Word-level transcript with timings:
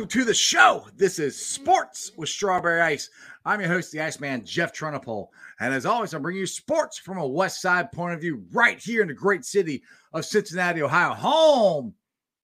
Welcome 0.00 0.18
to 0.18 0.24
the 0.24 0.32
show. 0.32 0.86
This 0.96 1.18
is 1.18 1.38
Sports 1.38 2.12
with 2.16 2.30
Strawberry 2.30 2.80
Ice. 2.80 3.10
I'm 3.44 3.60
your 3.60 3.68
host, 3.68 3.92
the 3.92 4.00
Iceman, 4.00 4.46
Jeff 4.46 4.72
Trunapole. 4.72 5.28
And 5.60 5.74
as 5.74 5.84
always, 5.84 6.14
I'm 6.14 6.22
bringing 6.22 6.40
you 6.40 6.46
sports 6.46 6.96
from 6.96 7.18
a 7.18 7.26
West 7.26 7.60
Side 7.60 7.92
point 7.92 8.14
of 8.14 8.20
view 8.22 8.42
right 8.50 8.80
here 8.80 9.02
in 9.02 9.08
the 9.08 9.14
great 9.14 9.44
city 9.44 9.82
of 10.14 10.24
Cincinnati, 10.24 10.80
Ohio, 10.80 11.12
home 11.12 11.92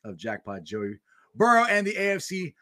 of 0.05 0.19
Jackpot 0.19 0.65
Joey 0.65 0.99
Burrow 1.35 1.65
and 1.65 1.87
the 1.87 1.95
AFC 1.95 2.53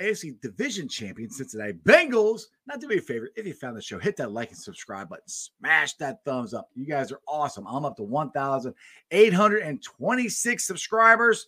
AFC 0.00 0.40
Division 0.40 0.88
Champion 0.88 1.28
Cincinnati 1.28 1.74
Bengals. 1.74 2.44
Not 2.66 2.80
do 2.80 2.88
me 2.88 2.96
a 2.96 3.02
favor, 3.02 3.28
if 3.36 3.46
you 3.46 3.52
found 3.52 3.76
the 3.76 3.82
show, 3.82 3.98
hit 3.98 4.16
that 4.16 4.32
like 4.32 4.48
and 4.48 4.58
subscribe 4.58 5.10
button. 5.10 5.28
Smash 5.28 5.96
that 5.96 6.24
thumbs 6.24 6.54
up. 6.54 6.70
You 6.74 6.86
guys 6.86 7.12
are 7.12 7.20
awesome. 7.28 7.66
I'm 7.66 7.84
up 7.84 7.98
to 7.98 8.04
1,826 8.04 10.66
subscribers. 10.66 11.46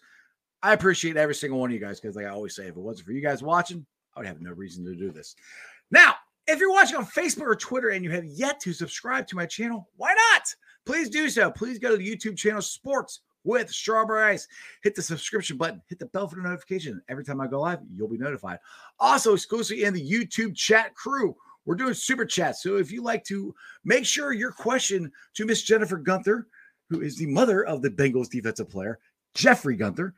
I 0.63 0.73
appreciate 0.73 1.17
every 1.17 1.35
single 1.35 1.59
one 1.59 1.71
of 1.71 1.75
you 1.75 1.81
guys 1.81 2.01
because, 2.01 2.17
like 2.17 2.27
I 2.27 2.31
always 2.31 2.55
say, 2.55 2.65
if 2.65 2.77
it 2.77 2.77
wasn't 2.77 3.07
for 3.07 3.13
you 3.13 3.21
guys 3.21 3.43
watching, 3.43 3.85
I 4.15 4.21
would 4.21 4.27
have 4.27 4.41
no 4.41 4.53
reason 4.53 4.85
to 4.85 4.95
do 4.95 5.11
this. 5.11 5.35
Now, 5.91 6.15
if 6.47 6.59
you're 6.59 6.73
watching 6.73 6.97
on 6.97 7.07
Facebook 7.07 7.47
or 7.47 7.57
Twitter 7.57 7.91
and 7.91 8.05
you 8.05 8.11
have 8.11 8.25
yet 8.25 8.61
to 8.61 8.73
subscribe 8.73 9.27
to 9.29 9.37
my 9.37 9.47
channel, 9.47 9.89
why 9.97 10.15
not? 10.15 10.43
Please 10.85 11.09
do 11.09 11.29
so. 11.29 11.51
Please 11.51 11.79
go 11.79 11.91
to 11.91 11.97
the 11.97 12.17
YouTube 12.17 12.37
channel 12.37 12.63
Sports 12.63 13.21
with 13.45 13.71
Strawberry 13.71 14.33
Ice. 14.33 14.47
Hit 14.83 14.95
the 14.95 15.03
subscription 15.03 15.57
button, 15.57 15.83
hit 15.89 15.99
the 15.99 16.07
bell 16.07 16.29
for 16.29 16.37
the 16.37 16.43
notification. 16.43 17.01
Every 17.09 17.25
time 17.25 17.41
I 17.41 17.47
go 17.47 17.61
live, 17.61 17.81
you'll 17.95 18.09
be 18.09 18.19
notified. 18.19 18.59
Also, 18.99 19.35
exclusively 19.35 19.85
in 19.85 19.95
the 19.95 20.11
YouTube 20.11 20.55
chat 20.57 20.95
crew, 20.95 21.37
we're 21.65 21.77
doing 21.77 21.95
super 21.95 22.25
chats. 22.25 22.63
So 22.63 22.77
if 22.77 22.91
you 22.91 23.03
like 23.03 23.25
to 23.25 23.55
make 23.85 24.05
sure 24.05 24.33
your 24.33 24.53
question 24.53 25.11
to 25.35 25.47
Miss 25.47 25.63
Jennifer 25.63 25.97
Gunther, 25.97 26.49
who 26.91 27.01
is 27.01 27.17
the 27.17 27.27
mother 27.27 27.65
of 27.65 27.83
the 27.83 27.91
Bengals 27.91 28.29
defensive 28.29 28.69
player, 28.69 28.99
Jeffrey 29.35 29.77
Gunther, 29.77 30.15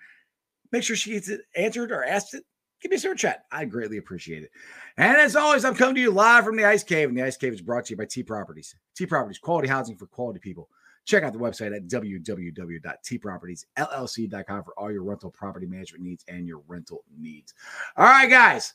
make 0.72 0.82
sure 0.82 0.96
she 0.96 1.12
gets 1.12 1.28
it 1.28 1.42
answered 1.56 1.92
or 1.92 2.04
asked 2.04 2.34
it. 2.34 2.44
Give 2.80 2.90
me 2.90 2.96
a 2.96 3.00
super 3.00 3.14
chat. 3.14 3.44
I 3.50 3.64
greatly 3.64 3.96
appreciate 3.96 4.42
it. 4.42 4.50
And 4.98 5.16
as 5.16 5.36
always, 5.36 5.64
I'm 5.64 5.74
coming 5.74 5.94
to 5.94 6.00
you 6.00 6.10
live 6.10 6.44
from 6.44 6.56
the 6.56 6.66
Ice 6.66 6.82
Cave, 6.82 7.08
and 7.08 7.16
the 7.16 7.22
Ice 7.22 7.36
Cave 7.36 7.54
is 7.54 7.62
brought 7.62 7.86
to 7.86 7.92
you 7.92 7.96
by 7.96 8.04
T 8.04 8.22
Properties. 8.22 8.74
T 8.94 9.06
Properties, 9.06 9.38
quality 9.38 9.68
housing 9.68 9.96
for 9.96 10.06
quality 10.06 10.38
people. 10.38 10.68
Check 11.06 11.22
out 11.22 11.32
the 11.32 11.38
website 11.38 11.76
at 11.76 11.86
www.tpropertiesllc.com 11.86 14.64
for 14.64 14.72
all 14.78 14.90
your 14.90 15.02
rental 15.02 15.30
property 15.30 15.66
management 15.66 16.02
needs 16.02 16.24
and 16.28 16.46
your 16.46 16.62
rental 16.66 17.04
needs. 17.18 17.52
All 17.96 18.06
right, 18.06 18.30
guys. 18.30 18.72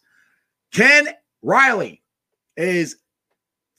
Ken 0.71 1.07
Riley 1.41 2.03
is 2.56 2.97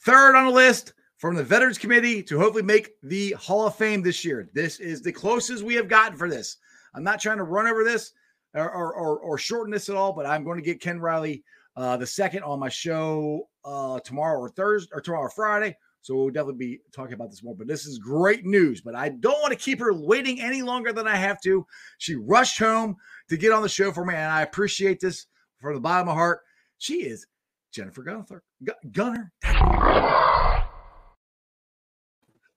third 0.04 0.34
on 0.34 0.46
the 0.46 0.52
list 0.52 0.94
from 1.18 1.36
the 1.36 1.44
Veterans 1.44 1.78
Committee 1.78 2.24
to 2.24 2.38
hopefully 2.38 2.64
make 2.64 2.94
the 3.02 3.30
Hall 3.32 3.66
of 3.66 3.76
Fame 3.76 4.02
this 4.02 4.24
year. 4.24 4.48
This 4.54 4.80
is 4.80 5.02
the 5.02 5.12
closest 5.12 5.62
we 5.62 5.74
have 5.74 5.88
gotten 5.88 6.16
for 6.16 6.28
this. 6.28 6.56
I'm 6.94 7.04
not 7.04 7.20
trying 7.20 7.38
to 7.38 7.44
run 7.44 7.66
over 7.66 7.84
this 7.84 8.12
or, 8.54 8.70
or, 8.70 8.94
or, 8.94 9.18
or 9.20 9.38
shorten 9.38 9.72
this 9.72 9.88
at 9.88 9.96
all, 9.96 10.12
but 10.12 10.26
I'm 10.26 10.44
going 10.44 10.58
to 10.58 10.64
get 10.64 10.80
Ken 10.80 10.98
Riley 11.00 11.44
uh, 11.76 11.96
the 11.96 12.06
second 12.06 12.42
on 12.42 12.58
my 12.58 12.68
show 12.68 13.48
uh, 13.64 14.00
tomorrow 14.00 14.38
or 14.38 14.48
Thursday 14.50 14.90
or 14.92 15.00
tomorrow 15.00 15.22
or 15.22 15.30
Friday. 15.30 15.76
So 16.02 16.14
we'll 16.16 16.30
definitely 16.30 16.58
be 16.66 16.80
talking 16.92 17.12
about 17.12 17.30
this 17.30 17.42
more. 17.42 17.54
But 17.54 17.68
this 17.68 17.84
is 17.84 17.98
great 17.98 18.44
news. 18.46 18.80
But 18.80 18.94
I 18.94 19.10
don't 19.10 19.40
want 19.42 19.52
to 19.52 19.58
keep 19.58 19.78
her 19.80 19.92
waiting 19.92 20.40
any 20.40 20.62
longer 20.62 20.92
than 20.92 21.06
I 21.06 21.16
have 21.16 21.40
to. 21.42 21.66
She 21.98 22.14
rushed 22.16 22.58
home 22.58 22.96
to 23.28 23.36
get 23.36 23.52
on 23.52 23.62
the 23.62 23.68
show 23.68 23.92
for 23.92 24.04
me, 24.04 24.14
and 24.14 24.32
I 24.32 24.42
appreciate 24.42 24.98
this 25.00 25.26
from 25.60 25.74
the 25.74 25.80
bottom 25.80 26.08
of 26.08 26.14
my 26.14 26.18
heart. 26.18 26.40
She 26.78 27.02
is 27.04 27.26
Jennifer 27.72 28.02
Gunther. 28.02 28.42
Gu- 28.64 28.90
Gunner. 28.92 29.32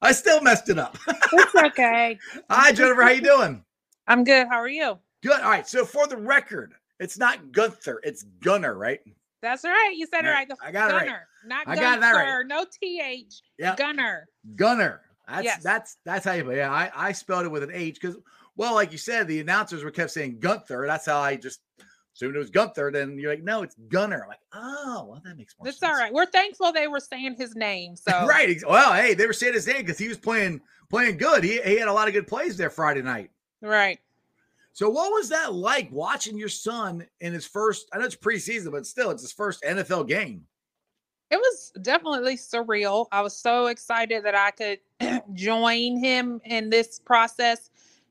I 0.01 0.11
still 0.11 0.41
messed 0.41 0.69
it 0.69 0.79
up. 0.79 0.97
It's 1.33 1.55
okay. 1.55 2.17
Hi, 2.49 2.71
Jennifer. 2.71 3.03
How 3.03 3.09
you 3.09 3.21
doing? 3.21 3.63
I'm 4.07 4.23
good. 4.23 4.47
How 4.47 4.57
are 4.57 4.67
you? 4.69 4.97
Good. 5.21 5.41
All 5.41 5.49
right. 5.49 5.67
So 5.67 5.85
for 5.85 6.07
the 6.07 6.17
record, 6.17 6.73
it's 6.99 7.17
not 7.17 7.51
Gunther, 7.51 7.99
it's 8.03 8.23
Gunner, 8.41 8.75
right? 8.77 8.99
That's 9.41 9.63
right. 9.63 9.93
You 9.95 10.07
said 10.07 10.25
it 10.25 10.29
Right. 10.29 10.47
right. 10.49 10.57
I 10.61 10.71
got 10.71 10.89
it 10.91 10.93
right. 10.93 11.05
Gunner, 11.05 11.27
not 11.45 11.67
I 11.67 11.75
Gunner. 11.75 12.01
got 12.01 12.15
right. 12.15 12.47
No 12.47 12.65
th. 12.81 13.41
Yeah. 13.57 13.75
Gunner. 13.75 14.27
Gunner. 14.55 15.01
That's 15.27 15.43
Yes. 15.45 15.63
that's 15.63 15.97
that's 16.05 16.25
how 16.25 16.33
you 16.33 16.51
yeah, 16.53 16.71
I, 16.71 16.91
I 16.95 17.11
spelled 17.13 17.45
it 17.45 17.49
with 17.49 17.63
an 17.63 17.71
H 17.73 17.99
because 17.99 18.17
well, 18.55 18.73
like 18.75 18.91
you 18.91 18.97
said, 18.97 19.27
the 19.27 19.39
announcers 19.39 19.83
were 19.83 19.91
kept 19.91 20.11
saying 20.11 20.39
Gunther. 20.39 20.85
That's 20.87 21.05
how 21.07 21.19
I 21.19 21.35
just 21.35 21.61
assumed 22.15 22.35
it 22.35 22.39
was 22.39 22.51
Gunther. 22.51 22.91
Then 22.91 23.17
you're 23.17 23.31
like, 23.31 23.43
no, 23.43 23.63
it's 23.63 23.75
Gunner. 23.89 24.21
I'm 24.21 24.27
like, 24.29 24.39
oh, 24.53 25.05
well, 25.09 25.21
that 25.25 25.35
makes 25.37 25.55
more 25.57 25.65
sense. 25.65 25.79
That's 25.79 25.79
sense. 25.79 25.91
all 25.91 25.97
right. 25.97 26.13
We're 26.13 26.27
thankful 26.27 26.71
they 26.71 26.87
were 26.87 26.99
saying 26.99 27.35
his 27.37 27.55
name. 27.55 27.95
So 28.07 28.27
right. 28.27 28.61
Well, 28.67 28.93
hey, 28.93 29.13
they 29.13 29.25
were 29.25 29.33
saying 29.33 29.53
his 29.53 29.65
name 29.65 29.77
because 29.77 29.97
he 29.97 30.07
was 30.07 30.17
playing 30.17 30.61
playing 30.89 31.17
good. 31.17 31.43
He, 31.43 31.59
he 31.61 31.77
had 31.79 31.87
a 31.87 31.93
lot 31.93 32.07
of 32.07 32.13
good 32.13 32.27
plays 32.27 32.55
there 32.57 32.69
Friday 32.69 33.01
night. 33.01 33.31
Right. 33.63 33.99
So 34.73 34.89
what 34.89 35.11
was 35.11 35.29
that 35.29 35.53
like 35.53 35.89
watching 35.91 36.37
your 36.37 36.49
son 36.49 37.05
in 37.21 37.31
his 37.31 37.45
first? 37.45 37.87
I 37.93 37.99
know 37.99 38.05
it's 38.05 38.15
preseason, 38.15 38.71
but 38.71 38.87
still, 38.87 39.11
it's 39.11 39.21
his 39.21 39.31
first 39.31 39.63
NFL 39.63 40.07
game. 40.07 40.45
It 41.29 41.37
was 41.37 41.71
definitely 41.81 42.37
surreal. 42.37 43.07
I 43.11 43.21
was 43.21 43.35
so 43.35 43.67
excited 43.67 44.23
that 44.25 44.35
I 44.35 44.51
could 44.51 44.79
join 45.33 45.97
him 45.97 46.41
in 46.45 46.69
this 46.69 46.99
process. 46.99 47.69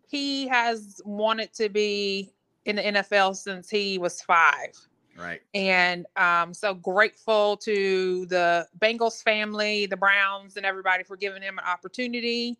He 0.09 0.47
has 0.49 1.01
wanted 1.05 1.53
to 1.55 1.69
be 1.69 2.33
in 2.65 2.77
the 2.77 2.83
NFL 2.83 3.37
since 3.37 3.69
he 3.69 3.99
was 3.99 4.23
five. 4.23 4.77
Right. 5.15 5.43
and 5.53 6.07
um, 6.17 6.55
so 6.55 6.73
grateful 6.73 7.59
to 7.59 8.25
the 8.27 8.67
Bengals 8.79 9.23
family, 9.23 9.85
the 9.85 9.97
Browns, 9.97 10.57
and 10.57 10.65
everybody 10.65 11.05
for 11.05 11.17
giving 11.17 11.43
him 11.43 11.59
an 11.59 11.65
opportunity. 11.67 12.59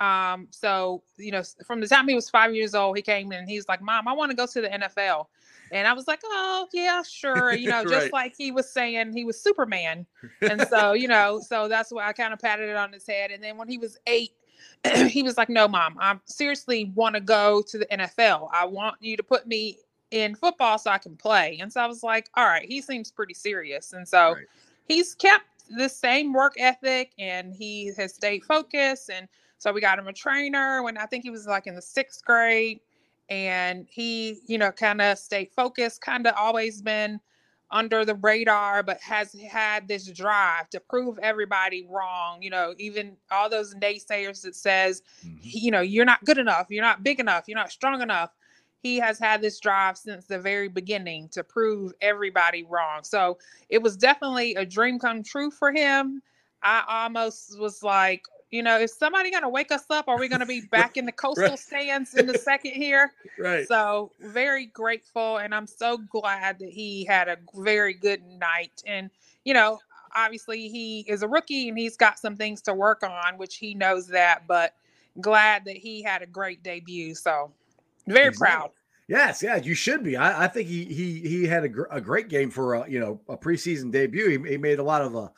Um, 0.00 0.48
so 0.50 1.02
you 1.18 1.30
know, 1.32 1.42
from 1.66 1.80
the 1.80 1.88
time 1.88 2.08
he 2.08 2.14
was 2.14 2.30
five 2.30 2.54
years 2.54 2.74
old, 2.74 2.96
he 2.96 3.02
came 3.02 3.32
in 3.32 3.40
and 3.40 3.48
he's 3.48 3.68
like, 3.68 3.82
"Mom, 3.82 4.08
I 4.08 4.12
want 4.12 4.30
to 4.30 4.36
go 4.36 4.46
to 4.46 4.60
the 4.60 4.68
NFL," 4.68 5.26
and 5.72 5.86
I 5.86 5.92
was 5.92 6.08
like, 6.08 6.20
"Oh 6.24 6.68
yeah, 6.72 7.02
sure." 7.02 7.54
You 7.54 7.68
know, 7.68 7.84
Right. 7.84 8.00
just 8.00 8.12
like 8.12 8.34
he 8.36 8.50
was 8.50 8.70
saying, 8.70 9.12
he 9.12 9.24
was 9.24 9.40
Superman, 9.40 10.06
and 10.48 10.62
so 10.70 10.92
you 10.94 11.08
know, 11.08 11.40
so 11.40 11.68
that's 11.68 11.92
why 11.92 12.06
I 12.08 12.12
kind 12.12 12.32
of 12.32 12.38
patted 12.38 12.68
it 12.68 12.76
on 12.76 12.92
his 12.92 13.06
head. 13.06 13.30
And 13.30 13.42
then 13.42 13.56
when 13.56 13.68
he 13.68 13.78
was 13.78 13.98
eight. 14.06 14.32
he 15.08 15.22
was 15.22 15.36
like, 15.36 15.48
"No, 15.48 15.66
mom, 15.68 15.96
I 16.00 16.18
seriously 16.26 16.92
want 16.94 17.14
to 17.14 17.20
go 17.20 17.62
to 17.66 17.78
the 17.78 17.86
NFL. 17.86 18.48
I 18.52 18.64
want 18.66 18.96
you 19.00 19.16
to 19.16 19.22
put 19.22 19.46
me 19.46 19.78
in 20.10 20.34
football 20.34 20.78
so 20.78 20.90
I 20.90 20.98
can 20.98 21.16
play. 21.16 21.58
And 21.60 21.72
so 21.72 21.80
I 21.80 21.86
was 21.86 22.02
like, 22.02 22.28
all 22.34 22.46
right, 22.46 22.66
he 22.66 22.80
seems 22.80 23.10
pretty 23.10 23.34
serious. 23.34 23.92
And 23.92 24.06
so 24.06 24.34
Right. 24.34 24.46
he's 24.88 25.14
kept 25.14 25.44
the 25.76 25.88
same 25.88 26.32
work 26.32 26.54
ethic 26.58 27.12
and 27.18 27.54
he 27.54 27.92
has 27.96 28.14
stayed 28.14 28.44
focused. 28.44 29.10
And 29.10 29.28
so 29.60 29.72
we 29.72 29.80
got 29.80 29.98
him 29.98 30.08
a 30.08 30.12
trainer 30.12 30.82
when 30.82 30.96
I 30.96 31.04
think 31.04 31.22
he 31.22 31.30
was 31.30 31.46
like 31.46 31.66
in 31.66 31.74
the 31.74 31.82
sixth 31.82 32.24
grade. 32.24 32.80
And 33.28 33.86
he, 33.88 34.40
you 34.48 34.58
know, 34.58 34.72
kind 34.72 35.00
of 35.00 35.16
stayed 35.16 35.52
focused, 35.54 36.00
kind 36.00 36.26
of 36.26 36.34
always 36.36 36.82
been 36.82 37.20
under 37.70 38.04
the 38.04 38.16
radar, 38.16 38.82
but 38.82 39.00
has 39.00 39.32
had 39.34 39.86
this 39.86 40.10
drive 40.10 40.68
to 40.70 40.80
prove 40.80 41.16
everybody 41.22 41.86
wrong. 41.88 42.42
You 42.42 42.50
know, 42.50 42.74
even 42.78 43.16
all 43.30 43.48
those 43.48 43.74
naysayers 43.76 44.42
that 44.42 44.56
says, 44.56 45.02
Mhm. 45.24 45.38
you 45.42 45.70
know, 45.70 45.80
you're 45.80 46.06
not 46.06 46.24
good 46.24 46.38
enough, 46.38 46.66
you're 46.70 46.82
not 46.82 47.04
big 47.04 47.20
enough, 47.20 47.44
you're 47.46 47.58
not 47.58 47.70
strong 47.70 48.02
enough. 48.02 48.30
He 48.82 48.96
has 48.96 49.18
had 49.18 49.42
this 49.42 49.60
drive 49.60 49.98
since 49.98 50.24
the 50.26 50.38
very 50.38 50.68
beginning 50.68 51.28
to 51.28 51.44
prove 51.44 51.92
everybody 52.00 52.64
wrong. 52.64 53.04
So 53.04 53.38
it 53.68 53.82
was 53.82 53.96
definitely 53.96 54.54
a 54.56 54.64
dream 54.64 54.98
come 54.98 55.22
true 55.22 55.50
for 55.50 55.70
him. 55.70 56.22
I 56.62 56.82
almost 56.88 57.58
was 57.60 57.82
like, 57.82 58.24
you 58.50 58.62
know, 58.62 58.78
is 58.78 58.92
somebody 58.94 59.30
going 59.30 59.42
to 59.42 59.48
wake 59.48 59.70
us 59.70 59.84
up? 59.90 60.08
Are 60.08 60.18
we 60.18 60.28
going 60.28 60.40
to 60.40 60.46
be 60.46 60.60
back 60.70 60.96
in 60.96 61.06
the 61.06 61.12
coastal 61.12 61.44
Right. 61.44 61.58
stands 61.58 62.14
in 62.14 62.26
the 62.26 62.34
second 62.34 62.72
here? 62.72 63.12
Right. 63.38 63.66
So 63.66 64.12
very 64.20 64.66
grateful, 64.66 65.38
and 65.38 65.54
I'm 65.54 65.66
so 65.66 65.98
glad 65.98 66.58
that 66.58 66.68
he 66.70 67.04
had 67.04 67.28
a 67.28 67.36
very 67.54 67.94
good 67.94 68.22
night. 68.24 68.82
And 68.86 69.10
you 69.44 69.54
know, 69.54 69.78
obviously 70.14 70.68
he 70.68 71.00
is 71.08 71.22
a 71.22 71.28
rookie 71.28 71.68
and 71.68 71.78
he's 71.78 71.96
got 71.96 72.18
some 72.18 72.36
things 72.36 72.60
to 72.62 72.74
work 72.74 73.02
on, 73.02 73.38
which 73.38 73.56
he 73.56 73.74
knows 73.74 74.06
that. 74.08 74.46
But 74.46 74.74
glad 75.20 75.64
that 75.64 75.76
he 75.76 76.02
had 76.02 76.22
a 76.22 76.26
great 76.26 76.62
debut. 76.62 77.14
So 77.14 77.52
very 78.06 78.28
Exactly. 78.28 78.46
proud. 78.46 78.70
Yes, 79.08 79.42
yeah, 79.42 79.56
you 79.56 79.74
should 79.74 80.04
be. 80.04 80.16
I, 80.16 80.44
I 80.44 80.48
think 80.48 80.68
he 80.68 80.84
he 80.84 81.20
he 81.20 81.44
had 81.46 81.64
a, 81.64 81.68
gr- 81.68 81.90
a 81.90 82.00
great 82.00 82.28
game 82.28 82.48
for 82.48 82.74
a 82.74 82.88
you 82.88 83.00
know 83.00 83.20
a 83.28 83.36
preseason 83.36 83.90
debut. 83.90 84.28
He, 84.28 84.50
he 84.50 84.56
made 84.56 84.78
a 84.78 84.84
lot 84.84 85.02
of 85.02 85.16
uh, 85.16 85.28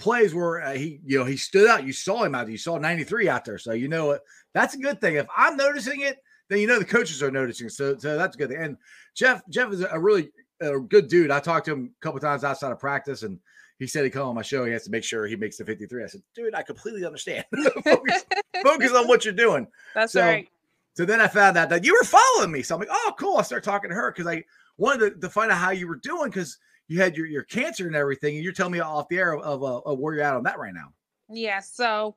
plays 0.00 0.34
where 0.34 0.62
uh, 0.62 0.72
he 0.72 1.00
you 1.04 1.18
know 1.18 1.24
he 1.24 1.36
stood 1.36 1.68
out. 1.68 1.84
You 1.84 1.92
saw 1.92 2.24
him 2.24 2.34
out. 2.34 2.46
there. 2.46 2.52
You 2.52 2.58
saw 2.58 2.78
93 2.78 3.28
out 3.28 3.44
there, 3.44 3.58
so 3.58 3.72
you 3.72 3.86
know 3.88 4.10
it. 4.12 4.22
That's 4.54 4.74
a 4.74 4.78
good 4.78 5.00
thing. 5.00 5.14
If 5.14 5.26
I'm 5.36 5.56
noticing 5.56 6.00
it, 6.00 6.18
then 6.48 6.58
you 6.58 6.66
know 6.66 6.78
the 6.78 6.84
coaches 6.84 7.22
are 7.22 7.30
noticing. 7.30 7.68
So 7.68 7.96
so 7.96 8.16
that's 8.16 8.34
a 8.34 8.38
good. 8.38 8.48
Thing. 8.50 8.58
And 8.62 8.76
Jeff 9.14 9.42
Jeff 9.48 9.72
is 9.72 9.82
a 9.82 9.98
really 10.00 10.30
a 10.60 10.78
good 10.80 11.08
dude. 11.08 11.30
I 11.30 11.40
talked 11.40 11.66
to 11.66 11.72
him 11.72 11.94
a 11.96 12.04
couple 12.04 12.18
times 12.20 12.42
outside 12.44 12.72
of 12.72 12.78
practice, 12.80 13.22
and 13.22 13.38
he 13.78 13.86
said 13.86 14.04
he 14.04 14.10
come 14.10 14.28
on 14.28 14.34
my 14.34 14.42
show. 14.42 14.64
He 14.64 14.72
has 14.72 14.84
to 14.84 14.90
make 14.90 15.04
sure 15.04 15.26
he 15.26 15.36
makes 15.36 15.56
the 15.56 15.64
53. 15.64 16.04
I 16.04 16.06
said, 16.06 16.22
dude, 16.34 16.54
I 16.54 16.62
completely 16.62 17.04
understand. 17.06 17.46
focus, 17.84 18.24
focus 18.62 18.92
on 18.92 19.08
what 19.08 19.24
you're 19.24 19.32
doing. 19.32 19.66
That's 19.94 20.12
So, 20.12 20.20
right. 20.20 20.46
So 20.94 21.06
then 21.06 21.20
I 21.20 21.28
found 21.28 21.56
out 21.56 21.70
that 21.70 21.82
you 21.84 21.94
were 21.94 22.04
following 22.04 22.52
me. 22.52 22.62
So 22.62 22.74
I'm 22.74 22.80
like, 22.80 22.90
oh, 22.92 23.12
cool. 23.18 23.38
I 23.38 23.42
started 23.42 23.64
talking 23.64 23.88
to 23.88 23.96
her 23.96 24.12
because 24.12 24.26
I 24.26 24.44
wanted 24.76 25.14
to, 25.14 25.20
to 25.20 25.30
find 25.30 25.50
out 25.50 25.56
how 25.56 25.70
you 25.70 25.88
were 25.88 25.96
doing 25.96 26.28
because 26.28 26.58
you 26.90 27.00
had 27.00 27.16
your, 27.16 27.26
your 27.26 27.44
cancer 27.44 27.86
and 27.86 27.94
everything. 27.94 28.34
And 28.34 28.44
you're 28.44 28.52
telling 28.52 28.72
me 28.72 28.80
off 28.80 29.08
the 29.08 29.16
air 29.18 29.34
of, 29.34 29.62
of, 29.62 29.86
of 29.86 29.98
where 30.00 30.14
you're 30.14 30.24
at 30.24 30.34
on 30.34 30.42
that 30.42 30.58
right 30.58 30.74
now. 30.74 30.92
Yeah. 31.30 31.60
So, 31.60 32.16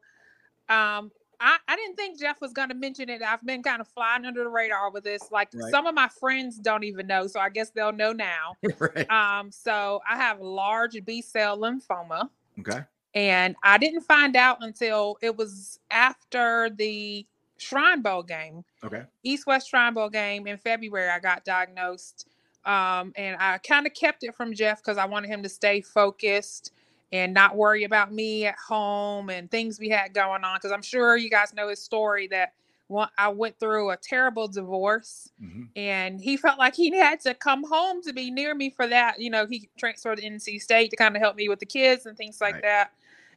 um, 0.67 1.11
I, 1.39 1.57
I 1.67 1.75
didn't 1.75 1.95
think 1.95 2.19
Jeff 2.19 2.41
was 2.41 2.53
going 2.53 2.69
to 2.69 2.75
mention 2.75 3.09
it. 3.09 3.21
I've 3.21 3.43
been 3.45 3.61
kind 3.61 3.81
of 3.81 3.87
flying 3.89 4.25
under 4.25 4.43
the 4.43 4.49
radar 4.49 4.89
with 4.91 5.03
this. 5.03 5.29
Like 5.31 5.49
Right. 5.53 5.69
some 5.71 5.85
of 5.85 5.93
my 5.93 6.07
friends 6.07 6.57
don't 6.57 6.83
even 6.85 7.05
know, 7.05 7.27
so 7.27 7.39
I 7.39 7.49
guess 7.49 7.69
they'll 7.69 7.91
know 7.91 8.13
now. 8.13 8.55
right. 8.79 9.09
Um, 9.11 9.51
so 9.51 10.01
I 10.09 10.15
have 10.15 10.39
large 10.39 10.97
B 11.05 11.21
cell 11.21 11.57
lymphoma, 11.57 12.29
Okay. 12.59 12.79
and 13.13 13.55
I 13.61 13.77
didn't 13.77 14.01
find 14.01 14.35
out 14.35 14.59
until 14.61 15.17
it 15.21 15.35
was 15.35 15.79
after 15.91 16.69
the 16.75 17.27
Shrine 17.57 18.01
Bowl 18.01 18.23
game, 18.23 18.63
Okay. 18.83 19.03
East 19.23 19.45
West 19.45 19.69
Shrine 19.69 19.93
Bowl 19.93 20.09
game 20.09 20.47
in 20.47 20.57
February. 20.57 21.09
I 21.09 21.19
got 21.19 21.43
diagnosed, 21.45 22.27
um, 22.65 23.13
and 23.15 23.38
I 23.39 23.57
kind 23.60 23.88
of 23.88 23.94
kept 23.94 24.24
it 24.24 24.36
from 24.36 24.54
Jeff 24.54 24.80
because 24.83 24.98
I 24.98 25.06
wanted 25.06 25.30
him 25.30 25.44
to 25.44 25.50
stay 25.50 25.81
focused 25.81 26.71
and 27.12 27.33
not 27.33 27.56
worry 27.56 27.83
about 27.83 28.12
me 28.13 28.45
at 28.45 28.56
home 28.57 29.30
and 29.30 29.50
things 29.51 29.80
we 29.80 29.89
had 29.89 30.13
going 30.13 30.44
on. 30.44 30.57
Because 30.57 30.71
I'm 30.71 30.81
sure 30.81 31.18
you 31.18 31.30
guys 31.30 31.54
know 31.54 31.69
his 31.69 31.81
story 31.83 32.27
that 32.30 32.54
one, 32.88 33.10
I 33.18 33.30
went 33.30 33.60
through 33.60 33.92
a 33.92 33.98
terrible 33.98 34.48
divorce 34.48 35.31
Mhm. 35.39 35.69
and 35.75 36.21
he 36.21 36.38
felt 36.38 36.60
like 36.60 36.75
he 36.75 36.95
had 36.98 37.19
to 37.21 37.33
come 37.33 37.63
home 37.63 38.01
to 38.04 38.13
be 38.13 38.31
near 38.31 38.56
me 38.56 38.69
for 38.71 38.88
that. 38.88 39.19
You 39.19 39.30
know, 39.30 39.45
he 39.45 39.69
transferred 39.77 40.18
to 40.18 40.24
NC 40.25 40.59
State 40.62 40.92
to 40.92 40.98
kind 40.98 41.16
of 41.16 41.21
help 41.21 41.36
me 41.36 41.50
with 41.50 41.59
the 41.59 41.66
kids 41.66 42.06
and 42.06 42.18
things 42.18 42.42
like 42.42 42.56
Right. 42.56 42.63
that. 42.63 42.92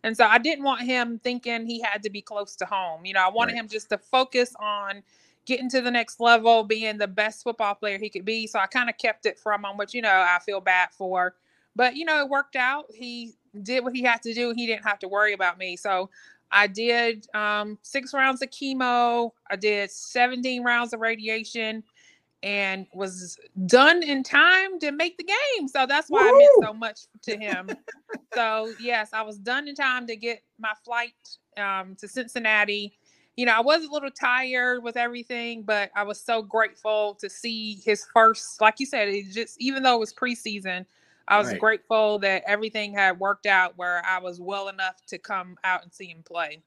And 0.05 0.17
so 0.17 0.27
I 0.27 0.39
didn't 0.39 0.65
want 0.65 0.83
him 0.83 1.19
thinking 1.25 1.67
he 1.67 1.81
had 1.81 2.03
to 2.05 2.11
be 2.11 2.23
close 2.23 2.57
to 2.57 2.67
home. 2.67 3.07
You 3.07 3.15
know, 3.15 3.21
I 3.27 3.31
wanted 3.31 3.53
Right. 3.53 3.61
him 3.63 3.69
just 3.69 3.91
to 3.91 3.99
focus 3.99 4.55
on 4.61 5.03
getting 5.47 5.71
to 5.71 5.81
the 5.81 5.91
next 5.91 6.21
level, 6.21 6.65
being 6.65 6.99
the 6.99 7.09
best 7.09 7.43
football 7.43 7.75
player 7.75 7.99
he 7.99 8.11
could 8.11 8.25
be. 8.25 8.47
So 8.47 8.59
I 8.59 8.67
kind 8.67 8.91
of 8.91 8.99
kept 8.99 9.27
it 9.27 9.39
from 9.39 9.65
him, 9.65 9.77
which, 9.77 9.95
you 9.95 10.03
know, 10.03 10.11
I 10.11 10.39
feel 10.45 10.61
bad 10.61 10.89
for. 10.93 11.37
But, 11.75 11.97
you 11.97 12.05
know, 12.05 12.21
it 12.21 12.29
worked 12.29 12.57
out. 12.57 12.87
He 12.93 13.35
did 13.63 13.85
what 13.85 13.95
he 13.95 14.03
had 14.03 14.23
to 14.23 14.35
do. 14.35 14.53
He 14.55 14.67
didn't 14.67 14.85
have 14.85 14.99
to 15.01 15.09
worry 15.09 15.33
about 15.33 15.57
me. 15.57 15.77
So 15.77 16.11
I 16.51 16.67
did 16.67 17.27
um, 17.35 17.79
six 17.83 18.13
rounds 18.13 18.43
of 18.43 18.51
chemo. 18.51 19.31
I 19.51 19.57
did 19.57 19.91
17 19.91 20.63
rounds 20.63 20.93
of 20.93 21.01
radiation 21.01 21.83
and 22.43 22.87
was 22.95 23.39
done 23.67 24.03
in 24.03 24.23
time 24.23 24.79
to 24.81 24.93
make 24.93 25.17
the 25.19 25.25
game. 25.25 25.69
So 25.69 25.87
that's 25.87 26.09
why 26.09 26.29
it 26.29 26.39
meant 26.39 26.69
so 26.69 26.75
much 26.75 27.01
to 27.23 27.37
him. 27.37 27.71
so 28.35 28.73
yes, 28.81 29.11
I 29.13 29.23
was 29.23 29.39
done 29.39 29.69
in 29.69 29.75
time 29.75 30.07
to 30.07 30.17
get 30.17 30.43
my 30.59 30.73
flight 30.85 31.15
um, 31.57 31.97
to 31.97 32.09
Cincinnati. 32.09 32.97
You 33.37 33.45
know, 33.47 33.53
I 33.53 33.61
was 33.61 33.85
a 33.85 33.91
little 33.93 34.11
tired 34.11 34.83
with 34.83 34.97
everything, 34.97 35.63
but 35.63 35.91
I 35.95 36.05
was 36.05 36.21
so 36.21 36.43
grateful 36.43 37.15
to 37.17 37.29
see 37.29 37.81
his 37.85 38.07
first, 38.15 38.61
like 38.61 38.81
you 38.81 38.87
said, 38.87 39.09
it 39.09 39.31
just 39.31 39.61
even 39.61 39.83
though 39.83 39.97
it 39.97 40.01
was 40.01 40.15
preseason, 40.15 40.87
I 41.29 41.39
was 41.39 41.53
Right. 41.53 41.55
grateful 41.55 42.19
that 42.21 42.45
everything 42.47 42.95
had 42.95 43.19
worked 43.21 43.47
out 43.47 43.77
where 43.77 44.03
I 44.07 44.19
was 44.21 44.41
well 44.41 44.69
enough 44.69 45.05
to 45.09 45.19
come 45.19 45.59
out 45.65 45.83
and 45.83 45.93
see 45.93 46.07
him 46.07 46.23
play. 46.23 46.63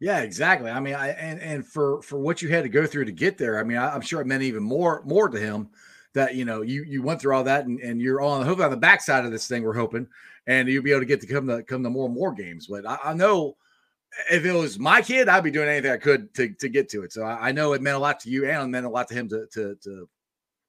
Yeah, 0.00 0.20
exactly. 0.20 0.70
I 0.70 0.78
mean, 0.80 0.94
I 0.94 1.08
and 1.10 1.40
and 1.40 1.66
for 1.66 2.00
for 2.02 2.18
what 2.18 2.40
you 2.40 2.48
had 2.48 2.62
to 2.62 2.68
go 2.68 2.86
through 2.86 3.06
to 3.06 3.12
get 3.12 3.36
there, 3.36 3.58
I 3.58 3.64
mean, 3.64 3.78
I, 3.78 3.92
I'm 3.94 4.00
sure 4.00 4.20
it 4.20 4.26
meant 4.26 4.42
even 4.44 4.62
more 4.62 5.02
more 5.04 5.28
to 5.28 5.38
him 5.38 5.70
that 6.14 6.34
you 6.36 6.44
know 6.44 6.62
you 6.62 6.84
you 6.84 7.02
went 7.02 7.20
through 7.20 7.34
all 7.34 7.44
that 7.44 7.66
and, 7.66 7.80
and 7.80 8.00
you're 8.00 8.20
on 8.20 8.44
hopefully 8.44 8.64
on 8.66 8.70
the 8.70 8.76
backside 8.76 9.24
of 9.24 9.32
this 9.32 9.48
thing. 9.48 9.64
We're 9.64 9.74
hoping, 9.74 10.06
and 10.46 10.68
you'll 10.68 10.84
be 10.84 10.92
able 10.92 11.00
to 11.00 11.06
get 11.06 11.20
to 11.22 11.26
come 11.26 11.48
to 11.48 11.62
come 11.64 11.82
to 11.82 11.90
more 11.90 12.06
and 12.06 12.14
more 12.14 12.32
games. 12.32 12.68
But 12.68 12.86
I, 12.86 12.98
I 13.06 13.14
know 13.14 13.56
if 14.30 14.44
it 14.44 14.52
was 14.52 14.78
my 14.78 15.00
kid, 15.02 15.28
I'd 15.28 15.44
be 15.44 15.50
doing 15.50 15.68
anything 15.68 15.92
I 15.92 15.96
could 15.96 16.34
to 16.34 16.48
to 16.54 16.68
get 16.68 16.88
to 16.90 17.02
it. 17.02 17.12
So 17.12 17.22
I, 17.22 17.48
I 17.48 17.52
know 17.52 17.72
it 17.72 17.82
meant 17.82 17.96
a 17.96 18.00
lot 18.00 18.20
to 18.20 18.30
you, 18.30 18.46
and 18.46 18.62
it 18.62 18.66
meant 18.68 18.86
a 18.86 18.90
lot 18.90 19.08
to 19.08 19.14
him 19.14 19.28
to 19.28 19.46
to 19.52 19.76
to 19.82 20.08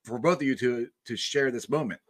for 0.04 0.18
both 0.18 0.38
of 0.38 0.42
you 0.42 0.54
to 0.56 0.88
to 1.06 1.16
share 1.16 1.50
this 1.50 1.68
moment. 1.68 2.00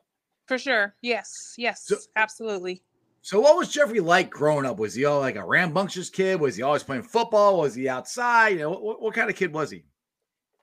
For 0.46 0.58
sure. 0.58 0.94
Yes. 1.02 1.54
Yes. 1.56 1.84
So- 1.86 1.96
absolutely. 2.16 2.82
So 3.22 3.38
what 3.38 3.56
was 3.56 3.70
Jeffrey 3.70 4.00
like 4.00 4.30
growing 4.30 4.64
up? 4.64 4.78
Was 4.78 4.94
he 4.94 5.04
all 5.04 5.20
like 5.20 5.36
a 5.36 5.44
rambunctious 5.44 6.08
kid? 6.08 6.40
Was 6.40 6.56
he 6.56 6.62
always 6.62 6.82
playing 6.82 7.02
football? 7.02 7.58
Was 7.58 7.74
he 7.74 7.86
outside? 7.86 8.48
You 8.54 8.58
know, 8.60 8.70
what, 8.70 9.02
what 9.02 9.14
kind 9.14 9.28
of 9.28 9.36
kid 9.36 9.52
was 9.52 9.70
he? 9.70 9.84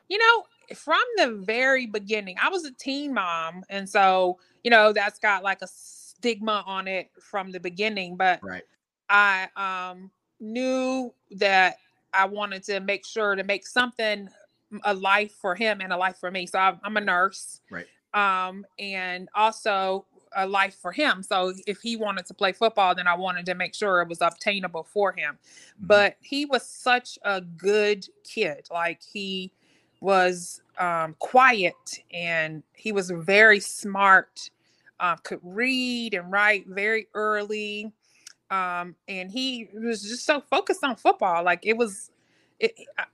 You 0.10 0.18
know, 0.18 0.76
from 0.76 1.04
the 1.18 1.44
very 1.46 1.86
beginning, 1.86 2.36
I 2.42 2.50
was 2.50 2.66
a 2.66 2.72
teen 2.72 3.14
mom. 3.14 3.64
And 3.70 3.88
so, 3.88 4.40
you 4.64 4.72
know, 4.72 4.92
that's 4.92 5.20
got 5.20 5.44
like 5.44 5.62
a 5.62 5.68
stigma 5.68 6.64
on 6.66 6.88
it 6.88 7.12
from 7.22 7.52
the 7.52 7.60
beginning. 7.60 8.18
But 8.18 8.40
Right. 8.42 8.64
I 9.08 9.48
um, 9.56 10.10
knew 10.40 11.14
that 11.32 11.78
I 12.14 12.26
wanted 12.26 12.64
to 12.64 12.80
make 12.80 13.06
sure 13.06 13.36
to 13.36 13.44
make 13.44 13.68
something 13.68 14.30
a 14.84 14.94
life 14.94 15.34
for 15.34 15.56
him 15.56 15.82
and 15.82 15.94
a 15.94 15.98
life 15.98 16.18
for 16.18 16.32
me. 16.32 16.46
So 16.46 16.60
I'm, 16.60 16.80
I'm 16.84 16.98
a 16.98 17.02
nurse. 17.02 17.62
Right. 17.70 17.88
Um, 18.14 18.66
and 18.80 19.30
also 19.36 20.06
a 20.36 20.46
life 20.46 20.76
for 20.76 20.92
him. 20.92 21.24
So 21.24 21.54
if 21.66 21.80
he 21.80 21.96
wanted 21.96 22.26
to 22.28 22.34
play 22.34 22.52
football, 22.52 22.96
then 22.96 23.08
I 23.08 23.16
wanted 23.16 23.46
to 23.48 23.56
make 23.56 23.74
sure 23.74 24.02
it 24.02 24.08
was 24.08 24.22
obtainable 24.22 24.84
for 24.84 25.12
him. 25.12 25.38
Mhm. 25.82 25.88
But 25.88 26.18
he 26.22 26.46
was 26.46 26.68
such 26.68 27.18
a 27.24 27.42
good 27.42 28.08
kid. 28.24 28.68
Like 28.72 29.02
he 29.04 29.52
was 30.02 30.62
um, 30.78 31.16
quiet 31.20 32.04
and 32.14 32.62
he 32.74 32.92
was 32.92 33.10
very 33.10 33.60
smart, 33.60 34.52
uh, 35.00 35.16
could 35.18 35.40
read 35.42 36.14
and 36.14 36.32
write 36.32 36.68
very 36.68 37.08
early. 37.14 37.92
Um, 38.50 38.96
and 39.08 39.32
he 39.32 39.70
was 39.74 40.02
just 40.02 40.26
so 40.26 40.42
focused 40.42 40.84
on 40.84 40.96
football. 40.96 41.44
Like 41.44 41.60
it 41.66 41.76
was, 41.78 42.12
it, 42.60 42.74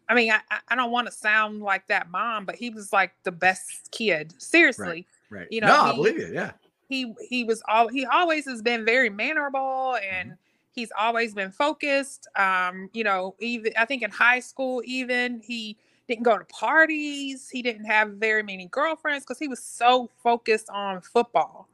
I- 0.09 0.13
mean, 0.13 0.31
I, 0.31 0.39
I- 0.69 0.75
don't 0.75 0.91
want 0.91 1.07
to 1.07 1.13
sound 1.13 1.61
like 1.61 1.87
that 1.87 2.09
mom, 2.11 2.45
but 2.45 2.55
he 2.55 2.69
was 2.69 2.93
like 2.93 3.11
the 3.23 3.31
best 3.31 3.89
kid. 3.91 4.33
Seriously 4.41 5.05
right. 5.29 5.47
you 5.49 5.61
know, 5.61 5.67
no, 5.67 5.81
I 5.81 5.95
believe 5.95 6.17
you. 6.19 6.31
Yeah. 6.33 6.51
he 6.89 7.13
he 7.27 7.43
was 7.43 7.61
all 7.67 7.87
he 7.87 8.05
always 8.05 8.45
has 8.45 8.61
been 8.61 8.85
very 8.85 9.09
mannerable 9.09 9.95
Mm-hmm. 9.97 10.15
and 10.29 10.37
he's 10.75 10.91
always 10.97 11.33
been 11.35 11.51
focused 11.51 12.27
um 12.35 12.89
you 12.93 13.03
know 13.03 13.35
even 13.39 13.71
i 13.77 13.85
think 13.85 14.01
in 14.01 14.09
high 14.11 14.39
school 14.39 14.81
even 14.85 15.39
he 15.45 15.77
didn't 16.07 16.23
go 16.23 16.35
to 16.37 16.43
parties 16.45 17.47
he 17.49 17.61
didn't 17.61 17.85
have 17.85 18.09
very 18.13 18.41
many 18.43 18.65
girlfriends 18.67 19.23
because 19.23 19.37
he 19.39 19.47
was 19.47 19.61
so 19.63 20.09
focused 20.23 20.69
on 20.71 20.99
football 21.01 21.67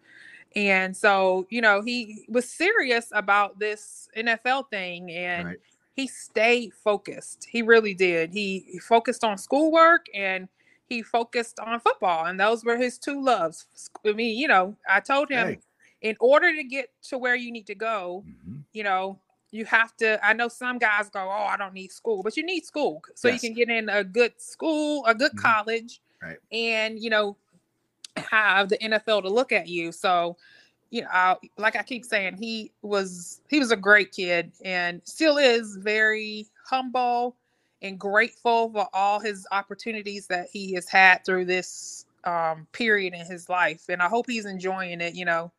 and 0.56 0.96
so 0.96 1.46
you 1.50 1.62
know 1.62 1.82
he 1.82 2.25
was 2.29 2.50
serious 2.50 3.10
about 3.13 3.60
this 3.60 4.10
nfl 4.18 4.68
thing 4.70 5.12
and 5.12 5.46
Right. 5.48 5.60
he 5.96 6.08
stayed 6.08 6.74
focused 6.74 7.48
he 7.50 7.62
really 7.62 7.94
did 7.94 8.32
he, 8.34 8.65
he 8.72 8.79
focused 8.79 9.24
on 9.24 9.38
schoolwork 9.38 10.08
and 10.13 10.48
he 10.88 11.03
focused 11.03 11.60
on 11.60 11.79
football 11.79 12.25
and 12.25 12.39
those 12.39 12.65
were 12.65 12.77
his 12.77 12.98
two 12.98 13.22
loves 13.22 13.68
i 14.08 14.12
mean 14.12 14.38
you 14.38 14.48
know 14.48 14.75
i 14.89 15.00
told 15.00 15.29
him 15.29 15.48
Hey. 15.48 15.60
in 16.01 16.15
order 16.20 16.56
to 16.56 16.63
get 16.63 16.89
to 17.03 17.18
where 17.18 17.36
you 17.36 17.51
need 17.51 17.68
to 17.68 17.75
go 17.75 18.24
Mhm. 18.27 18.63
you 18.74 18.84
know 18.84 19.20
you 19.51 19.65
have 19.65 19.96
to 19.98 20.24
i 20.25 20.34
know 20.34 20.48
some 20.48 20.79
guys 20.79 21.10
go 21.10 21.20
oh 21.20 21.48
i 21.53 21.58
don't 21.58 21.74
need 21.74 21.91
school 21.91 22.24
but 22.24 22.36
you 22.38 22.44
need 22.44 22.65
school 22.65 23.03
so 23.13 23.27
Yes. 23.27 23.44
you 23.44 23.50
can 23.50 23.56
get 23.56 23.70
in 23.70 23.89
a 23.89 24.03
good 24.03 24.34
school 24.41 25.06
a 25.06 25.13
good 25.13 25.32
Mhm. 25.34 25.41
college 25.41 26.01
Right. 26.22 26.38
and 26.51 27.00
you 27.00 27.10
know 27.12 27.38
have 28.18 28.70
the 28.70 28.78
nfl 28.78 29.22
to 29.22 29.30
look 29.30 29.51
at 29.51 29.68
you. 29.68 29.92
So 29.92 30.38
you 30.92 31.01
know 31.01 31.08
I, 31.12 31.36
like 31.58 31.75
i 31.75 31.84
keep 31.84 32.04
saying 32.04 32.38
he 32.38 32.72
was 32.82 33.42
he 33.48 33.60
was 33.60 33.72
a 33.72 33.75
great 33.75 34.12
kid 34.12 34.51
and 34.66 35.01
still 35.06 35.38
is 35.38 35.75
very 35.75 36.48
humble 36.66 37.36
and 37.84 38.00
grateful 38.00 38.72
for 38.72 38.88
all 38.92 39.20
his 39.20 39.46
opportunities 39.51 40.25
that 40.28 40.48
he 40.51 40.74
has 40.74 40.89
had 40.89 41.24
through 41.24 41.46
this 41.46 42.06
um, 42.25 42.68
period 42.74 43.13
in 43.13 43.25
his 43.25 43.48
life. 43.50 43.84
And 43.88 44.01
i 44.01 44.08
hope 44.08 44.25
he's 44.28 44.46
enjoying 44.46 45.01
it 45.01 45.16
you 45.16 45.25
know. 45.25 45.51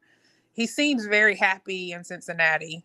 He 0.52 0.66
seems 0.66 1.06
very 1.06 1.36
happy 1.36 1.92
in 1.92 2.04
cincinnati. 2.04 2.84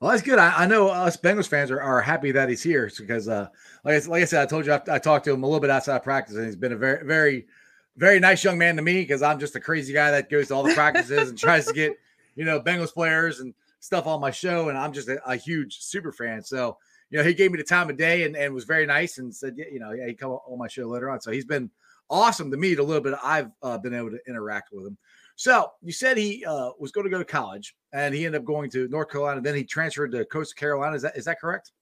Well, 0.00 0.10
that's 0.10 0.22
good. 0.22 0.38
I, 0.38 0.64
I 0.64 0.66
know 0.66 0.88
us 0.88 1.16
Bengals 1.16 1.48
fans 1.48 1.70
are, 1.70 1.80
are 1.80 2.02
happy 2.02 2.30
that 2.32 2.48
he's 2.48 2.62
here 2.62 2.90
because, 2.98 3.28
uh, 3.28 3.48
like 3.82 4.02
I, 4.02 4.06
like 4.06 4.22
I 4.22 4.26
said, 4.26 4.42
I 4.42 4.46
told 4.46 4.66
you 4.66 4.72
I, 4.72 4.82
I 4.88 4.98
talked 4.98 5.24
to 5.24 5.32
him 5.32 5.42
a 5.42 5.46
little 5.46 5.60
bit 5.60 5.70
outside 5.70 5.96
of 5.96 6.02
practice, 6.02 6.36
and 6.36 6.44
he's 6.44 6.56
been 6.56 6.72
a 6.72 6.76
very, 6.76 7.06
very, 7.06 7.46
very 7.96 8.20
nice 8.20 8.44
young 8.44 8.58
man 8.58 8.76
to 8.76 8.82
me 8.82 9.00
because 9.00 9.22
I'm 9.22 9.38
just 9.38 9.56
a 9.56 9.60
crazy 9.60 9.92
guy 9.92 10.10
that 10.10 10.30
goes 10.30 10.48
to 10.48 10.54
all 10.54 10.62
the 10.62 10.74
practices 10.74 11.30
and 11.30 11.38
tries 11.38 11.66
to 11.66 11.72
get, 11.72 11.96
you 12.34 12.44
know, 12.44 12.60
Bengals 12.60 12.92
players 12.92 13.40
and 13.40 13.54
stuff 13.80 14.06
on 14.06 14.20
my 14.20 14.30
show, 14.30 14.68
and 14.68 14.76
I'm 14.76 14.92
just 14.92 15.08
a, 15.08 15.22
a 15.28 15.36
huge 15.36 15.78
super 15.78 16.12
fan. 16.12 16.42
So, 16.42 16.76
you 17.10 17.18
know, 17.18 17.24
he 17.24 17.34
gave 17.34 17.52
me 17.52 17.58
the 17.58 17.64
time 17.64 17.88
of 17.88 17.96
day 17.96 18.24
and, 18.24 18.36
and 18.36 18.52
was 18.52 18.64
very 18.64 18.86
nice 18.86 19.18
and 19.18 19.34
said, 19.34 19.56
you 19.56 19.78
know, 19.78 19.92
yeah, 19.92 20.06
he 20.06 20.14
come 20.14 20.32
on 20.32 20.58
my 20.58 20.68
show 20.68 20.86
later 20.86 21.08
on. 21.08 21.20
So 21.20 21.30
he's 21.30 21.44
been 21.44 21.70
awesome 22.10 22.50
to 22.50 22.56
meet 22.56 22.78
a 22.78 22.82
little 22.82 23.02
bit. 23.02 23.14
I've 23.22 23.50
uh, 23.62 23.78
been 23.78 23.94
able 23.94 24.10
to 24.10 24.18
interact 24.28 24.70
with 24.72 24.86
him. 24.86 24.98
So 25.36 25.70
you 25.82 25.92
said 25.92 26.16
he 26.16 26.44
uh, 26.44 26.70
was 26.78 26.92
going 26.92 27.04
to 27.04 27.10
go 27.10 27.18
to 27.18 27.24
college, 27.24 27.76
and 27.92 28.14
he 28.14 28.26
ended 28.26 28.40
up 28.40 28.46
going 28.46 28.70
to 28.70 28.88
North 28.88 29.10
Carolina. 29.10 29.40
Then 29.40 29.54
he 29.54 29.64
transferred 29.64 30.12
to 30.12 30.24
Coastal 30.24 30.58
Carolina. 30.58 30.96
Is 30.96 31.02
that 31.02 31.16
is 31.16 31.26
that 31.26 31.40
correct? 31.40 31.72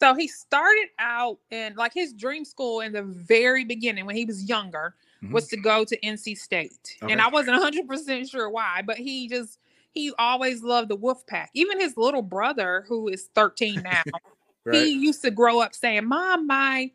So 0.00 0.14
he 0.14 0.28
started 0.28 0.88
out 0.98 1.38
in 1.50 1.74
like 1.76 1.94
his 1.94 2.12
dream 2.12 2.44
school 2.44 2.80
in 2.80 2.92
the 2.92 3.02
very 3.02 3.64
beginning 3.64 4.06
when 4.06 4.16
he 4.16 4.24
was 4.24 4.48
younger 4.48 4.94
Mhm. 5.22 5.32
was 5.32 5.48
to 5.48 5.56
go 5.56 5.84
to 5.84 5.98
NC 6.00 6.36
State. 6.36 6.96
Okay. 7.02 7.12
And 7.12 7.20
I 7.20 7.28
wasn't 7.28 7.56
100% 7.56 8.28
sure 8.28 8.50
why, 8.50 8.82
but 8.86 8.96
he 8.96 9.28
just 9.28 9.58
he 9.92 10.12
always 10.18 10.62
loved 10.62 10.90
the 10.90 10.96
wolf 10.96 11.26
pack. 11.26 11.50
Even 11.54 11.80
his 11.80 11.96
little 11.96 12.22
brother 12.22 12.84
who 12.86 13.08
is 13.08 13.30
13 13.34 13.82
now, 13.82 14.02
he 14.70 14.90
used 14.92 15.22
to 15.22 15.30
grow 15.30 15.60
up 15.60 15.74
saying, 15.74 16.06
"Mom, 16.06 16.46
my 16.46 16.90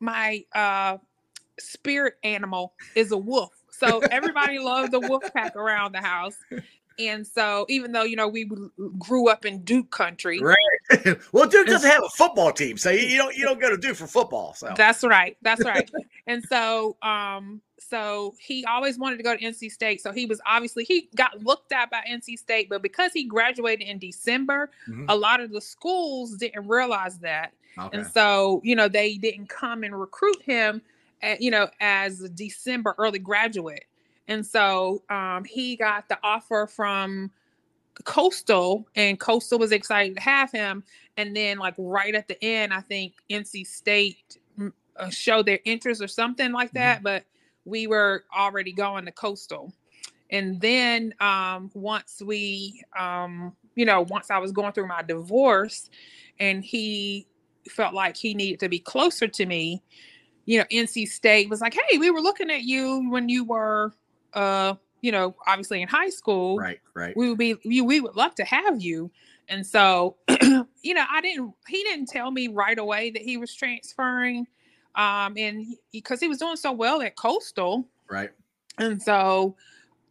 my 0.00 0.44
uh 0.54 0.98
spirit 1.58 2.14
animal 2.24 2.74
is 2.94 3.12
a 3.12 3.18
wolf." 3.18 3.52
So 3.70 4.02
everybody 4.10 4.58
loved 4.60 4.92
the 4.92 5.00
wolf 5.00 5.24
pack 5.34 5.54
around 5.54 5.92
the 5.92 6.00
house. 6.00 6.36
And 6.98 7.26
so, 7.26 7.66
even 7.68 7.92
though 7.92 8.04
you 8.04 8.16
know 8.16 8.26
we 8.26 8.48
grew 8.98 9.28
up 9.28 9.44
in 9.44 9.62
Duke 9.64 9.90
country, 9.90 10.40
Right. 10.40 11.18
well, 11.32 11.46
Duke 11.46 11.66
doesn't 11.66 11.90
have 11.90 12.02
a 12.02 12.08
football 12.08 12.52
team, 12.52 12.78
so 12.78 12.90
you, 12.90 13.06
you 13.06 13.18
don't 13.18 13.36
you 13.36 13.44
don't 13.44 13.60
go 13.60 13.68
to 13.68 13.76
Duke 13.76 13.96
for 13.96 14.06
football. 14.06 14.54
So 14.54 14.72
That's 14.76 15.04
right. 15.04 15.36
That's 15.42 15.62
right. 15.62 15.90
and 16.26 16.42
so 16.42 16.96
um 17.02 17.60
so 17.78 18.34
he 18.38 18.64
always 18.64 18.98
wanted 18.98 19.18
to 19.18 19.22
go 19.22 19.36
to 19.36 19.42
NC 19.42 19.70
State. 19.70 20.00
So 20.00 20.12
he 20.12 20.26
was 20.26 20.40
obviously 20.46 20.84
he 20.84 21.08
got 21.14 21.42
looked 21.42 21.72
at 21.72 21.90
by 21.90 22.02
NC 22.08 22.38
State, 22.38 22.68
but 22.68 22.82
because 22.82 23.12
he 23.12 23.24
graduated 23.24 23.86
in 23.86 23.98
December, 23.98 24.70
Mhm. 24.88 25.06
a 25.08 25.16
lot 25.16 25.40
of 25.40 25.50
the 25.52 25.60
schools 25.60 26.36
didn't 26.36 26.66
realize 26.66 27.18
that. 27.18 27.52
okay. 27.78 27.98
And 27.98 28.06
so, 28.06 28.60
you 28.64 28.74
know, 28.74 28.88
they 28.88 29.16
didn't 29.18 29.48
come 29.48 29.84
and 29.84 29.98
recruit 29.98 30.40
him 30.42 30.80
at, 31.22 31.42
you 31.42 31.50
know, 31.50 31.68
as 31.80 32.22
a 32.22 32.28
December 32.28 32.94
early 32.98 33.18
graduate. 33.18 33.84
And 34.28 34.44
so 34.44 35.02
um 35.10 35.44
he 35.44 35.76
got 35.76 36.08
the 36.08 36.18
offer 36.22 36.66
from 36.66 37.30
Coastal 38.04 38.86
and 38.94 39.18
Coastal 39.18 39.58
was 39.58 39.72
excited 39.72 40.16
to 40.16 40.20
have 40.22 40.50
him. 40.52 40.84
And 41.16 41.34
then 41.34 41.58
like 41.58 41.74
right 41.78 42.14
at 42.14 42.28
the 42.28 42.42
end, 42.44 42.72
I 42.72 42.80
think 42.80 43.14
NC 43.30 43.66
State 43.66 44.38
mm, 44.58 44.72
uh, 44.96 45.08
showed 45.10 45.46
their 45.46 45.60
interest 45.64 46.02
or 46.02 46.08
something 46.08 46.52
like 46.52 46.72
that, 46.72 47.02
but 47.02 47.24
we 47.66 47.86
were 47.86 48.24
already 48.36 48.72
going 48.72 49.04
to 49.04 49.12
Coastal. 49.12 49.72
And 50.30 50.60
then 50.60 51.14
um 51.20 51.70
once 51.74 52.22
we 52.24 52.82
um 52.98 53.52
you 53.74 53.84
know, 53.84 54.06
once 54.08 54.30
I 54.30 54.38
was 54.38 54.52
going 54.52 54.72
through 54.72 54.88
my 54.88 55.02
divorce 55.02 55.90
and 56.40 56.64
he 56.64 57.26
felt 57.68 57.92
like 57.92 58.16
he 58.16 58.32
needed 58.32 58.60
to 58.60 58.70
be 58.70 58.78
closer 58.78 59.28
to 59.28 59.44
me, 59.44 59.82
you 60.46 60.58
know, 60.58 60.64
NC 60.72 61.08
State 61.08 61.50
was 61.50 61.60
like, 61.60 61.74
"Hey, 61.74 61.98
we 61.98 62.10
were 62.10 62.22
looking 62.22 62.50
at 62.50 62.62
you 62.62 63.10
when 63.10 63.28
you 63.28 63.44
were 63.44 63.92
uh, 64.32 64.74
you 65.02 65.12
know, 65.12 65.34
obviously 65.46 65.82
in 65.82 65.88
high 65.88 66.08
school 66.08 66.56
right, 66.56 66.80
right. 66.94 67.16
we 67.16 67.28
would 67.28 67.38
be 67.38 67.54
we, 67.64 67.80
we 67.80 68.00
would 68.00 68.16
love 68.16 68.34
to 68.36 68.44
have 68.44 68.80
you 68.80 69.10
and 69.48 69.66
so 69.66 70.16
you 70.82 70.94
know 70.94 71.04
i 71.10 71.20
didn't 71.20 71.52
he 71.68 71.82
didn't 71.84 72.06
tell 72.06 72.30
me 72.30 72.48
right 72.48 72.78
away 72.78 73.10
that 73.10 73.22
he 73.22 73.36
was 73.36 73.54
transferring 73.54 74.46
um 74.96 75.34
and 75.36 75.66
because 75.92 76.20
he 76.20 76.28
was 76.28 76.38
doing 76.38 76.56
so 76.56 76.72
well 76.72 77.00
at 77.02 77.16
coastal 77.16 77.86
Right. 78.08 78.30
and 78.78 79.00
so 79.02 79.54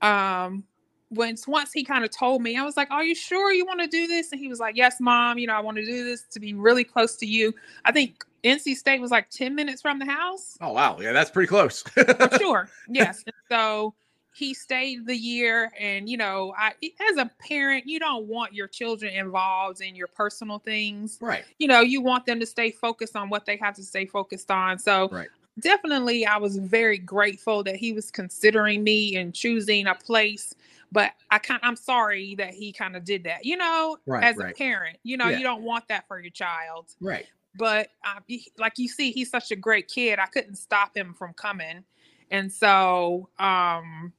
um 0.02 0.64
once 1.12 1.48
once 1.48 1.72
he 1.72 1.84
kind 1.84 2.04
of 2.04 2.10
told 2.12 2.42
me 2.42 2.58
i 2.58 2.64
was 2.64 2.76
like 2.76 2.90
are 2.92 3.04
you 3.04 3.16
sure 3.16 3.54
you 3.54 3.66
want 3.66 3.80
to 3.80 3.88
do 3.88 4.08
this 4.08 4.32
and 4.32 4.40
he 4.42 4.48
was 4.48 4.60
like 4.60 4.76
yes 4.76 4.98
mom 5.00 5.38
you 5.38 5.48
know 5.48 5.54
i 5.54 5.60
want 5.60 5.78
to 5.78 5.86
do 5.86 6.04
this 6.04 6.24
to 6.24 6.40
be 6.40 6.54
really 6.54 6.84
close 6.84 7.16
to 7.16 7.26
you 7.26 7.54
i 7.86 7.92
think 7.92 8.26
nc 8.44 8.76
state 8.76 9.00
was 9.00 9.12
like 9.12 9.30
10 9.30 9.54
minutes 9.56 9.82
from 9.82 9.98
the 10.00 10.06
house 10.06 10.58
Oh 10.62 10.72
wow, 10.74 10.98
yeah, 11.00 11.12
that's 11.14 11.30
pretty 11.32 11.48
close. 11.48 11.84
sure. 12.40 12.70
Yes. 12.88 13.24
And 13.26 13.34
so 13.50 13.94
he 14.36 14.54
stayed 14.54 15.06
the 15.08 15.16
year, 15.16 15.72
and 15.80 16.10
you 16.10 16.18
know, 16.18 16.54
I 16.58 16.74
as 17.10 17.18
a 17.18 17.30
parent, 17.40 17.88
you 17.88 18.00
don't 18.00 18.26
want 18.28 18.54
your 18.54 18.68
children 18.68 19.14
involved 19.14 19.82
in 19.82 19.96
your 19.96 20.08
personal 20.08 20.60
things. 20.60 21.18
right. 21.22 21.46
You 21.58 21.68
know, 21.68 21.80
you 21.82 22.02
want 22.02 22.26
them 22.26 22.40
to 22.42 22.46
stay 22.46 22.72
focused 22.72 23.16
on 23.16 23.30
what 23.30 23.46
they 23.46 23.56
have 23.58 23.76
to 23.76 23.84
stay 23.84 24.06
focused 24.06 24.52
on. 24.52 24.78
So 24.78 25.08
Right. 25.10 25.30
definitely, 25.60 26.26
I 26.26 26.38
was 26.38 26.58
very 26.58 26.98
grateful 26.98 27.64
that 27.64 27.78
he 27.78 27.94
was 27.94 28.12
considering 28.12 28.84
me 28.84 29.16
and 29.16 29.34
choosing 29.34 29.88
a 29.88 29.96
place. 29.96 30.54
But 30.92 31.14
I 31.32 31.40
kind, 31.40 31.60
I'm 31.64 31.76
sorry 31.78 32.36
that 32.36 32.54
he 32.54 32.72
kind 32.74 32.96
of 32.96 33.06
did 33.06 33.24
that. 33.24 33.46
You 33.46 33.58
know, 33.58 33.98
Right, 34.06 34.24
as 34.24 34.38
right. 34.38 34.52
a 34.52 34.58
parent, 34.58 34.98
you 35.04 35.18
know, 35.18 35.30
Yeah. 35.30 35.38
you 35.38 35.44
don't 35.44 35.64
want 35.64 35.88
that 35.88 36.08
for 36.08 36.20
your 36.20 36.32
child 36.32 36.94
Right. 37.00 37.26
but 37.58 37.88
he- 38.28 38.52
like 38.58 38.74
you 38.78 38.90
see 38.90 39.12
he's 39.14 39.30
such 39.30 39.50
a 39.52 39.56
great 39.56 39.88
kid 39.88 40.20
i 40.20 40.26
couldn't 40.26 40.56
stop 40.56 40.96
him 40.96 41.14
from 41.14 41.32
coming 41.34 41.86
and 42.32 42.52
so 42.52 43.30
um 43.40 44.12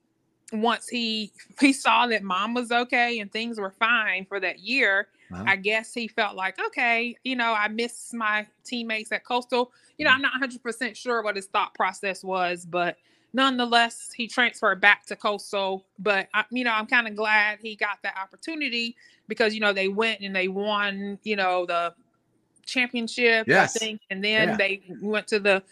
once 0.52 0.88
he 0.88 1.32
he 1.60 1.72
saw 1.72 2.06
that 2.06 2.22
mom 2.22 2.54
was 2.54 2.70
okay 2.70 3.18
and 3.18 3.32
things 3.32 3.58
were 3.58 3.72
fine 3.72 4.24
for 4.24 4.38
that 4.38 4.60
year 4.60 5.08
Uh-huh. 5.32 5.42
i 5.46 5.56
guess 5.56 5.92
he 5.92 6.06
felt 6.06 6.36
like 6.36 6.56
okay 6.64 7.16
you 7.24 7.34
know 7.34 7.52
i 7.52 7.66
miss 7.68 8.12
my 8.14 8.46
teammates 8.64 9.10
at 9.10 9.24
coastal 9.24 9.72
you 9.98 10.04
know 10.04 10.10
i'm 10.12 10.22
not 10.22 10.32
100% 10.40 10.96
sure 10.96 11.22
what 11.22 11.34
his 11.34 11.46
thought 11.46 11.74
process 11.74 12.22
was 12.22 12.64
but 12.64 12.96
nonetheless 13.32 14.12
he 14.16 14.28
transferred 14.28 14.80
back 14.80 15.04
to 15.04 15.16
coastal 15.16 15.84
but 15.98 16.28
I, 16.32 16.44
you 16.50 16.62
know 16.62 16.72
i'm 16.72 16.86
kind 16.86 17.08
of 17.08 17.16
glad 17.16 17.58
he 17.60 17.74
got 17.74 17.98
that 18.04 18.14
opportunity 18.16 18.94
because 19.26 19.52
you 19.52 19.60
know 19.60 19.72
they 19.72 19.88
went 19.88 20.20
and 20.20 20.34
they 20.34 20.46
won 20.46 21.18
you 21.24 21.34
know 21.34 21.66
the 21.66 21.92
championship 22.64 23.46
Yes. 23.48 23.76
i 23.76 23.78
think 23.78 24.00
and 24.10 24.22
then 24.24 24.48
Yeah. 24.50 24.56
they 24.56 24.82
went 25.00 25.26
to 25.28 25.38
the 25.40 25.62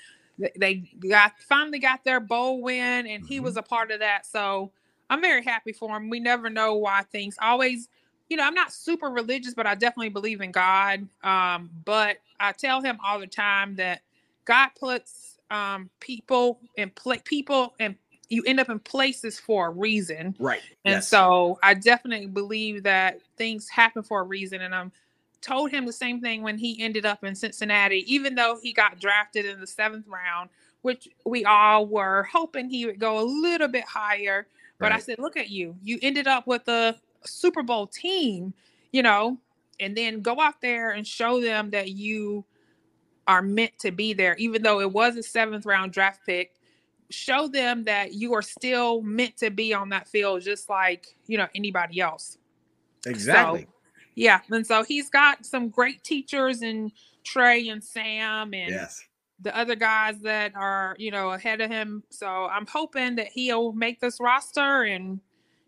they 0.58 0.84
got 1.08 1.32
finally 1.48 1.78
got 1.78 2.04
their 2.04 2.20
bowl 2.20 2.62
win 2.62 3.06
and 3.06 3.24
he 3.24 3.40
Mm-hmm. 3.40 3.40
was 3.40 3.56
a 3.56 3.62
part 3.62 3.90
of 3.90 4.00
that 4.00 4.26
so 4.26 4.72
i'm 5.10 5.20
very 5.22 5.44
happy 5.44 5.72
for 5.72 5.96
him 5.96 6.10
we 6.10 6.20
never 6.20 6.50
know 6.50 6.74
why 6.76 7.02
things 7.12 7.36
always 7.42 7.88
you 8.28 8.36
know 8.36 8.44
i'm 8.44 8.54
not 8.54 8.72
super 8.72 9.08
religious 9.08 9.54
but 9.54 9.66
i 9.66 9.74
definitely 9.74 10.10
believe 10.10 10.40
in 10.40 10.52
god 10.52 11.08
um 11.24 11.70
but 11.84 12.18
i 12.40 12.52
tell 12.52 12.82
him 12.82 12.98
all 13.04 13.20
the 13.20 13.26
time 13.28 13.76
that 13.76 14.02
god 14.44 14.70
puts 14.78 15.38
um 15.50 15.90
people 16.00 16.60
in 16.76 16.90
play 16.90 17.18
people 17.24 17.74
and 17.80 17.96
you 18.28 18.42
end 18.46 18.60
up 18.60 18.70
in 18.70 18.80
places 18.80 19.38
for 19.40 19.68
a 19.68 19.70
reason 19.70 20.34
Right. 20.38 20.62
and 20.86 21.04
yes. 21.04 21.04
so 21.04 21.60
I 21.62 21.74
definitely 21.76 22.28
believe 22.28 22.84
that 22.84 23.20
things 23.38 23.70
happen 23.70 24.02
for 24.04 24.20
a 24.22 24.24
reason. 24.24 24.62
And 24.62 24.74
I'm 24.74 24.92
told 25.44 25.70
him 25.70 25.86
the 25.86 25.92
same 25.92 26.20
thing 26.20 26.42
when 26.42 26.56
he 26.56 26.80
ended 26.82 27.04
up 27.04 27.22
in 27.22 27.34
Cincinnati, 27.34 28.04
even 28.12 28.34
though 28.34 28.58
he 28.62 28.72
got 28.72 28.98
drafted 28.98 29.44
in 29.44 29.60
the 29.60 29.66
seventh 29.66 30.06
round, 30.08 30.50
which 30.82 31.08
we 31.24 31.44
all 31.44 31.86
were 31.86 32.24
hoping 32.24 32.68
he 32.68 32.86
would 32.86 32.98
go 32.98 33.18
a 33.20 33.24
little 33.24 33.68
bit 33.68 33.84
higher. 33.84 34.46
But 34.78 34.92
I 34.92 34.98
said, 34.98 35.18
look 35.18 35.36
at 35.36 35.50
you. 35.50 35.76
You 35.82 35.98
ended 36.02 36.26
up 36.26 36.46
with 36.46 36.68
a 36.68 36.96
Super 37.24 37.62
Bowl 37.62 37.86
team, 37.86 38.52
you 38.92 39.02
know, 39.02 39.38
and 39.80 39.96
then 39.96 40.20
go 40.20 40.40
out 40.40 40.60
there 40.60 40.90
and 40.90 41.06
show 41.06 41.40
them 41.40 41.70
that 41.70 41.92
you 41.92 42.44
are 43.26 43.40
meant 43.40 43.78
to 43.78 43.90
be 43.90 44.12
there, 44.12 44.34
even 44.36 44.62
though 44.62 44.80
it 44.80 44.92
was 44.92 45.16
a 45.16 45.22
seventh 45.22 45.64
round 45.64 45.92
draft 45.92 46.20
pick 46.26 46.54
show 47.10 47.46
them 47.46 47.84
that 47.84 48.14
you 48.14 48.32
are 48.34 48.42
still 48.42 49.02
meant 49.02 49.36
to 49.36 49.50
be 49.50 49.74
on 49.74 49.90
that 49.90 50.08
field 50.08 50.40
just 50.40 50.70
like 50.70 51.14
you 51.26 51.36
know 51.36 51.46
anybody 51.54 52.00
else 52.00 52.38
exactly. 53.06 53.66
Yeah 54.14 54.40
and 54.50 54.66
so 54.66 54.83
he's 54.83 55.11
got 55.11 55.44
some 55.44 55.68
great 55.68 56.02
teachers 56.04 56.62
in 56.62 56.90
trey 57.25 57.68
and 57.68 57.83
sam 57.83 58.54
and 58.54 58.71
yes. 58.71 59.02
the 59.40 59.56
other 59.56 59.75
guys 59.75 60.21
that 60.21 60.54
are 60.54 60.94
you 60.99 61.11
know 61.11 61.30
ahead 61.30 61.61
of 61.61 61.71
him 61.71 62.02
so 62.11 62.26
i'm 62.26 62.66
hoping 62.66 63.16
that 63.16 63.28
he'll 63.28 63.73
make 63.73 64.00
this 64.00 64.21
roster 64.21 64.83
and 64.85 65.21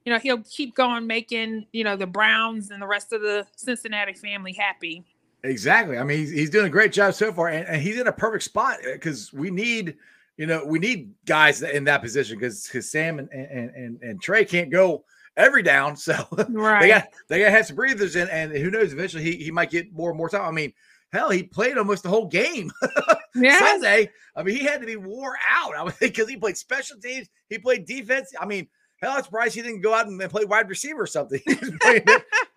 you 0.04 0.12
know 0.12 0.18
he'll 0.18 0.42
keep 0.42 0.74
going 0.74 1.06
making 1.06 1.66
you 1.72 1.84
know 1.84 1.96
the 1.96 2.06
browns 2.06 2.70
and 2.70 2.80
the 2.80 2.86
rest 2.86 3.12
of 3.12 3.20
the 3.20 3.46
cincinnati 3.56 4.12
family 4.12 4.52
happy 4.52 5.04
Exactly. 5.46 5.98
I 5.98 6.02
mean, 6.02 6.18
he's, 6.18 6.30
he's 6.30 6.50
doing 6.50 6.66
a 6.66 6.70
great 6.70 6.92
job 6.92 7.14
so 7.14 7.32
far, 7.32 7.48
and, 7.48 7.66
and 7.66 7.80
he's 7.80 7.98
in 7.98 8.06
a 8.06 8.12
perfect 8.12 8.44
spot 8.44 8.78
eh, 8.84 8.94
because 8.94 9.32
we 9.32 9.50
need, 9.50 9.96
you 10.36 10.46
know, 10.46 10.64
we 10.64 10.78
need 10.78 11.12
guys 11.24 11.62
in 11.62 11.84
that 11.84 12.02
position 12.02 12.36
because 12.38 12.66
because 12.66 12.90
Sam 12.90 13.18
and, 13.18 13.28
and 13.30 13.70
and 13.70 14.02
and 14.02 14.22
Trey 14.22 14.44
can't 14.44 14.70
go 14.70 15.04
every 15.36 15.62
down, 15.62 15.96
so 15.96 16.14
right 16.48 16.80
they 16.80 16.88
got 16.88 17.08
they 17.28 17.38
got 17.40 17.46
to 17.46 17.50
have 17.50 17.66
some 17.66 17.76
breathers 17.76 18.16
in, 18.16 18.28
and 18.28 18.52
who 18.52 18.70
knows, 18.70 18.92
eventually 18.92 19.22
he 19.22 19.36
he 19.36 19.50
might 19.50 19.70
get 19.70 19.92
more 19.92 20.10
and 20.10 20.18
more 20.18 20.28
time. 20.28 20.42
I 20.42 20.50
mean, 20.50 20.72
hell, 21.12 21.30
he 21.30 21.42
played 21.42 21.78
almost 21.78 22.02
the 22.02 22.08
whole 22.08 22.26
game 22.26 22.70
yeah 23.34 23.58
Sunday. 23.58 24.10
I 24.34 24.42
mean, 24.42 24.56
he 24.56 24.64
had 24.64 24.80
to 24.80 24.86
be 24.86 24.96
wore 24.96 25.36
out. 25.48 25.76
I 25.76 25.82
would 25.82 25.94
think 25.96 26.14
because 26.14 26.28
he 26.28 26.36
played 26.36 26.56
special 26.56 26.98
teams, 26.98 27.28
he 27.48 27.58
played 27.58 27.86
defense. 27.86 28.32
I 28.40 28.46
mean, 28.46 28.68
hell, 29.00 29.12
I'm 29.12 29.22
surprised 29.22 29.54
he 29.54 29.62
didn't 29.62 29.82
go 29.82 29.94
out 29.94 30.06
and 30.06 30.20
play 30.30 30.44
wide 30.44 30.68
receiver 30.68 31.02
or 31.02 31.06
something. 31.06 31.40
He 31.44 31.54
was 31.54 31.70
playing, 31.80 32.04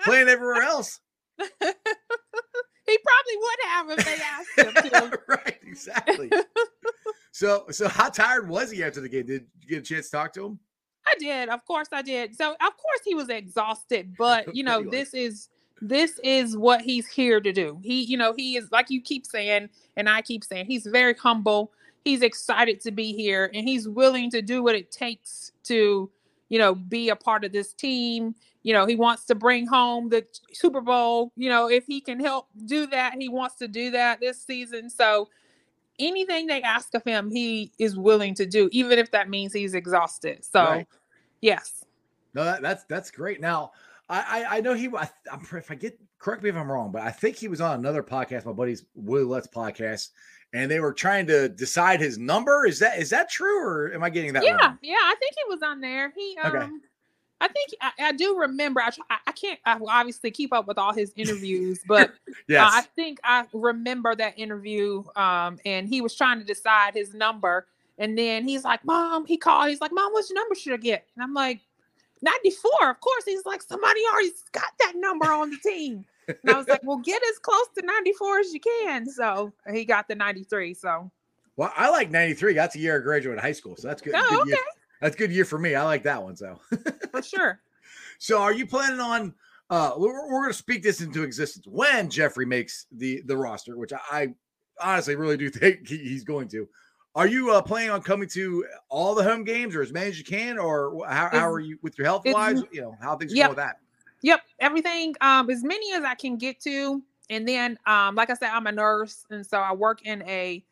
playing 0.03 0.29
everywhere 0.29 0.63
else. 0.63 0.99
he 1.37 1.45
probably 2.97 3.37
would 3.37 3.59
have 3.67 3.89
if 3.91 4.05
they 4.05 4.17
asked 4.21 4.83
him 4.83 4.91
to 4.91 5.19
right, 5.29 5.57
exactly. 5.63 6.29
so, 7.31 7.65
so 7.71 7.87
how 7.87 8.09
tired 8.09 8.49
was 8.49 8.71
he 8.71 8.83
after 8.83 8.99
the 8.99 9.07
game? 9.07 9.25
Did 9.25 9.45
you 9.61 9.69
get 9.69 9.79
a 9.79 9.81
chance 9.81 10.07
to 10.07 10.11
talk 10.11 10.33
to 10.33 10.45
him? 10.45 10.59
I 11.11 11.19
did, 11.19 11.49
of 11.49 11.65
course 11.65 11.89
I 11.91 12.01
did. 12.01 12.35
So 12.35 12.51
of 12.51 12.77
course 12.77 13.01
he 13.05 13.15
was 13.15 13.29
exhausted, 13.29 14.15
but 14.17 14.55
you 14.55 14.63
know, 14.63 14.83
this 14.83 15.13
is 15.13 15.49
this 15.81 16.19
is 16.23 16.57
what 16.57 16.81
he's 16.81 17.07
here 17.07 17.39
to 17.39 17.51
do. 17.51 17.79
He, 17.83 18.03
you 18.03 18.17
know, 18.17 18.33
he 18.35 18.57
is 18.57 18.71
like 18.71 18.89
you 18.89 19.01
keep 19.01 19.25
saying, 19.25 19.69
and 19.95 20.09
I 20.09 20.21
keep 20.21 20.43
saying, 20.43 20.65
he's 20.65 20.85
very 20.85 21.13
humble. 21.13 21.71
He's 22.03 22.21
excited 22.21 22.81
to 22.81 22.91
be 22.91 23.13
here 23.13 23.49
and 23.53 23.67
he's 23.67 23.87
willing 23.87 24.29
to 24.31 24.41
do 24.41 24.63
what 24.63 24.75
it 24.75 24.91
takes 24.91 25.51
to, 25.63 26.09
you 26.49 26.59
know, 26.59 26.75
be 26.75 27.09
a 27.09 27.15
part 27.15 27.43
of 27.45 27.51
this 27.51 27.73
team. 27.73 28.35
You 28.63 28.73
know, 28.73 28.85
he 28.85 28.95
wants 28.95 29.25
to 29.25 29.35
bring 29.35 29.67
home 29.67 30.09
the 30.09 30.25
Super 30.53 30.81
Bowl. 30.81 31.31
You 31.35 31.49
know, 31.49 31.69
if 31.69 31.85
he 31.85 32.01
can 32.01 32.19
help 32.19 32.47
do 32.65 32.87
that, 32.87 33.15
he 33.17 33.29
wants 33.29 33.55
to 33.55 33.67
do 33.67 33.91
that 33.91 34.19
this 34.19 34.41
season. 34.41 34.89
So 34.89 35.29
anything 35.99 36.47
they 36.47 36.61
ask 36.61 36.93
of 36.93 37.03
him, 37.03 37.29
he 37.29 37.71
is 37.77 37.97
willing 37.97 38.33
to 38.35 38.45
do, 38.45 38.69
even 38.71 38.99
if 38.99 39.11
that 39.11 39.29
means 39.29 39.53
he's 39.53 39.73
exhausted. 39.73 40.43
So 40.43 40.63
Right. 40.63 40.87
Yes. 41.41 41.85
No, 42.33 42.43
that, 42.43 42.61
that's 42.61 42.83
that's 42.85 43.11
great. 43.11 43.41
Now, 43.41 43.71
I 44.07 44.19
I, 44.19 44.57
I 44.57 44.61
know 44.61 44.73
he. 44.73 44.87
I, 44.87 45.09
I'm 45.31 45.45
if 45.53 45.71
I 45.71 45.75
get 45.75 45.99
correct 46.19 46.43
me 46.43 46.49
if 46.49 46.55
I'm 46.55 46.71
wrong, 46.71 46.91
but 46.91 47.01
I 47.01 47.11
think 47.11 47.35
he 47.35 47.47
was 47.47 47.61
on 47.61 47.79
another 47.79 48.03
podcast, 48.03 48.45
my 48.45 48.51
buddy's 48.51 48.85
Willie 48.95 49.23
Let's 49.23 49.47
podcast, 49.47 50.09
and 50.53 50.69
they 50.69 50.79
were 50.79 50.93
trying 50.93 51.27
to 51.27 51.49
decide 51.49 51.99
his 51.99 52.17
number. 52.17 52.65
Is 52.65 52.79
that 52.79 52.99
is 52.99 53.09
that 53.09 53.29
true, 53.29 53.63
or 53.63 53.93
am 53.93 54.03
I 54.03 54.09
getting 54.09 54.33
that 54.33 54.43
yeah, 54.43 54.55
wrong? 54.55 54.77
yeah, 54.81 54.95
I 54.95 55.15
think 55.19 55.33
he 55.35 55.49
was 55.49 55.61
on 55.63 55.81
there. 55.81 56.11
He 56.15 56.37
um 56.41 56.55
Okay. 56.55 56.67
I 57.41 57.47
think 57.47 57.69
I, 57.81 57.91
I 57.99 58.11
do 58.11 58.37
remember. 58.37 58.81
I, 58.81 58.89
try, 58.89 59.05
I 59.25 59.31
can't 59.31 59.59
I 59.65 59.79
obviously 59.87 60.31
keep 60.31 60.53
up 60.53 60.67
with 60.67 60.77
all 60.77 60.93
his 60.93 61.13
interviews, 61.15 61.79
but 61.87 62.11
yes. 62.47 62.61
uh, 62.73 62.77
I 62.77 62.81
think 62.95 63.19
I 63.23 63.45
remember 63.53 64.13
that 64.15 64.37
interview. 64.37 65.03
Um, 65.15 65.57
and 65.65 65.87
he 65.87 66.01
was 66.01 66.15
trying 66.15 66.39
to 66.39 66.45
decide 66.45 66.95
his 66.95 67.13
number, 67.13 67.67
and 67.99 68.17
then 68.17 68.47
he's 68.47 68.63
like, 68.63 68.83
"Mom," 68.85 69.25
he 69.25 69.37
called. 69.37 69.69
He's 69.69 69.81
like, 69.81 69.91
"Mom, 69.93 70.11
what's 70.13 70.29
your 70.29 70.39
number 70.39 70.55
should 70.55 70.73
I 70.73 70.77
get?" 70.77 71.05
And 71.15 71.23
I'm 71.23 71.33
like, 71.33 71.59
"94." 72.21 72.89
Of 72.89 72.99
course. 73.01 73.23
He's 73.25 73.45
like, 73.45 73.61
"Somebody 73.61 73.99
already 74.11 74.31
got 74.53 74.71
that 74.79 74.93
number 74.95 75.31
on 75.31 75.51
the 75.51 75.57
team." 75.57 76.05
And 76.27 76.51
I 76.51 76.57
was 76.57 76.67
like, 76.67 76.81
"Well, 76.83 76.97
get 76.97 77.21
as 77.29 77.37
close 77.39 77.67
to 77.77 77.85
94 77.85 78.39
as 78.39 78.53
you 78.53 78.59
can." 78.59 79.07
So 79.09 79.53
he 79.71 79.85
got 79.85 80.07
the 80.07 80.15
93. 80.15 80.73
So. 80.73 81.11
Well, 81.57 81.73
I 81.75 81.89
like 81.89 82.09
93. 82.09 82.53
That's 82.53 82.75
a 82.75 82.79
year 82.79 82.95
I 82.95 82.99
graduated 82.99 83.41
high 83.41 83.51
school. 83.51 83.75
So 83.75 83.89
that's 83.89 84.01
good. 84.01 84.13
Oh, 84.15 84.27
good 84.29 84.41
okay. 84.41 84.49
year. 84.51 84.59
That's 85.01 85.15
a 85.15 85.17
good 85.17 85.31
year 85.31 85.45
for 85.45 85.59
me. 85.59 85.75
I 85.75 85.83
like 85.83 86.03
that 86.03 86.23
one. 86.23 86.35
So 86.35 86.59
for 87.11 87.21
sure. 87.21 87.59
So 88.17 88.41
are 88.41 88.53
you 88.53 88.65
planning 88.65 88.99
on 88.99 89.33
uh 89.69 89.93
we're, 89.97 90.29
we're 90.29 90.41
gonna 90.43 90.53
speak 90.53 90.83
this 90.83 91.01
into 91.01 91.23
existence 91.23 91.67
when 91.67 92.09
Jeffrey 92.09 92.45
makes 92.45 92.85
the 92.91 93.21
the 93.25 93.35
roster, 93.35 93.77
which 93.77 93.91
I, 93.91 93.99
I 94.11 94.27
honestly 94.81 95.15
really 95.15 95.37
do 95.37 95.49
think 95.49 95.87
he, 95.87 95.97
he's 95.97 96.23
going 96.23 96.47
to. 96.49 96.67
Are 97.15 97.27
you 97.27 97.51
uh, 97.51 97.61
planning 97.61 97.89
on 97.89 98.01
coming 98.01 98.29
to 98.29 98.65
all 98.87 99.15
the 99.15 99.23
home 99.23 99.43
games 99.43 99.75
or 99.75 99.81
as 99.81 99.91
many 99.91 100.09
as 100.09 100.17
you 100.17 100.23
can, 100.23 100.59
or 100.59 101.05
how, 101.07 101.29
how 101.29 101.51
are 101.51 101.59
you 101.59 101.77
with 101.81 101.97
your 101.97 102.05
health 102.05 102.23
wise? 102.25 102.61
You 102.71 102.81
know, 102.81 102.97
how 103.01 103.15
things 103.17 103.33
yep. 103.33 103.47
go 103.47 103.49
with 103.51 103.57
that? 103.57 103.79
Yep, 104.21 104.41
everything 104.59 105.15
um 105.21 105.49
as 105.49 105.63
many 105.63 105.93
as 105.93 106.03
I 106.03 106.15
can 106.15 106.37
get 106.37 106.59
to. 106.61 107.01
And 107.29 107.47
then 107.47 107.79
um 107.85 108.15
like 108.15 108.29
I 108.29 108.35
said, 108.35 108.49
I'm 108.51 108.67
a 108.67 108.71
nurse 108.71 109.25
and 109.29 109.45
so 109.45 109.59
I 109.59 109.73
work 109.73 110.05
in 110.05 110.21
a 110.23 110.63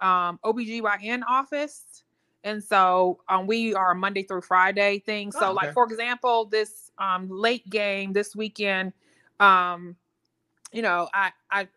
um 0.00 0.38
OBGYN 0.44 1.22
office. 1.28 2.04
And 2.44 2.62
so 2.62 3.20
um, 3.30 3.46
we 3.46 3.74
are 3.74 3.92
a 3.92 3.94
Monday 3.94 4.22
through 4.22 4.42
Friday 4.42 4.98
thing. 4.98 5.32
So, 5.32 5.38
Oh, 5.40 5.44
okay. 5.52 5.66
like 5.66 5.72
for 5.72 5.84
example, 5.84 6.44
this 6.44 6.90
um, 6.98 7.26
late 7.30 7.68
game 7.70 8.12
this 8.12 8.36
weekend, 8.36 8.92
um, 9.40 9.96
you 10.70 10.82
know, 10.82 11.08
I 11.14 11.32
I 11.50 11.68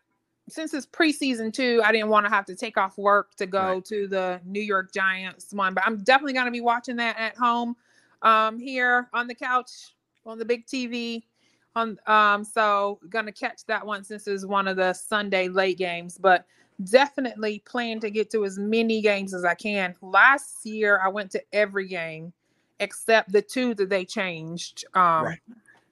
since 0.48 0.74
it's 0.74 0.86
preseason 0.86 1.52
too, 1.52 1.80
I 1.84 1.92
didn't 1.92 2.08
want 2.08 2.26
to 2.26 2.30
have 2.30 2.44
to 2.46 2.54
take 2.56 2.76
off 2.76 2.98
work 2.98 3.34
to 3.36 3.46
go 3.46 3.74
Right. 3.74 3.84
to 3.86 4.08
the 4.08 4.40
New 4.44 4.60
York 4.60 4.92
Giants 4.92 5.52
one, 5.52 5.74
but 5.74 5.84
I'm 5.86 6.02
definitely 6.04 6.32
going 6.32 6.46
to 6.46 6.52
be 6.52 6.60
watching 6.60 6.96
that 6.96 7.18
at 7.18 7.36
home 7.36 7.76
um, 8.22 8.58
here 8.58 9.08
on 9.12 9.26
the 9.26 9.34
couch 9.34 9.70
on 10.26 10.38
the 10.38 10.44
big 10.44 10.66
TV. 10.66 11.22
On 11.76 11.98
um, 12.06 12.44
so 12.44 12.98
gonna 13.08 13.30
catch 13.30 13.64
that 13.66 13.86
one 13.86 14.02
since 14.02 14.26
it's 14.26 14.44
one 14.44 14.66
of 14.66 14.76
the 14.76 14.92
Sunday 14.92 15.48
late 15.48 15.78
games, 15.78 16.18
but 16.18 16.44
definitely 16.84 17.60
plan 17.60 18.00
to 18.00 18.10
get 18.10 18.30
to 18.30 18.44
as 18.44 18.58
many 18.58 19.00
games 19.00 19.34
as 19.34 19.44
I 19.44 19.54
can. 19.54 19.94
Last 20.00 20.64
year, 20.64 21.00
I 21.04 21.08
went 21.08 21.30
to 21.32 21.42
every 21.52 21.86
game 21.86 22.32
except 22.80 23.32
the 23.32 23.42
two 23.42 23.74
that 23.74 23.90
they 23.90 24.04
changed. 24.04 24.84
Um, 24.94 25.24
Right. 25.26 25.38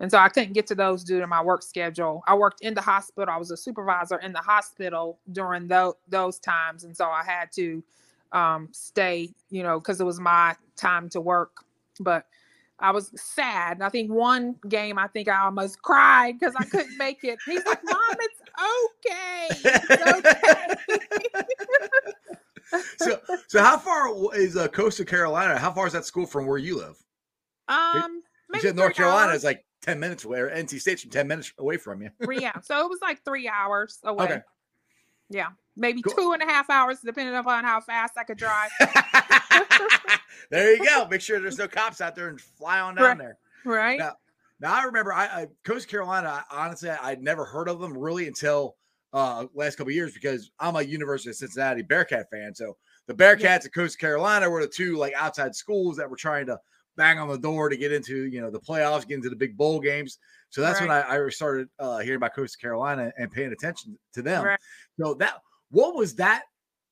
And 0.01 0.11
so 0.11 0.19
I 0.19 0.29
couldn't 0.29 0.53
get 0.53 0.67
to 0.69 0.75
those 0.75 1.03
due 1.05 1.21
to 1.21 1.27
my 1.27 1.43
work 1.43 1.63
schedule. 1.63 2.23
I 2.27 2.35
worked 2.35 2.61
in 2.61 2.75
the 2.75 2.83
hospital. 2.83 3.33
I 3.33 3.39
was 3.39 3.51
a 3.51 3.57
supervisor 3.57 4.19
in 4.19 4.33
the 4.33 4.41
hospital 4.41 5.19
during 5.33 5.69
those 5.69 5.95
those 6.09 6.39
times, 6.39 6.85
and 6.85 6.95
so 6.97 7.07
I 7.07 7.25
had 7.25 7.51
to 7.53 7.83
um, 8.33 8.69
stay, 8.73 9.31
you 9.51 9.63
know, 9.63 9.81
because 9.81 10.01
it 10.01 10.05
was 10.05 10.21
my 10.21 10.55
time 10.77 11.09
to 11.11 11.21
work. 11.21 11.65
But 11.99 12.27
I 12.79 12.91
was 12.91 13.11
sad. 13.15 13.81
I 13.81 13.89
think 13.89 14.13
one 14.13 14.57
game, 14.69 14.99
I 14.99 15.07
think 15.07 15.29
I 15.29 15.45
almost 15.45 15.81
cried 15.81 16.39
because 16.39 16.55
I 16.57 16.65
couldn't 16.65 16.99
make 16.99 17.25
it. 17.25 17.39
He's 17.47 17.65
like, 17.65 17.81
"Mom, 17.85 18.17
it's 18.21 18.43
okay. 18.93 19.49
It's 19.51 20.03
okay." 20.03 21.43
so 22.99 23.19
so 23.47 23.63
how 23.63 23.79
far 23.79 24.35
is 24.35 24.59
uh, 24.59 24.69
Coastal 24.69 25.07
Carolina? 25.07 25.57
How 25.57 25.73
far 25.73 25.87
is 25.87 25.95
that 25.95 26.05
school 26.05 26.27
from 26.27 26.47
where 26.47 26.59
you 26.59 26.77
live? 26.77 27.03
um, 27.69 28.23
maybe 28.65 28.77
North 28.77 28.95
Carolina 28.95 29.29
hours. 29.31 29.39
is 29.39 29.45
like 29.45 29.65
10 29.83 30.01
minutes 30.01 30.25
away, 30.25 30.41
or 30.41 30.51
NC 30.51 30.81
State's 30.81 31.03
from 31.03 31.11
10 31.11 31.27
minutes 31.29 31.53
away 31.59 31.77
from 31.77 32.03
you. 32.03 32.11
Yeah. 32.31 32.59
So 32.63 32.79
it 32.85 32.89
was 32.89 32.99
like 33.03 33.25
three 33.25 33.49
hours 33.49 33.99
away. 34.05 34.25
Okay. 34.25 34.41
Yeah, 35.29 35.49
maybe 35.77 36.03
Cool. 36.03 36.15
two 36.15 36.33
and 36.33 36.43
a 36.43 36.47
half 36.47 36.71
hours, 36.71 37.01
depending 37.05 37.35
upon 37.35 37.65
how 37.65 37.81
fast 37.81 38.15
I 38.17 38.23
could 38.25 38.39
drive. 38.39 38.71
there 40.51 40.75
you 40.75 40.85
go. 40.85 41.07
Make 41.09 41.21
sure 41.21 41.41
there's 41.41 41.59
no 41.59 41.69
cops 41.69 42.01
out 42.01 42.15
there 42.15 42.29
and 42.29 42.41
fly 42.41 42.81
on 42.81 42.95
down 42.95 43.05
Right. 43.05 43.19
there. 43.19 43.39
right? 43.65 43.99
Now, 43.99 44.13
now 44.61 44.75
I 44.75 44.85
remember 44.85 45.13
I, 45.13 45.25
I 45.27 45.47
Coast 45.65 45.89
Carolina. 45.89 46.45
I, 46.51 46.65
honestly, 46.65 46.91
I'd 46.91 47.23
never 47.23 47.45
heard 47.45 47.69
of 47.69 47.81
them 47.81 47.97
really 47.97 48.27
until 48.27 48.77
uh 49.13 49.47
last 49.55 49.77
couple 49.77 49.91
of 49.91 49.95
years 49.95 50.13
because 50.15 50.51
I'm 50.59 50.77
a 50.77 50.83
University 50.83 51.31
of 51.31 51.37
Cincinnati 51.37 51.83
Bearcat 51.83 52.27
fan. 52.31 52.55
So 52.55 52.77
the 53.07 53.15
Bearcats 53.15 53.65
and 53.65 53.73
Coast 53.75 53.99
Carolina 53.99 54.49
were 54.51 54.63
the 54.63 54.69
two 54.69 54.97
like 54.97 55.13
outside 55.17 55.55
schools 55.55 55.97
that 55.97 56.09
were 56.11 56.17
trying 56.17 56.47
to 56.47 56.59
bang 56.97 57.19
on 57.19 57.29
the 57.29 57.39
door 57.39 57.69
to 57.69 57.77
get 57.77 57.93
into 57.93 58.27
you 58.27 58.41
know 58.41 58.51
the 58.51 58.61
playoffs, 58.61 59.07
get 59.07 59.17
into 59.17 59.31
the 59.31 59.37
big 59.37 59.57
bowl 59.57 59.81
games. 59.81 60.19
So 60.51 60.61
that's 60.61 60.81
when 60.81 60.91
I, 60.91 61.03
I 61.03 61.29
started 61.29 61.69
uh, 61.79 61.99
hearing 61.99 62.17
about 62.17 62.35
Coastal 62.35 62.61
Carolina 62.61 63.13
and 63.19 63.31
paying 63.31 63.53
attention 63.53 63.99
to 64.15 64.23
them. 64.23 64.45
Right. 64.45 64.61
So 64.99 65.15
that 65.15 65.41
what 65.71 65.95
was 65.95 66.15
that 66.17 66.45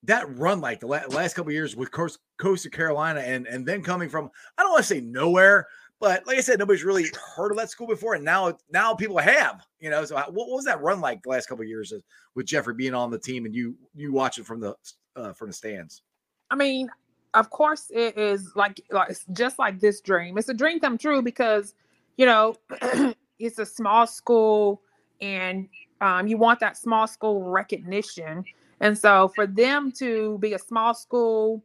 that 0.04 0.36
run 0.36 0.60
like 0.60 0.80
the 0.80 0.86
la- 0.86 1.06
last 1.10 1.34
couple 1.34 1.50
of 1.50 1.54
years 1.54 1.74
with 1.74 1.90
Coast 1.90 2.18
Coastal 2.38 2.70
Carolina 2.70 3.20
and 3.20 3.46
and 3.46 3.64
then 3.64 3.82
coming 3.82 4.08
from 4.08 4.30
I 4.58 4.62
don't 4.62 4.72
want 4.72 4.82
to 4.82 4.88
say 4.88 5.00
nowhere, 5.00 5.66
but 6.00 6.26
like 6.26 6.36
I 6.36 6.40
said, 6.40 6.58
nobody's 6.58 6.84
really 6.84 7.06
heard 7.36 7.52
of 7.52 7.56
that 7.58 7.70
school 7.70 7.86
before, 7.86 8.14
and 8.14 8.24
now 8.24 8.58
now 8.70 8.94
people 8.94 9.18
have. 9.18 9.64
You 9.80 9.90
know, 9.90 10.04
so 10.04 10.16
how- 10.16 10.30
what 10.30 10.48
was 10.50 10.64
that 10.64 10.82
run 10.82 11.00
like 11.00 11.22
the 11.22 11.30
last 11.30 11.46
couple 11.46 11.62
of 11.62 11.68
years 11.68 11.92
with 12.34 12.46
Jeffrey 12.46 12.74
being 12.74 12.94
on 12.94 13.10
the 13.10 13.18
team 13.18 13.46
and 13.46 13.54
you 13.54 13.76
you 13.94 14.12
watch 14.12 14.38
it 14.38 14.46
from 14.46 14.60
the 14.60 14.74
uh, 15.16 15.32
from 15.32 15.48
the 15.48 15.54
stands? 15.54 16.02
I 16.50 16.56
mean, 16.56 16.90
of 17.34 17.50
course, 17.50 17.90
it 17.92 18.16
is 18.16 18.54
like 18.56 18.80
like 18.90 19.10
it's 19.10 19.24
just 19.32 19.58
like 19.58 19.80
this 19.80 20.00
dream. 20.00 20.38
It's 20.38 20.48
a 20.48 20.54
dream 20.54 20.80
come 20.80 20.96
true 20.98 21.22
because 21.22 21.74
you 22.16 22.26
know 22.26 22.56
it's 23.38 23.58
a 23.58 23.66
small 23.66 24.06
school, 24.06 24.80
and 25.20 25.68
um, 26.00 26.26
you 26.26 26.36
want 26.38 26.60
that 26.60 26.76
small 26.76 27.06
school 27.06 27.42
recognition. 27.42 28.44
And 28.80 28.96
so 28.98 29.28
for 29.28 29.46
them 29.46 29.92
to 29.92 30.38
be 30.38 30.52
a 30.54 30.58
small 30.58 30.94
school 30.94 31.64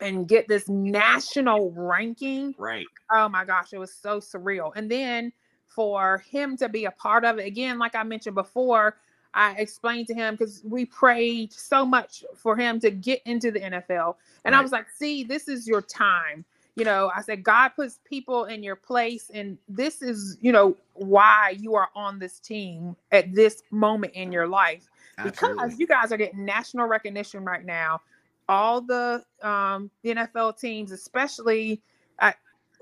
and 0.00 0.26
get 0.26 0.48
this 0.48 0.68
national 0.68 1.70
ranking, 1.72 2.54
Right. 2.58 2.86
oh 3.12 3.28
my 3.28 3.44
gosh, 3.44 3.72
it 3.72 3.78
was 3.78 3.94
so 3.94 4.18
surreal. 4.18 4.72
And 4.74 4.90
then 4.90 5.32
for 5.66 6.18
him 6.30 6.56
to 6.56 6.68
be 6.68 6.86
a 6.86 6.90
part 6.90 7.24
of 7.24 7.38
it 7.38 7.46
again, 7.46 7.78
like 7.78 7.94
I 7.94 8.02
mentioned 8.02 8.34
before, 8.34 8.96
I 9.34 9.52
explained 9.52 10.06
to 10.08 10.14
him 10.14 10.34
because 10.34 10.62
we 10.64 10.86
prayed 10.86 11.52
so 11.52 11.84
much 11.84 12.24
for 12.36 12.56
him 12.56 12.80
to 12.80 12.90
get 12.90 13.20
into 13.24 13.50
the 13.50 13.60
NFL. 13.60 14.16
And 14.44 14.54
I 14.54 14.60
was 14.60 14.72
like, 14.72 14.86
see, 14.90 15.24
this 15.24 15.48
is 15.48 15.66
your 15.66 15.82
time. 15.82 16.44
You 16.76 16.84
know, 16.84 17.10
I 17.14 17.22
said, 17.22 17.44
God 17.44 17.70
puts 17.70 18.00
people 18.04 18.46
in 18.46 18.62
your 18.62 18.74
place, 18.74 19.30
and 19.32 19.58
this 19.68 20.02
is, 20.02 20.38
you 20.40 20.50
know, 20.50 20.76
why 20.94 21.54
you 21.58 21.74
are 21.76 21.88
on 21.94 22.18
this 22.18 22.40
team 22.40 22.96
at 23.12 23.32
this 23.32 23.62
moment 23.70 24.14
in 24.14 24.32
your 24.32 24.48
life 24.48 24.88
because 25.22 25.78
you 25.78 25.86
guys 25.86 26.12
are 26.12 26.16
getting 26.16 26.44
national 26.44 26.86
recognition 26.86 27.44
right 27.44 27.64
now. 27.64 28.00
All 28.48 28.80
the 28.80 29.24
um, 29.42 29.90
the 30.02 30.14
NFL 30.14 30.58
teams, 30.58 30.92
especially, 30.92 31.80
uh, 32.18 32.32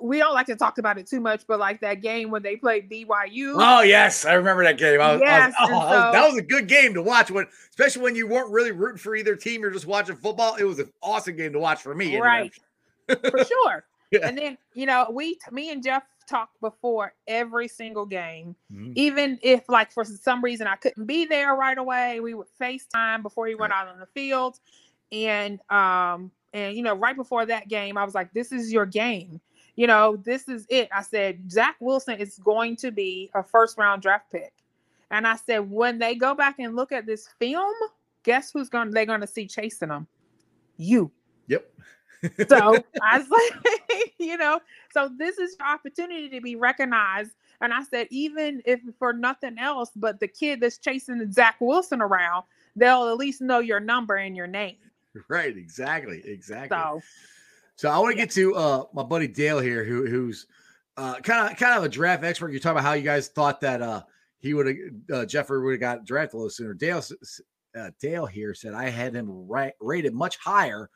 we 0.03 0.19
don't 0.19 0.35
like 0.35 0.47
to 0.47 0.57
talk 0.57 0.79
about 0.79 0.99
it 0.99 1.07
too 1.07 1.21
much, 1.21 1.47
but 1.47 1.59
like 1.61 1.81
that 1.81 2.01
game 2.03 2.31
when 2.31 2.43
they 2.43 2.57
played 2.57 2.91
BYU. 2.91 3.55
Oh 3.57 3.83
yes, 3.83 4.25
I 4.25 4.35
remember 4.35 4.65
that 4.65 4.79
game. 4.79 5.01
I 5.01 5.12
was, 5.15 5.23
I 5.23 5.47
was- 5.47 5.53
Yes, 5.53 5.55
oh, 5.61 5.65
and 5.65 5.73
that, 5.75 5.81
was, 5.81 6.12
that 6.15 6.27
was 6.29 6.37
a 6.38 6.43
good 6.43 6.67
game 6.69 6.95
to 6.95 7.03
watch. 7.03 7.31
When, 7.31 7.47
especially 7.71 8.03
when 8.03 8.17
you 8.17 8.27
weren't 8.27 8.51
really 8.51 8.73
rooting 8.73 8.99
for 8.99 9.15
either 9.15 9.37
team, 9.37 9.61
you're 9.62 9.71
just 9.71 9.87
watching 9.87 10.17
football. 10.17 10.57
It 10.57 10.65
was 10.65 10.79
an 10.79 10.91
awesome 11.03 11.37
game 11.37 11.53
to 11.53 11.59
watch 11.59 11.81
for 11.83 11.95
me. 11.95 12.09
anyway. 12.17 12.51
Right. 13.09 13.31
for 13.31 13.45
sure. 13.45 13.85
Yeah. 14.11 14.21
And 14.29 14.37
then, 14.37 14.59
you 14.75 14.87
know, 14.87 15.09
we, 15.11 15.38
me 15.51 15.71
and 15.71 15.83
Jeff 15.83 16.03
talked 16.29 16.61
before 16.61 17.15
every 17.27 17.67
single 17.67 18.05
game, 18.07 18.55
Mhm. 18.73 18.93
even 18.95 19.38
if, 19.43 19.69
like, 19.69 19.91
for 19.91 20.05
some 20.05 20.43
reason 20.45 20.67
I 20.67 20.77
couldn't 20.77 21.07
be 21.07 21.25
there 21.25 21.55
right 21.55 21.79
away, 21.79 22.21
we 22.21 22.35
would 22.35 22.47
FaceTime 22.61 23.23
before 23.23 23.47
he 23.47 23.55
went 23.55 23.73
out 23.73 23.88
on 23.88 23.99
the 23.99 24.07
field. 24.07 24.59
And, 25.11 25.59
um, 25.71 26.31
and, 26.53 26.77
you 26.77 26.83
know, 26.83 26.95
right 26.95 27.17
before 27.17 27.47
that 27.47 27.69
game, 27.69 27.97
I 27.97 28.05
was 28.05 28.15
like, 28.15 28.33
this 28.35 28.53
is 28.53 28.71
your 28.73 28.85
game. 28.87 29.41
You 29.76 29.87
know, 29.87 30.16
this 30.16 30.48
is 30.48 30.66
it. 30.68 30.88
I 30.94 31.02
said, 31.02 31.50
Zach 31.50 31.76
Wilson 31.80 32.18
is 32.18 32.38
going 32.38 32.76
to 32.76 32.90
be 32.90 33.30
a 33.35 33.42
first 33.42 33.78
round 33.78 34.02
draft 34.02 34.30
pick. 34.30 34.52
And 35.11 35.26
I 35.26 35.37
said, 35.37 35.70
when 35.70 35.98
they 35.98 36.14
go 36.14 36.35
back 36.35 36.58
and 36.58 36.74
look 36.76 36.92
at 36.92 37.06
this 37.06 37.28
film, 37.38 37.74
guess 38.22 38.50
who's 38.50 38.68
going 38.68 38.88
to, 38.88 38.92
they're 38.92 39.06
going 39.06 39.20
to 39.20 39.26
see 39.26 39.46
chasing 39.46 39.88
them? 39.88 40.06
You. 40.76 41.11
Yep. 41.48 41.68
So 42.48 42.76
I 43.02 43.18
was 43.18 43.28
like, 43.28 44.14
you 44.20 44.37
know, 44.37 44.61
so 44.92 45.11
this 45.18 45.38
is 45.38 45.56
your 45.58 45.66
opportunity 45.66 46.28
to 46.28 46.40
be 46.40 46.54
recognized. 46.54 47.32
And 47.61 47.72
I 47.72 47.82
said, 47.82 48.06
even 48.12 48.62
if 48.64 48.80
for 48.96 49.12
nothing 49.12 49.58
else, 49.58 49.90
but 49.96 50.20
the 50.20 50.28
kid 50.28 50.61
that's 50.61 50.78
chasing 50.78 51.32
Zach 51.32 51.56
Wilson 51.58 52.00
around, 52.00 52.44
they'll 52.76 53.08
at 53.08 53.16
least 53.16 53.40
know 53.40 53.58
your 53.58 53.80
number 53.80 54.14
and 54.14 54.37
your 54.37 54.46
name. 54.46 54.76
right. 55.28 55.56
Exactly. 55.56 56.22
Exactly. 56.24 56.78
So 56.78 57.02
So 57.83 57.88
I 57.88 57.99
want 57.99 58.12
to 58.12 58.16
get 58.16 58.31
to 58.31 58.55
uh 58.55 58.85
my 58.92 59.03
buddy 59.03 59.27
Dale 59.27 59.59
here, 59.59 59.83
who 59.83 60.07
who's 60.07 60.47
uh 60.97 61.16
kind 61.16 61.51
of 61.51 61.59
kind 61.59 61.77
of 61.77 61.83
a 61.83 61.88
draft 61.88 62.23
expert. 62.23 62.53
You're 62.53 62.61
talking 62.61 62.79
about 62.79 62.85
how 62.85 62.92
you 62.92 63.03
guys 63.03 63.27
thought 63.27 63.61
that 63.62 63.83
uh 63.83 64.03
he 64.38 64.55
would 64.55 64.68
have 64.68 64.77
uh, 65.12 65.27
Jeffrey 65.27 65.61
would 65.61 65.73
have 65.73 65.81
got 65.81 66.05
drafted 66.05 66.35
a 66.35 66.37
little 66.37 66.51
sooner. 66.51 66.75
Dale 66.75 67.03
uh, 67.77 67.90
Dale 67.99 68.27
here 68.27 68.55
said 68.55 68.73
I 68.73 68.88
had 68.88 69.16
him 69.16 69.49
right 69.49 69.73
rated 69.81 70.14
much 70.14 70.37
higher, 70.37 70.90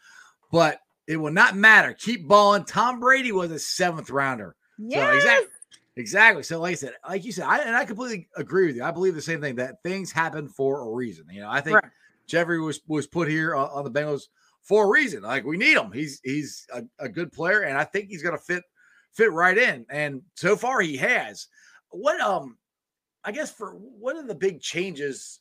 but 0.53 0.79
it 1.09 1.17
will 1.17 1.33
not 1.33 1.57
matter. 1.57 1.93
Keep 1.93 2.29
balling. 2.29 2.65
Tom 2.65 3.01
Brady 3.01 3.33
was 3.33 3.51
a 3.51 3.59
seventh 3.59 4.11
rounder. 4.11 4.55
Yes. 4.79 5.09
So 5.09 5.17
exactly, 5.17 5.49
exactly. 5.97 6.43
So 6.45 6.61
like 6.61 6.71
I 6.71 6.75
said, 6.77 6.93
like 7.09 7.25
you 7.25 7.33
said, 7.33 7.47
I 7.47 7.59
and 7.63 7.75
I 7.75 7.85
completely 7.85 8.29
agree 8.37 8.67
with 8.67 8.77
you. 8.77 8.85
I 8.85 8.93
believe 8.93 9.17
the 9.17 9.23
same 9.23 9.41
thing 9.41 9.57
that 9.57 9.83
things 9.83 10.13
happen 10.13 10.47
for 10.47 10.83
a 10.83 10.95
reason. 10.95 11.27
You 11.33 11.41
know, 11.41 11.51
I 11.51 11.61
think 11.61 11.83
Right. 11.83 11.91
Jeffrey 12.29 12.61
was 12.61 12.81
was 12.87 13.09
put 13.09 13.27
here 13.27 13.57
on, 13.57 13.71
on 13.71 13.83
the 13.83 13.91
Bengals 13.91 14.29
for 14.67 14.85
a 14.85 14.89
reason. 14.89 15.23
Like 15.23 15.45
we 15.45 15.57
need 15.57 15.77
him. 15.77 15.93
He's 15.93 16.21
he's 16.23 16.67
a, 16.73 16.83
a 16.99 17.09
good 17.09 17.33
player, 17.33 17.63
and 17.63 17.79
I 17.79 17.85
think 17.85 18.09
he's 18.09 18.23
gonna 18.23 18.39
fit 18.39 18.63
fit 19.15 19.33
right 19.33 19.57
in. 19.57 19.87
And 19.89 20.23
so 20.35 20.57
far, 20.57 20.81
he 20.81 20.97
has. 20.97 21.47
What 21.91 22.21
um, 22.21 22.59
I 23.25 23.33
guess 23.33 23.51
for 23.51 23.73
what 23.73 24.17
are 24.17 24.27
the 24.27 24.35
big 24.35 24.61
changes 24.61 25.41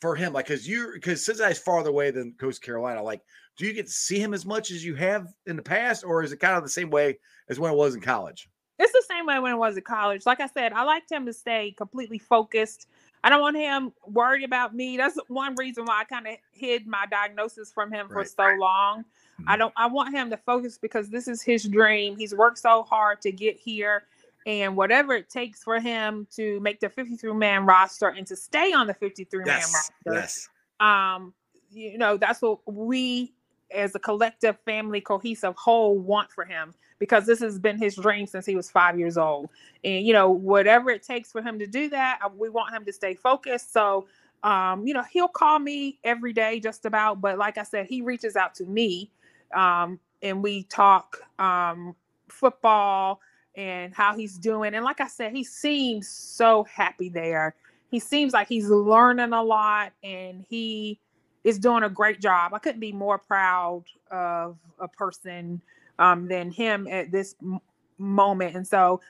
for 0.00 0.14
him? 0.14 0.32
Like, 0.32 0.46
because 0.46 0.68
you 0.68 0.90
because 0.94 1.24
Cincinnati's 1.24 1.58
farther 1.58 1.90
away 1.90 2.10
than 2.10 2.34
Coast 2.38 2.62
Carolina. 2.62 3.02
Like, 3.02 3.22
do 3.56 3.66
you 3.66 3.72
get 3.72 3.86
to 3.86 3.92
see 3.92 4.20
him 4.20 4.34
as 4.34 4.44
much 4.44 4.70
as 4.70 4.84
you 4.84 4.94
have 4.96 5.28
in 5.46 5.56
the 5.56 5.62
past, 5.62 6.04
or 6.04 6.22
is 6.22 6.32
it 6.32 6.40
kind 6.40 6.56
of 6.56 6.62
the 6.62 6.68
same 6.68 6.90
way 6.90 7.18
as 7.48 7.58
when 7.58 7.72
it 7.72 7.76
was 7.76 7.94
in 7.94 8.00
college? 8.00 8.48
It's 8.80 8.92
the 8.92 9.04
same 9.08 9.26
way 9.26 9.38
when 9.40 9.52
it 9.52 9.56
was 9.56 9.76
in 9.76 9.82
college. 9.82 10.24
Like 10.24 10.40
I 10.40 10.46
said, 10.46 10.72
I 10.72 10.84
liked 10.84 11.10
him 11.10 11.26
to 11.26 11.32
stay 11.32 11.74
completely 11.76 12.18
focused. 12.18 12.86
I 13.24 13.30
don't 13.30 13.40
want 13.40 13.56
him 13.56 13.92
worried 14.06 14.44
about 14.44 14.74
me. 14.74 14.96
That's 14.96 15.18
one 15.28 15.54
reason 15.56 15.84
why 15.84 16.00
I 16.00 16.04
kind 16.04 16.26
of 16.26 16.36
hid 16.52 16.86
my 16.86 17.04
diagnosis 17.10 17.72
from 17.72 17.92
him 17.92 18.08
for 18.08 18.24
so 18.24 18.48
long. 18.58 19.04
I 19.46 19.54
Mhm. 19.54 19.58
don't 19.58 19.74
I 19.76 19.86
want 19.86 20.14
him 20.14 20.30
to 20.30 20.36
focus 20.36 20.78
because 20.78 21.10
this 21.10 21.28
is 21.28 21.42
his 21.42 21.64
dream. 21.64 22.16
He's 22.16 22.34
worked 22.34 22.58
so 22.58 22.82
hard 22.84 23.20
to 23.22 23.32
get 23.32 23.56
here 23.56 24.04
and 24.46 24.76
whatever 24.76 25.14
it 25.14 25.28
takes 25.28 25.62
for 25.62 25.78
him 25.80 26.26
to 26.36 26.58
make 26.60 26.80
the 26.80 26.88
53 26.88 27.32
man 27.34 27.66
roster 27.66 28.08
and 28.08 28.26
to 28.26 28.36
stay 28.36 28.72
on 28.72 28.86
the 28.86 28.94
53 28.94 29.44
man 29.44 29.58
Yes, 29.58 29.74
roster. 29.74 30.20
yes, 30.20 30.48
um 30.80 31.34
you 31.70 31.98
know 31.98 32.16
that's 32.16 32.40
what 32.40 32.60
we 32.66 33.34
as 33.70 33.94
a 33.94 33.98
collective 33.98 34.58
family 34.64 35.00
cohesive 35.00 35.54
whole 35.56 35.98
want 35.98 36.30
for 36.32 36.44
him 36.44 36.72
because 36.98 37.26
this 37.26 37.40
has 37.40 37.58
been 37.58 37.78
his 37.78 37.96
dream 37.96 38.26
since 38.26 38.44
he 38.46 38.56
was 38.56 38.70
five 38.70 38.98
years 38.98 39.16
old. 39.16 39.48
And 39.84 40.06
you 40.06 40.12
know 40.12 40.30
whatever 40.30 40.90
it 40.90 41.02
takes 41.02 41.30
for 41.32 41.42
him 41.42 41.58
to 41.58 41.66
do 41.66 41.88
that 41.90 42.18
we 42.36 42.48
want 42.48 42.74
him 42.74 42.84
to 42.84 42.92
stay 42.92 43.14
focused. 43.14 43.72
So 43.72 44.06
um 44.42 44.86
you 44.86 44.94
know 44.94 45.02
he'll 45.10 45.28
call 45.28 45.58
me 45.58 45.98
every 46.04 46.32
day 46.32 46.60
just 46.60 46.84
about 46.84 47.20
but 47.20 47.38
like 47.38 47.58
i 47.58 47.64
said 47.64 47.86
he 47.86 48.02
reaches 48.02 48.36
out 48.36 48.54
to 48.54 48.64
me 48.66 49.10
um 49.52 49.98
and 50.22 50.40
we 50.42 50.62
talk 50.64 51.18
um 51.40 51.94
football 52.28 53.20
and 53.56 53.92
how 53.92 54.14
he's 54.14 54.38
doing. 54.38 54.74
And 54.74 54.84
like 54.84 55.00
i 55.00 55.08
said 55.08 55.32
he 55.32 55.42
seems 55.44 56.08
so 56.08 56.64
happy 56.64 57.08
there. 57.08 57.54
He 57.90 57.98
seems 57.98 58.32
like 58.32 58.48
he's 58.48 58.68
learning 58.68 59.32
a 59.32 59.42
lot 59.42 59.92
and 60.04 60.44
he 60.48 61.00
is 61.42 61.58
doing 61.58 61.82
a 61.82 61.88
great 61.88 62.20
job. 62.20 62.52
I 62.52 62.58
couldn't 62.58 62.80
be 62.80 62.92
more 62.92 63.18
proud 63.18 63.84
of 64.10 64.58
a 64.78 64.86
person 64.86 65.60
um, 65.98 66.28
than 66.28 66.50
him 66.50 66.86
at 66.88 67.10
this 67.10 67.34
m- 67.42 67.60
moment. 67.98 68.56
And 68.56 68.66
so 68.66 69.00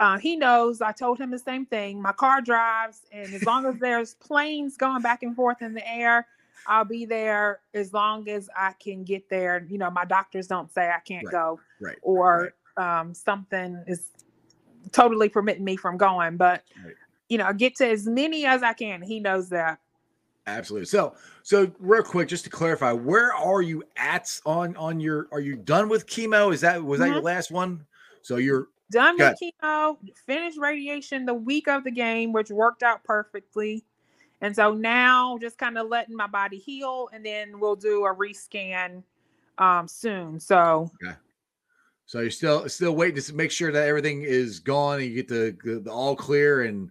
uh, 0.00 0.18
he 0.18 0.36
knows 0.36 0.80
I 0.80 0.92
told 0.92 1.18
him 1.18 1.30
the 1.30 1.38
same 1.38 1.66
thing. 1.66 2.00
My 2.00 2.12
car 2.12 2.40
drives, 2.40 3.02
and 3.12 3.32
as 3.34 3.44
long 3.44 3.66
as 3.66 3.74
there's 3.80 4.14
planes 4.14 4.76
going 4.76 5.02
back 5.02 5.22
and 5.22 5.34
forth 5.34 5.62
in 5.62 5.74
the 5.74 5.86
air, 5.88 6.26
I'll 6.66 6.84
be 6.84 7.04
there 7.04 7.60
as 7.74 7.92
long 7.92 8.28
as 8.28 8.48
I 8.56 8.72
can 8.72 9.04
get 9.04 9.28
there. 9.28 9.64
You 9.68 9.78
know, 9.78 9.90
my 9.90 10.04
doctors 10.04 10.46
don't 10.46 10.72
say 10.72 10.88
I 10.88 11.00
can't 11.00 11.26
Right, 11.26 11.32
go 11.32 11.60
right, 11.80 11.98
or 12.02 12.54
um, 12.76 13.14
something 13.14 13.82
is 13.86 14.08
totally 14.92 15.28
permitting 15.28 15.64
me 15.64 15.76
from 15.76 15.96
going. 15.96 16.36
But 16.36 16.64
Right. 16.84 16.94
you 17.28 17.38
know, 17.38 17.46
I 17.46 17.52
get 17.52 17.76
to 17.76 17.88
as 17.88 18.06
many 18.06 18.46
as 18.46 18.62
I 18.62 18.72
can. 18.72 19.02
He 19.02 19.20
knows 19.20 19.48
that. 19.50 19.78
Absolutely. 20.46 20.86
So, 20.86 21.14
so 21.42 21.70
real 21.78 22.02
quick, 22.02 22.28
just 22.28 22.44
to 22.44 22.50
clarify, 22.50 22.92
where 22.92 23.34
are 23.34 23.62
you 23.62 23.82
at 23.96 24.40
on 24.46 24.76
on 24.76 25.00
your? 25.00 25.28
Are 25.32 25.40
you 25.40 25.56
done 25.56 25.88
with 25.88 26.06
chemo? 26.06 26.52
Is 26.52 26.60
that 26.62 26.82
was 26.82 27.00
that 27.00 27.10
your 27.10 27.20
Mhm. 27.20 27.24
last 27.24 27.50
one? 27.50 27.86
So 28.22 28.36
you're 28.36 28.68
Done 28.90 29.18
with 29.18 29.36
chemo, 29.40 29.98
finished 30.26 30.58
radiation 30.58 31.26
the 31.26 31.34
week 31.34 31.66
of 31.66 31.82
the 31.82 31.90
game, 31.90 32.32
which 32.32 32.50
worked 32.50 32.84
out 32.84 33.02
perfectly. 33.02 33.84
And 34.40 34.54
so 34.54 34.74
now 34.74 35.38
just 35.38 35.58
kind 35.58 35.76
of 35.76 35.88
letting 35.88 36.14
my 36.14 36.28
body 36.28 36.58
heal 36.58 37.08
and 37.12 37.24
then 37.24 37.58
we'll 37.58 37.74
do 37.76 38.04
a 38.04 38.14
rescan 38.14 39.02
um 39.58 39.88
soon. 39.88 40.38
So 40.38 40.90
so 42.04 42.20
you're 42.20 42.30
still 42.30 42.68
still 42.68 42.94
waiting 42.94 43.20
to 43.20 43.34
make 43.34 43.50
sure 43.50 43.72
that 43.72 43.88
everything 43.88 44.22
is 44.22 44.60
gone 44.60 45.00
and 45.00 45.08
you 45.08 45.14
get 45.16 45.28
the, 45.28 45.56
the, 45.64 45.80
the 45.80 45.90
all 45.90 46.14
clear 46.14 46.62
and 46.62 46.90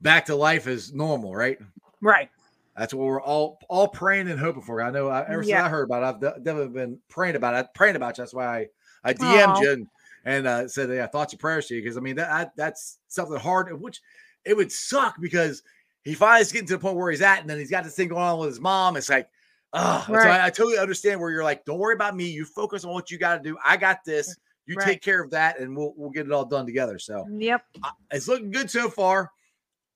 back 0.00 0.24
to 0.26 0.34
life 0.36 0.66
as 0.66 0.94
normal, 0.94 1.34
right? 1.34 1.58
right. 2.00 2.30
That's 2.76 2.92
what 2.92 3.06
we're 3.06 3.22
all 3.22 3.58
all 3.68 3.88
praying 3.88 4.28
and 4.28 4.38
hoping 4.38 4.62
for. 4.62 4.82
I 4.82 4.90
know 4.90 5.08
I, 5.08 5.22
ever 5.28 5.42
since 5.42 5.50
Yeah. 5.52 5.64
I 5.64 5.68
heard 5.68 5.84
about 5.84 6.02
it, 6.02 6.26
I've 6.26 6.42
definitely 6.42 6.68
been 6.74 6.98
praying 7.08 7.36
about 7.36 7.54
it, 7.54 7.68
praying 7.74 7.96
about 7.96 8.18
you. 8.18 8.22
That's 8.22 8.34
why 8.34 8.46
I, 8.46 8.66
I 9.04 9.14
DM'd 9.14 9.58
Aw. 9.58 9.60
you 9.60 9.70
and, 9.72 9.86
and 10.24 10.46
uh, 10.46 10.68
said, 10.68 10.90
yeah, 10.90 11.06
thoughts 11.06 11.32
and 11.32 11.40
prayers 11.40 11.66
to 11.66 11.76
you. 11.76 11.82
Because 11.82 11.96
I 11.96 12.00
mean, 12.00 12.16
that, 12.16 12.28
that 12.28 12.52
that's 12.56 12.98
something 13.08 13.38
hard, 13.38 13.80
which 13.80 14.00
it 14.44 14.56
would 14.56 14.72
suck 14.72 15.16
because 15.20 15.62
he 16.02 16.14
finally 16.14 16.42
is 16.42 16.52
getting 16.52 16.66
to 16.68 16.74
the 16.74 16.78
point 16.80 16.96
where 16.96 17.10
he's 17.10 17.22
at, 17.22 17.40
and 17.40 17.48
then 17.48 17.58
he's 17.58 17.70
got 17.70 17.84
this 17.84 17.94
thing 17.94 18.08
going 18.08 18.22
on 18.22 18.38
with 18.38 18.48
his 18.48 18.60
mom. 18.60 18.96
It's 18.96 19.08
like, 19.08 19.28
oh, 19.72 20.04
so 20.08 20.28
I, 20.28 20.46
I 20.46 20.50
totally 20.50 20.78
understand 20.78 21.20
where 21.20 21.30
you're 21.30 21.44
like, 21.44 21.64
don't 21.64 21.78
worry 21.78 21.94
about 21.94 22.16
me. 22.16 22.26
You 22.26 22.44
focus 22.44 22.84
on 22.84 22.92
what 22.92 23.10
you 23.10 23.18
got 23.18 23.36
to 23.36 23.42
do. 23.42 23.56
I 23.64 23.76
got 23.76 24.04
this. 24.04 24.36
You 24.66 24.76
Right. 24.76 24.86
take 24.86 25.02
care 25.02 25.22
of 25.22 25.30
that, 25.30 25.60
and 25.60 25.76
we'll 25.76 25.92
we'll 25.96 26.10
get 26.10 26.26
it 26.26 26.32
all 26.32 26.46
done 26.46 26.64
together. 26.66 26.98
So 26.98 27.26
Yep. 27.38 27.62
it's 28.10 28.26
looking 28.26 28.50
good 28.50 28.70
so 28.70 28.88
far. 28.88 29.30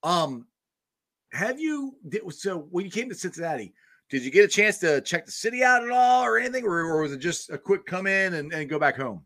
Um, 0.03 0.47
have 1.33 1.61
you 1.61 1.97
did, 2.09 2.23
so 2.33 2.59
when 2.71 2.85
you 2.85 2.91
came 2.91 3.09
to 3.09 3.15
Cincinnati? 3.15 3.75
Did 4.11 4.23
you 4.25 4.31
get 4.31 4.45
a 4.45 4.49
chance 4.49 4.79
to 4.79 5.03
check 5.03 5.27
the 5.27 5.33
city 5.33 5.63
out 5.63 5.85
at 5.85 5.91
all, 5.91 6.25
or 6.25 6.39
anything, 6.39 6.65
or, 6.65 6.81
or 6.81 7.03
was 7.03 7.13
it 7.13 7.19
just 7.19 7.51
a 7.51 7.59
quick 7.59 7.85
come 7.85 8.07
in 8.07 8.35
and, 8.35 8.53
and 8.53 8.69
go 8.69 8.79
back 8.79 8.97
home? 8.97 9.23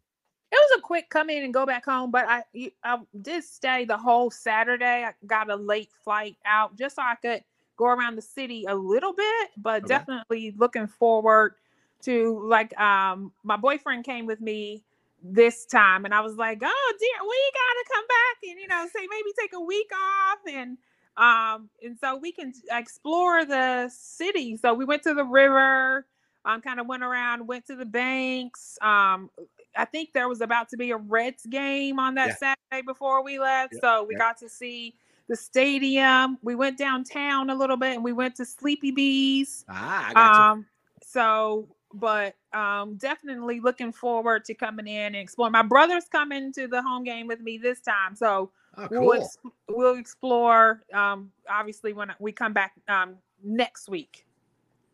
It 0.50 0.56
was 0.56 0.78
a 0.78 0.82
quick 0.82 1.08
come 1.08 1.30
in 1.30 1.44
and 1.44 1.54
go 1.54 1.64
back 1.64 1.84
home, 1.84 2.10
but 2.10 2.26
I 2.28 2.42
I 2.84 2.98
did 3.22 3.44
stay 3.44 3.84
the 3.84 3.96
whole 3.96 4.30
Saturday. 4.30 5.04
I 5.04 5.14
got 5.26 5.50
a 5.50 5.56
late 5.56 5.90
flight 6.04 6.36
out 6.44 6.76
just 6.76 6.96
so 6.96 7.02
I 7.02 7.14
could 7.14 7.42
go 7.76 7.86
around 7.86 8.16
the 8.16 8.22
city 8.22 8.64
a 8.68 8.74
little 8.74 9.12
bit, 9.12 9.50
but 9.56 9.84
Okay. 9.84 9.94
definitely 9.94 10.54
looking 10.58 10.86
forward 10.88 11.54
to 12.02 12.40
like 12.44 12.78
um 12.78 13.32
my 13.44 13.56
boyfriend 13.56 14.04
came 14.04 14.26
with 14.26 14.40
me 14.40 14.82
this 15.22 15.64
time 15.64 16.04
and 16.04 16.12
I 16.12 16.20
was 16.20 16.34
like, 16.36 16.58
"Oh 16.62 16.94
dear, 16.98 17.22
we 17.22 17.50
got 17.54 17.74
to 17.78 17.94
come 17.94 18.04
back 18.08 18.50
and 18.50 18.60
you 18.60 18.68
know, 18.68 18.86
say 18.92 19.06
maybe 19.08 19.30
take 19.38 19.52
a 19.54 19.60
week 19.60 19.90
off 19.94 20.38
and 20.50 20.76
um 21.16 21.68
and 21.83 21.98
so 21.98 22.16
we 22.16 22.33
can 22.33 22.53
explore 22.70 23.44
the 23.44 23.88
city." 23.92 24.57
So 24.57 24.75
we 24.75 24.85
went 24.85 25.03
to 25.05 25.14
the 25.14 25.25
river, 25.25 26.07
um 26.44 26.61
kind 26.62 26.81
of 26.81 26.87
went 26.87 27.03
around, 27.03 27.46
went 27.46 27.66
to 27.66 27.77
the 27.77 27.85
banks, 27.87 28.79
um 28.83 29.31
I 29.77 29.85
think 29.87 30.12
there 30.12 30.29
was 30.29 30.40
about 30.40 30.68
to 30.70 30.77
be 30.77 30.90
a 30.90 30.96
Reds 30.96 31.46
game 31.46 31.98
on 31.98 32.14
that 32.16 32.38
Yeah. 32.40 32.55
Saturday 32.70 32.85
before 32.87 33.25
we 33.25 33.38
left. 33.38 33.75
Yeah, 33.75 33.81
So 33.81 34.05
we 34.05 34.14
yeah. 34.14 34.18
got 34.18 34.37
to 34.38 34.48
see 34.48 34.94
the 35.29 35.37
stadium. 35.37 36.38
We 36.42 36.55
went 36.55 36.77
downtown 36.79 37.48
a 37.51 37.55
little 37.55 37.77
bit 37.77 37.94
and 37.94 38.05
we 38.05 38.12
went 38.12 38.37
to 38.37 38.44
Sleepy 38.44 38.90
Bees. 38.90 39.64
Ah, 39.68 40.09
I 40.09 40.14
got 40.14 40.37
Um, 40.48 40.66
so 41.03 41.68
but 41.94 42.35
um 42.53 42.96
definitely 42.96 43.61
looking 43.61 43.92
forward 43.92 44.44
to 44.46 44.55
coming 44.55 44.87
in 44.87 45.07
and 45.07 45.16
exploring. 45.16 45.53
My 45.53 45.62
brother's 45.62 46.07
coming 46.07 46.53
to 46.55 46.66
the 46.66 46.83
home 46.83 47.05
game 47.05 47.27
with 47.27 47.40
me 47.40 47.59
this 47.59 47.81
time. 47.81 48.14
So 48.14 48.51
Oh, 48.76 48.88
we'll 48.90 49.14
ex- 49.22 49.38
we'll 49.68 49.96
explore 49.96 50.82
um 50.94 51.30
obviously 51.48 51.92
when 51.92 52.12
we 52.18 52.32
come 52.32 52.52
back 52.52 52.72
um 52.88 53.16
next 53.42 53.88
week. 53.88 54.26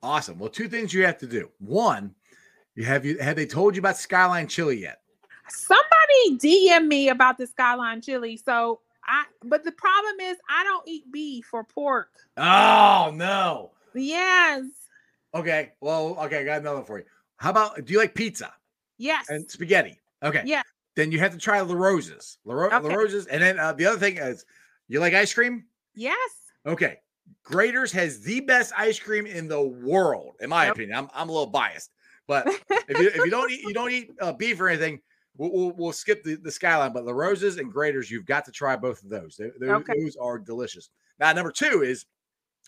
Awesome. 0.03 0.39
Well, 0.39 0.49
two 0.49 0.69
things 0.69 0.93
you 0.95 1.05
have 1.05 1.19
to 1.19 1.27
do. 1.27 1.51
One, 1.59 2.15
you 2.75 2.85
have 2.85 3.05
you 3.05 3.19
have 3.19 3.37
they 3.37 3.47
told 3.47 3.75
you 3.75 3.81
about 3.81 3.97
Skyline 3.97 4.49
Chili 4.49 4.81
yet? 4.81 5.01
Somebody 5.49 6.39
DM 6.39 6.87
me 6.87 7.09
about 7.09 7.39
the 7.39 7.47
skyline 7.47 8.01
chili. 8.01 8.37
So 8.37 8.81
I 9.05 9.25
but 9.45 9.65
the 9.65 9.73
problem 9.73 10.21
is 10.21 10.37
I 10.49 10.65
don't 10.65 10.87
eat 10.87 11.11
beef 11.11 11.49
or 11.53 11.65
pork. 11.65 12.11
Oh 12.37 13.11
no. 13.15 13.71
Yes. 13.95 14.65
Okay. 15.35 15.73
Well, 15.81 16.17
okay, 16.25 16.41
I 16.41 16.45
got 16.45 16.61
another 16.61 16.77
one 16.79 16.87
for 16.87 16.99
you. 16.99 17.05
How 17.37 17.51
about 17.51 17.85
do 17.85 17.93
you 17.93 17.99
like 17.99 18.15
pizza 18.15 18.53
Yes. 18.99 19.27
and 19.29 19.51
spaghetti? 19.51 20.01
Okay. 20.23 20.43
Yeah. 20.45 20.63
Then 20.99 21.13
you 21.13 21.21
have 21.21 21.31
to 21.31 21.39
try 21.39 21.61
La 21.61 21.75
Rosa's. 21.77 22.39
La, 22.45 22.55
Ro- 22.55 22.69
La 22.71 22.79
Okay. 22.79 22.97
Rosa's. 22.97 23.27
And 23.27 23.41
then 23.41 23.57
uh, 23.57 23.73
the 23.73 23.87
other 23.87 23.99
thing 24.01 24.17
is 24.19 24.45
you 24.89 24.99
like 24.99 25.15
ice 25.15 25.33
cream? 25.33 25.65
yes. 25.95 26.31
Okay. 26.67 26.97
Graeter's 27.47 27.93
has 27.93 28.21
the 28.21 28.41
best 28.41 28.73
ice 28.77 28.99
cream 28.99 29.25
in 29.27 29.47
the 29.47 29.63
world, 29.63 30.35
in 30.41 30.51
my 30.51 30.65
Yep. 30.65 30.75
opinion. 30.75 30.99
I'm, 30.99 31.09
I'm 31.15 31.29
a 31.29 31.33
little 31.33 31.47
biased, 31.47 31.91
but 32.27 32.49
if 32.49 32.99
you 32.99 33.07
if 33.09 33.17
you 33.17 33.31
don't 33.31 33.51
eat 33.53 33.61
you 33.63 33.73
don't 33.73 33.93
eat 33.93 34.11
uh, 34.21 34.33
beef 34.33 34.61
or 34.61 34.69
anything, 34.69 35.01
we'll, 35.37 35.53
we'll, 35.53 35.71
we'll 35.77 35.93
skip 35.93 36.25
the, 36.25 36.35
the 36.35 36.51
skyline. 36.51 36.93
But 36.93 37.05
the 37.05 37.15
Rosa's 37.15 37.59
and 37.59 37.73
Graeter's, 37.73 38.11
you've 38.11 38.27
got 38.27 38.45
to 38.47 38.51
try 38.51 38.75
both 38.77 39.03
of 39.05 39.09
those. 39.09 39.37
They, 39.37 39.51
those, 39.61 39.71
Okay. 39.83 39.93
those 40.03 40.17
are 40.17 40.37
delicious. 40.39 40.91
Now, 41.21 41.33
number 41.33 41.53
two 41.53 41.83
is 41.83 42.07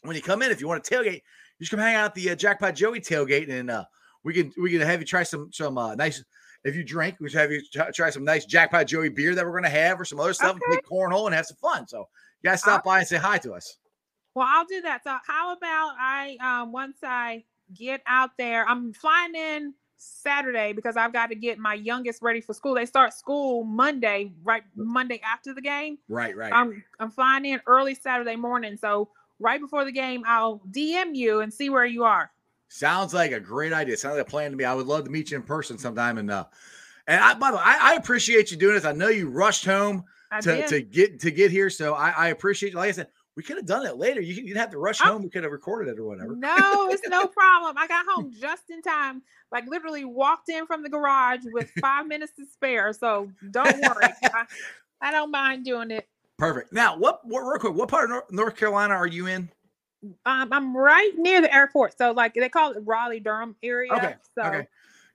when 0.03 0.15
you 0.15 0.23
come 0.23 0.41
in, 0.43 0.53
if 0.53 0.61
you 0.61 0.69
want 0.69 0.85
to 0.85 0.95
tailgate, 0.95 1.23
you 1.59 1.67
should 1.67 1.71
come 1.71 1.81
hang 1.81 1.97
out 1.97 2.05
at 2.07 2.15
the 2.15 2.31
uh, 2.31 2.35
Jackpot 2.37 2.75
Joey 2.77 3.01
tailgate, 3.01 3.51
and 3.51 3.71
uh, 3.73 3.85
we 4.23 4.35
can 4.35 4.53
we 4.63 4.71
can 4.71 4.81
have 4.83 5.01
you 5.01 5.07
try 5.07 5.25
some 5.25 5.51
some 5.53 5.77
uh, 5.79 5.95
nice. 5.97 6.23
If 6.65 6.77
you 6.77 6.85
drink, 6.85 7.17
we 7.21 7.31
should 7.31 7.41
have 7.41 7.51
you 7.51 7.63
try, 7.73 7.91
try 7.91 8.11
some 8.11 8.25
nice 8.25 8.45
Jackpot 8.45 8.87
Joey 8.87 9.09
beer 9.09 9.35
that 9.35 9.45
we're 9.45 9.53
going 9.53 9.65
to 9.65 9.71
have, 9.71 10.01
or 10.01 10.05
some 10.05 10.21
other 10.21 10.35
stuff, 10.35 10.53
and 10.53 10.61
play 10.61 10.79
cornhole 10.91 11.27
and 11.27 11.35
have 11.35 11.47
some 11.47 11.57
fun. 11.57 11.89
So 11.89 12.09
you 12.43 12.51
guys 12.51 12.61
stop 12.61 12.85
by 12.85 12.99
and 12.99 13.09
say 13.09 13.17
hi 13.17 13.39
to 13.39 13.55
us. 13.55 13.79
Well, 14.35 14.47
I'll 14.49 14.67
do 14.67 14.81
that. 14.83 15.03
So 15.05 15.17
how 15.27 15.53
about 15.53 15.95
I 15.99 16.37
um 16.43 16.73
once 16.73 16.99
I 17.03 17.45
get 17.75 18.03
out 18.07 18.31
there, 18.39 18.67
I'm 18.69 18.93
flying 18.93 19.35
in 19.35 19.75
Saturday 19.97 20.73
because 20.73 20.97
I've 20.97 21.13
got 21.13 21.29
to 21.29 21.35
get 21.35 21.59
my 21.59 21.75
youngest 21.75 22.23
ready 22.23 22.41
for 22.41 22.55
school. 22.55 22.75
They 22.75 22.87
start 22.87 23.13
school 23.13 23.65
Monday, 23.65 24.33
right 24.43 24.63
Monday 24.75 25.21
after 25.25 25.55
the 25.55 25.61
game. 25.61 25.99
Right, 26.09 26.37
right. 26.37 26.53
I'm 26.53 26.83
I'm 26.99 27.11
flying 27.11 27.45
in 27.45 27.61
early 27.67 27.95
Saturday 27.95 28.37
morning, 28.37 28.77
so 28.77 29.09
right 29.39 29.61
before 29.61 29.85
the 29.85 29.93
game, 29.93 30.23
I'll 30.27 30.61
DM 30.71 31.15
you 31.15 31.41
and 31.41 31.53
see 31.53 31.71
where 31.71 31.85
you 31.85 32.05
are. 32.05 32.31
Sounds 32.73 33.13
like 33.13 33.33
a 33.33 33.41
great 33.41 33.73
idea. 33.73 33.97
Sounds 33.97 34.17
like 34.17 34.27
a 34.27 34.31
plan 34.31 34.53
to 34.53 34.57
me. 34.57 34.65
I 34.65 34.73
would 34.75 34.87
love 34.87 35.05
to 35.05 35.11
meet 35.11 35.33
you 35.33 35.37
in 35.37 35.43
person 35.43 35.77
sometime. 35.77 36.19
And 36.19 36.31
uh, 36.31 36.45
and 37.09 37.23
I, 37.23 37.35
by 37.35 37.51
the 37.51 37.57
way, 37.57 37.63
I, 37.65 37.93
I 37.93 37.95
appreciate 37.97 38.53
you 38.53 38.57
doing 38.57 38.77
this. 38.77 38.85
I 38.85 38.93
know 38.93 39.09
you 39.09 39.29
rushed 39.29 39.65
home 39.65 40.05
I 40.31 40.41
to, 40.41 40.57
did. 40.57 40.69
to 40.69 40.81
get 40.81 41.21
to 41.21 41.33
get 41.33 41.51
here, 41.51 41.69
so 41.69 41.95
I, 41.95 42.11
I 42.11 42.29
appreciate. 42.29 42.71
You. 42.71 42.79
Like 42.79 42.91
I 42.91 42.93
said, 42.93 43.09
we 43.35 43.43
could 43.43 43.57
have 43.57 43.67
done 43.67 43.85
it 43.87 43.97
later. 43.97 44.21
You 44.21 44.35
you'd 44.35 44.57
have 44.57 44.71
to 44.71 44.79
rush 44.79 45.01
home. 45.01 45.25
We 45.25 45.31
could 45.31 45.43
have 45.43 45.51
recorded 45.51 45.93
it 45.93 45.99
or 45.99 46.05
whatever. 46.05 46.37
No, 46.37 46.89
it's 46.91 47.07
no 47.09 47.27
problem. 47.27 47.77
I 47.77 47.89
got 47.89 48.07
home 48.09 48.33
just 48.41 48.71
in 48.71 48.83
time. 48.83 49.23
Like 49.51 49.67
literally 49.67 50.05
walked 50.05 50.49
in 50.49 50.67
from 50.67 50.85
the 50.85 50.89
garage 50.89 51.41
with 51.53 51.73
five 51.81 52.07
minutes 52.07 52.33
to 52.37 52.47
spare. 52.47 52.93
So 52.93 53.33
don't 53.51 53.81
worry. 53.81 54.15
I, 54.23 54.45
I 55.01 55.11
don't 55.11 55.33
mind 55.33 55.65
doing 55.65 55.91
it. 55.91 56.09
Perfect. 56.39 56.73
Now, 56.73 56.97
what, 56.97 57.21
what 57.25 57.41
real 57.41 57.59
quick? 57.59 57.75
What 57.75 57.89
part 57.89 58.11
of 58.13 58.23
North 58.31 58.57
Carolina 58.57 58.95
are 58.95 59.09
you 59.09 59.27
in? 59.27 59.51
Um, 60.03 60.17
I'm 60.25 60.77
right 60.77 61.13
near 61.17 61.41
the 61.41 61.55
airport. 61.55 61.97
So 61.99 62.13
like 62.13 62.35
they 62.35 62.49
call 62.49 62.73
it 62.73 62.83
Raleigh 62.85 63.21
Durham 63.21 63.57
area. 63.63 63.93
Okay, 63.93 64.15
So 64.35 64.43
Okay. 64.43 64.67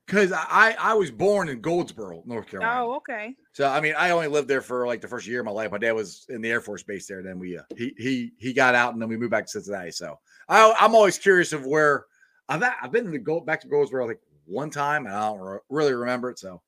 Because 0.05 0.31
I 0.31 0.75
I 0.79 0.93
was 0.93 1.09
born 1.09 1.49
in 1.49 1.61
Goldsboro, 1.61 2.21
North 2.27 2.47
Carolina. 2.47 2.85
oh, 2.85 2.95
okay. 2.97 3.35
So 3.53 3.67
I 3.67 3.81
mean, 3.81 3.95
I 3.97 4.11
only 4.11 4.27
lived 4.27 4.47
there 4.47 4.61
for 4.61 4.85
like 4.85 5.01
the 5.01 5.07
first 5.07 5.25
year 5.25 5.39
of 5.39 5.47
my 5.47 5.51
life. 5.51 5.71
My 5.71 5.79
dad 5.79 5.93
was 5.93 6.27
in 6.29 6.41
the 6.41 6.51
Air 6.51 6.61
Force 6.61 6.83
base 6.83 7.07
there. 7.07 7.23
Then 7.23 7.39
we 7.39 7.57
uh, 7.57 7.63
he 7.75 7.95
he 7.97 8.31
he 8.37 8.53
got 8.53 8.75
out, 8.75 8.93
and 8.93 9.01
then 9.01 9.09
we 9.09 9.17
moved 9.17 9.31
back 9.31 9.45
to 9.45 9.49
Cincinnati. 9.49 9.89
So 9.89 10.19
I, 10.47 10.75
I'm 10.79 10.93
always 10.93 11.17
curious 11.17 11.53
of 11.53 11.65
where 11.65 12.05
I've 12.47 12.63
I've 12.83 12.91
been 12.91 13.11
to 13.11 13.17
go 13.17 13.39
back 13.39 13.61
to 13.61 13.67
Goldsboro 13.67 14.05
like 14.05 14.19
one 14.45 14.69
time, 14.69 15.07
and 15.07 15.15
I 15.15 15.27
don't 15.27 15.39
re- 15.39 15.59
really 15.69 15.93
remember 15.93 16.29
it. 16.29 16.37
So 16.37 16.61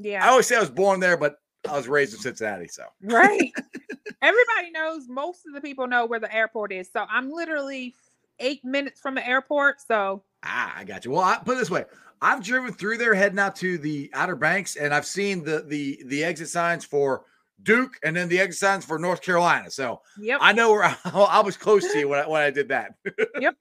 yeah, 0.00 0.24
I 0.24 0.30
always 0.30 0.48
say 0.48 0.56
I 0.56 0.60
was 0.60 0.70
born 0.70 0.98
there, 0.98 1.16
but 1.16 1.36
I 1.68 1.76
was 1.76 1.88
raised 1.88 2.14
in 2.14 2.20
Cincinnati. 2.20 2.68
So 2.68 2.84
Right. 3.02 3.52
Everybody 4.22 4.70
knows 4.72 5.08
most 5.08 5.46
of 5.46 5.54
the 5.54 5.60
people 5.60 5.86
know 5.86 6.06
where 6.06 6.20
the 6.20 6.34
airport 6.34 6.72
is. 6.72 6.90
So 6.92 7.06
I'm 7.08 7.30
literally 7.30 7.94
eight 8.38 8.64
minutes 8.64 9.00
from 9.00 9.14
the 9.14 9.26
airport. 9.26 9.80
So 9.80 10.22
ah, 10.44 10.74
I 10.76 10.84
got 10.84 11.04
you. 11.04 11.12
Well, 11.12 11.22
I 11.22 11.38
put 11.38 11.56
it 11.56 11.58
this 11.58 11.70
way. 11.70 11.84
I've 12.22 12.42
driven 12.42 12.72
through 12.72 12.98
there 12.98 13.14
heading 13.14 13.38
out 13.38 13.56
to 13.56 13.78
the 13.78 14.10
Outer 14.12 14.36
Banks, 14.36 14.76
and 14.76 14.92
I've 14.92 15.06
seen 15.06 15.42
the 15.42 15.64
the 15.66 16.02
the 16.06 16.22
exit 16.22 16.48
signs 16.48 16.84
for 16.84 17.24
Duke, 17.62 17.94
and 18.04 18.16
then 18.16 18.28
the 18.28 18.40
exit 18.40 18.58
signs 18.58 18.84
for 18.84 18.98
North 18.98 19.22
Carolina. 19.22 19.70
So 19.70 20.02
yep. 20.18 20.38
I 20.42 20.52
know 20.52 20.70
where 20.70 20.84
I, 20.84 20.96
I 21.04 21.40
was 21.40 21.56
close 21.56 21.90
to 21.92 21.98
you 21.98 22.08
when 22.08 22.20
I, 22.20 22.28
when 22.28 22.42
I 22.42 22.50
did 22.50 22.68
that. 22.68 22.94
Yep. 23.40 23.56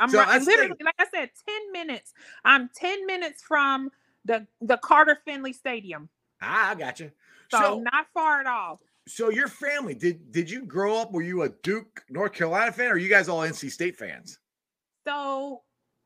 I'm 0.00 0.10
So 0.10 0.18
right, 0.18 0.42
literally, 0.42 0.76
like 0.84 0.94
I 0.98 1.06
said, 1.12 1.30
10 1.48 1.72
minutes. 1.72 2.12
I'm 2.44 2.70
10 2.74 3.06
minutes 3.06 3.42
from 3.42 3.90
the 4.24 4.46
the 4.60 4.76
Carter 4.78 5.18
Finley 5.24 5.52
Stadium. 5.52 6.08
Ah, 6.42 6.70
I 6.70 6.74
got 6.74 7.00
you. 7.00 7.10
So, 7.50 7.58
So, 7.58 7.78
not 7.80 8.06
far 8.14 8.40
at 8.40 8.46
all. 8.46 8.80
so 9.06 9.30
your 9.30 9.48
family 9.48 9.94
did 9.94 10.30
did 10.32 10.50
you 10.50 10.64
grow 10.66 10.96
up? 10.96 11.12
Were 11.12 11.22
you 11.22 11.42
a 11.42 11.48
Duke, 11.48 12.02
North 12.10 12.32
Carolina 12.32 12.72
fan, 12.72 12.90
or 12.90 12.94
are 12.94 12.98
you 12.98 13.08
guys 13.08 13.28
all 13.28 13.40
NC 13.40 13.70
State 13.70 13.96
fans? 13.96 14.38
So 15.06 15.62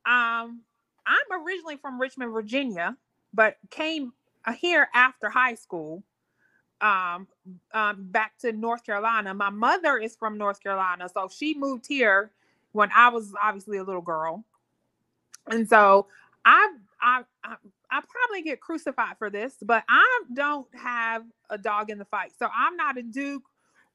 um 0.06 0.62
I'm 1.06 1.44
originally 1.44 1.76
from 1.76 2.00
Richmond, 2.00 2.32
Virginia, 2.32 2.96
but 3.32 3.56
came 3.70 4.12
uh, 4.44 4.52
here 4.52 4.88
after 4.94 5.28
high 5.30 5.54
school. 5.54 6.02
Um, 6.80 7.26
um 7.72 8.08
back 8.10 8.36
to 8.40 8.52
North 8.52 8.84
Carolina. 8.84 9.32
My 9.34 9.50
mother 9.50 9.98
is 9.98 10.16
from 10.16 10.36
North 10.38 10.60
Carolina, 10.62 11.08
so 11.12 11.28
she 11.28 11.54
moved 11.56 11.86
here 11.86 12.30
when 12.72 12.90
I 12.94 13.08
was 13.08 13.32
obviously 13.42 13.78
a 13.78 13.84
little 13.84 14.02
girl. 14.02 14.44
And 15.50 15.68
so 15.68 16.08
I 16.46 16.72
I 17.02 17.22
I, 17.44 17.56
I 17.90 18.00
probably 18.00 18.42
get 18.42 18.60
crucified 18.60 19.18
for 19.18 19.28
this, 19.28 19.54
but 19.60 19.84
I 19.88 20.22
don't 20.32 20.68
have 20.74 21.24
a 21.50 21.58
dog 21.58 21.90
in 21.90 21.98
the 21.98 22.04
fight. 22.06 22.32
So 22.38 22.46
I'm 22.46 22.76
not 22.76 22.96
a 22.96 23.02
Duke 23.02 23.42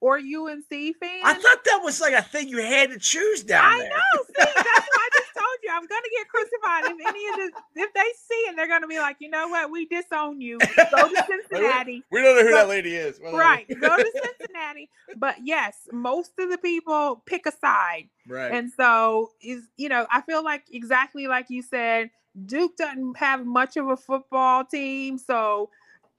or 0.01 0.17
UNC 0.17 0.67
fan. 0.69 1.21
I 1.23 1.33
thought 1.33 1.63
that 1.63 1.79
was 1.83 2.01
like 2.01 2.13
a 2.13 2.23
thing 2.23 2.49
you 2.49 2.57
had 2.57 2.89
to 2.89 2.99
choose 2.99 3.43
down 3.43 3.63
I 3.63 3.77
there. 3.77 3.91
I 3.91 4.17
know. 4.17 4.23
See, 4.23 4.33
that's 4.37 4.55
what 4.55 4.65
I 4.65 5.09
just 5.13 5.29
told 5.37 5.57
you. 5.63 5.69
I'm 5.71 5.87
gonna 5.87 6.01
get 6.17 6.27
crucified 6.27 6.91
if 6.91 7.07
any 7.07 7.27
of 7.29 7.35
the 7.35 7.81
if 7.81 7.93
they 7.93 7.99
see 7.99 8.49
it, 8.49 8.55
they're 8.55 8.67
gonna 8.67 8.87
be 8.87 8.99
like, 8.99 9.17
you 9.19 9.29
know 9.29 9.47
what? 9.47 9.71
We 9.71 9.85
disown 9.85 10.41
you. 10.41 10.57
Go 10.59 11.07
to 11.09 11.25
Cincinnati. 11.51 12.03
We 12.11 12.21
don't 12.21 12.35
know 12.35 12.43
who 12.43 12.51
that 12.51 12.67
lady 12.67 12.95
is. 12.95 13.19
Well, 13.21 13.37
Right. 13.37 13.67
Go 13.69 13.95
to 13.95 14.11
Cincinnati. 14.39 14.89
But 15.15 15.35
yes, 15.43 15.77
most 15.91 16.31
of 16.39 16.49
the 16.49 16.57
people 16.57 17.21
pick 17.25 17.45
a 17.45 17.51
side. 17.51 18.09
right. 18.27 18.51
And 18.51 18.71
so 18.71 19.31
is 19.41 19.63
you 19.77 19.87
know, 19.87 20.07
I 20.11 20.21
feel 20.21 20.43
like 20.43 20.63
exactly 20.71 21.27
like 21.27 21.45
you 21.49 21.61
said, 21.61 22.09
Duke 22.45 22.77
doesn't 22.77 23.17
have 23.17 23.45
much 23.45 23.77
of 23.77 23.89
a 23.89 23.97
football 23.97 24.63
team. 24.63 25.17
So 25.17 25.69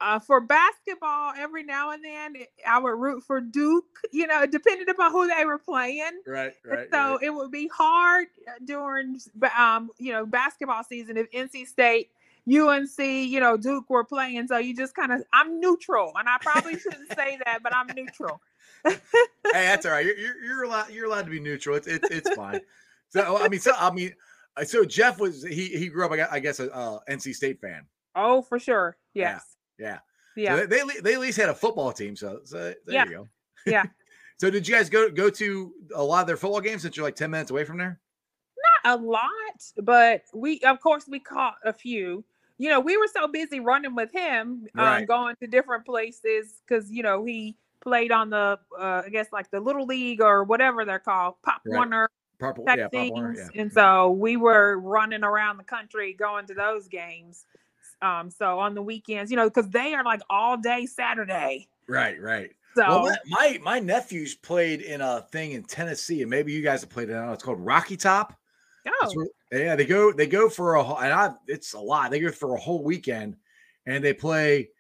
uh, 0.03 0.19
for 0.19 0.41
basketball, 0.41 1.33
every 1.39 1.63
now 1.63 1.93
and 1.93 2.05
then 2.05 2.35
I 2.67 2.79
would 2.81 2.99
root 2.99 3.23
for 3.23 3.41
Duke, 3.41 3.85
you 4.13 4.27
know, 4.27 4.45
depending 4.47 4.89
upon 4.89 5.13
who 5.13 5.29
they 5.29 5.45
were 5.45 5.59
playing. 5.59 6.21
right. 6.27 6.53
Right. 6.65 6.89
so 6.93 7.13
right. 7.13 7.23
it 7.23 7.31
would 7.31 7.53
be 7.53 7.69
hard 7.69 8.27
uh, 8.49 8.53
during 8.65 9.21
um 9.57 9.91
you 9.99 10.13
know 10.13 10.27
basketball 10.27 10.83
season 10.83 11.17
if 11.17 11.31
NC 11.31 11.67
State, 11.69 12.11
UNC, 12.49 12.99
you 12.99 13.39
know 13.39 13.57
Duke 13.57 13.89
were 13.89 14.05
playing. 14.05 14.49
So 14.49 14.59
you 14.59 14.75
just 14.75 14.95
kind 14.97 15.13
of 15.13 15.23
I'm 15.33 15.61
neutral, 15.61 16.13
and 16.17 16.29
I 16.29 16.37
probably 16.41 16.79
shouldn't 16.79 17.15
say 17.15 17.39
that, 17.45 17.63
but 17.63 17.75
I'm 17.75 17.87
neutral. 17.95 18.41
hey, 18.85 18.97
that's 19.53 19.87
all 19.87 19.93
right. 19.93 20.05
You're, 20.05 20.19
you're 20.19 20.45
you're 20.45 20.63
allowed 20.65 20.91
you're 20.91 21.07
allowed 21.07 21.27
to 21.27 21.31
be 21.31 21.39
neutral. 21.39 21.77
It's 21.77 21.87
it's, 21.87 22.11
it's 22.11 22.35
fine. 22.35 22.61
So 23.11 23.37
I 23.37 23.49
mean, 23.49 23.61
so 23.61 23.73
I 23.79 23.93
mean, 23.93 24.15
so 24.65 24.85
Jeff 24.85 25.19
was 25.19 25.43
he 25.43 25.69
he 25.69 25.89
grew 25.89 26.05
up 26.05 26.13
I 26.31 26.39
guess, 26.41 26.61
a 26.61 26.73
uh, 26.75 26.99
NC 27.09 27.35
State 27.35 27.61
fan. 27.61 27.87
Oh, 28.15 28.43
for 28.43 28.59
sure. 28.59 28.97
Yeah, 29.15 29.41
yeah. 29.79 29.99
Yeah. 30.37 30.57
So 30.57 30.67
they, 30.67 30.79
they 30.83 31.01
they 31.03 31.15
at 31.15 31.21
least 31.21 31.39
had 31.39 31.49
a 31.49 31.55
football 31.55 31.93
team. 31.93 32.17
So 32.17 32.41
so 32.45 32.59
there 32.59 32.95
Yeah. 32.95 33.05
you 33.05 33.11
go. 33.11 33.29
Yeah. 33.67 33.85
so 34.39 34.51
did 34.51 34.67
you 34.67 34.75
guys 34.75 34.89
go 34.91 35.11
go 35.11 35.31
to 35.31 35.73
a 35.95 36.03
lot 36.03 36.23
of 36.23 36.27
their 36.27 36.37
football 36.37 36.61
games 36.61 36.83
since 36.83 36.97
you're 36.97 37.05
like 37.07 37.17
ten 37.17 37.31
minutes 37.31 37.51
away 37.51 37.65
from 37.65 37.79
there? 37.79 38.01
Not 38.85 39.01
a 39.01 39.03
lot, 39.03 39.23
but 39.83 40.23
we 40.35 40.61
of 40.61 40.81
course 40.81 41.05
we 41.09 41.21
caught 41.21 41.57
a 41.65 41.73
few. 41.73 42.25
You 42.59 42.71
know, 42.71 42.81
we 42.81 42.97
were 42.97 43.09
so 43.13 43.27
busy 43.29 43.61
running 43.61 43.95
with 43.95 44.13
him, 44.13 44.67
um, 44.77 44.85
Right. 44.85 45.07
going 45.09 45.37
to 45.37 45.47
different 45.47 45.85
places 45.87 46.61
because 46.67 46.91
you 46.91 47.03
know 47.03 47.25
he 47.25 47.57
played 47.81 48.13
on 48.13 48.31
the 48.31 48.59
uh, 48.79 49.03
I 49.05 49.09
guess 49.11 49.29
like 49.33 49.51
the 49.51 49.61
little 49.61 49.87
league 49.87 50.21
or 50.21 50.45
whatever 50.45 50.85
they're 50.85 50.99
called, 50.99 51.35
Pop 51.45 51.61
Right. 51.67 51.75
Warner 51.77 52.11
Yeah, 52.67 52.89
Pop 52.89 53.11
Warner, 53.11 53.35
things. 53.35 53.51
yeah. 53.55 53.63
And 53.63 53.73
so 53.73 54.11
we 54.11 54.37
were 54.37 54.79
running 54.79 55.25
around 55.25 55.57
the 55.59 55.65
country 55.65 56.13
going 56.13 56.47
to 56.47 56.55
those 56.55 56.89
games. 56.89 57.47
Um, 58.01 58.31
so 58.31 58.59
on 58.59 58.75
the 58.75 58.83
weekends, 58.83 59.31
you 59.31 59.37
know, 59.37 59.49
because 59.49 59.69
they 59.69 59.95
are 59.95 60.05
like 60.05 60.21
all 60.29 60.57
day 60.57 60.87
Saturday. 60.87 61.69
right, 61.89 62.21
right. 62.21 62.51
So 62.75 62.89
Well, 62.89 63.03
my, 63.05 63.17
my 63.27 63.59
my 63.63 63.79
nephews 63.81 64.35
played 64.35 64.81
in 64.81 65.03
a 65.03 65.27
thing 65.31 65.53
in 65.53 65.63
Tennessee, 65.63 66.23
and 66.23 66.31
maybe 66.31 66.53
you 66.53 66.63
guys 66.63 66.81
have 66.81 66.91
played 66.91 67.11
it. 67.11 67.13
I 67.13 67.17
don't 67.19 67.27
know. 67.27 67.33
It's 67.35 67.43
called 67.43 67.61
Rocky 67.61 67.97
Top. 67.97 68.35
oh, 68.87 69.11
where- 69.15 69.27
yeah, 69.53 69.77
they 69.77 69.85
go 69.85 70.11
they 70.13 70.27
go 70.27 70.49
for 70.49 70.77
a 70.77 70.83
whole- 70.83 70.99
and 70.99 71.13
I 71.13 71.33
it's 71.47 71.75
a 71.75 71.79
lot. 71.79 72.11
They 72.11 72.19
go 72.21 72.33
for 72.33 72.55
a 72.55 72.59
whole 72.61 72.83
weekend, 72.83 73.37
and 73.87 74.03
they 74.03 74.15
play. 74.15 74.71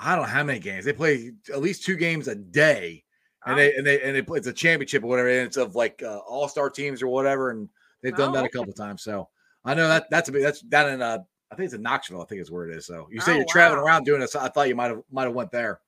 I 0.00 0.14
don't 0.16 0.24
know 0.26 0.30
how 0.32 0.42
many 0.44 0.58
games 0.58 0.84
they 0.84 0.92
play. 0.92 1.32
At 1.52 1.60
least 1.62 1.84
two 1.84 1.96
games 1.96 2.26
a 2.28 2.34
day, 2.34 3.04
and 3.48 3.54
oh, 3.54 3.56
they 3.56 3.74
and 3.74 3.86
they 3.86 4.02
and 4.02 4.14
they 4.14 4.22
play. 4.22 4.38
It's 4.38 4.46
a 4.46 4.52
championship 4.52 5.02
or 5.04 5.06
whatever, 5.08 5.28
and 5.28 5.46
it's 5.46 5.56
of 5.56 5.74
like 5.74 6.02
uh, 6.02 6.18
all 6.18 6.48
star 6.48 6.70
teams 6.70 7.02
or 7.02 7.08
whatever, 7.08 7.50
and 7.50 7.68
they've 8.02 8.14
done 8.16 8.30
Oh, 8.30 8.32
that 8.32 8.44
a 8.44 8.48
okay. 8.48 8.58
couple 8.58 8.72
times. 8.72 9.02
So 9.02 9.28
I 9.64 9.74
know 9.74 9.88
that 9.88 10.06
that's 10.10 10.28
a 10.28 10.32
big 10.32 10.42
that's 10.42 10.60
down 10.60 10.90
in 10.90 11.02
uh 11.02 11.18
I 11.50 11.54
think 11.54 11.64
it's 11.66 11.74
in 11.74 11.82
Knoxville. 11.82 12.20
I 12.22 12.24
think 12.26 12.40
is 12.42 12.50
where 12.50 12.68
it 12.68 12.76
is. 12.76 12.86
So 12.86 13.08
you 13.10 13.20
say 13.20 13.32
Oh, 13.32 13.36
you're 13.36 13.46
traveling 13.48 13.80
around 13.80 14.04
doing 14.04 14.20
this. 14.20 14.36
I 14.36 14.48
thought 14.48 14.68
you 14.68 14.74
might 14.76 14.90
have 14.90 15.02
might 15.10 15.24
have 15.24 15.34
went 15.34 15.50
there. 15.50 15.80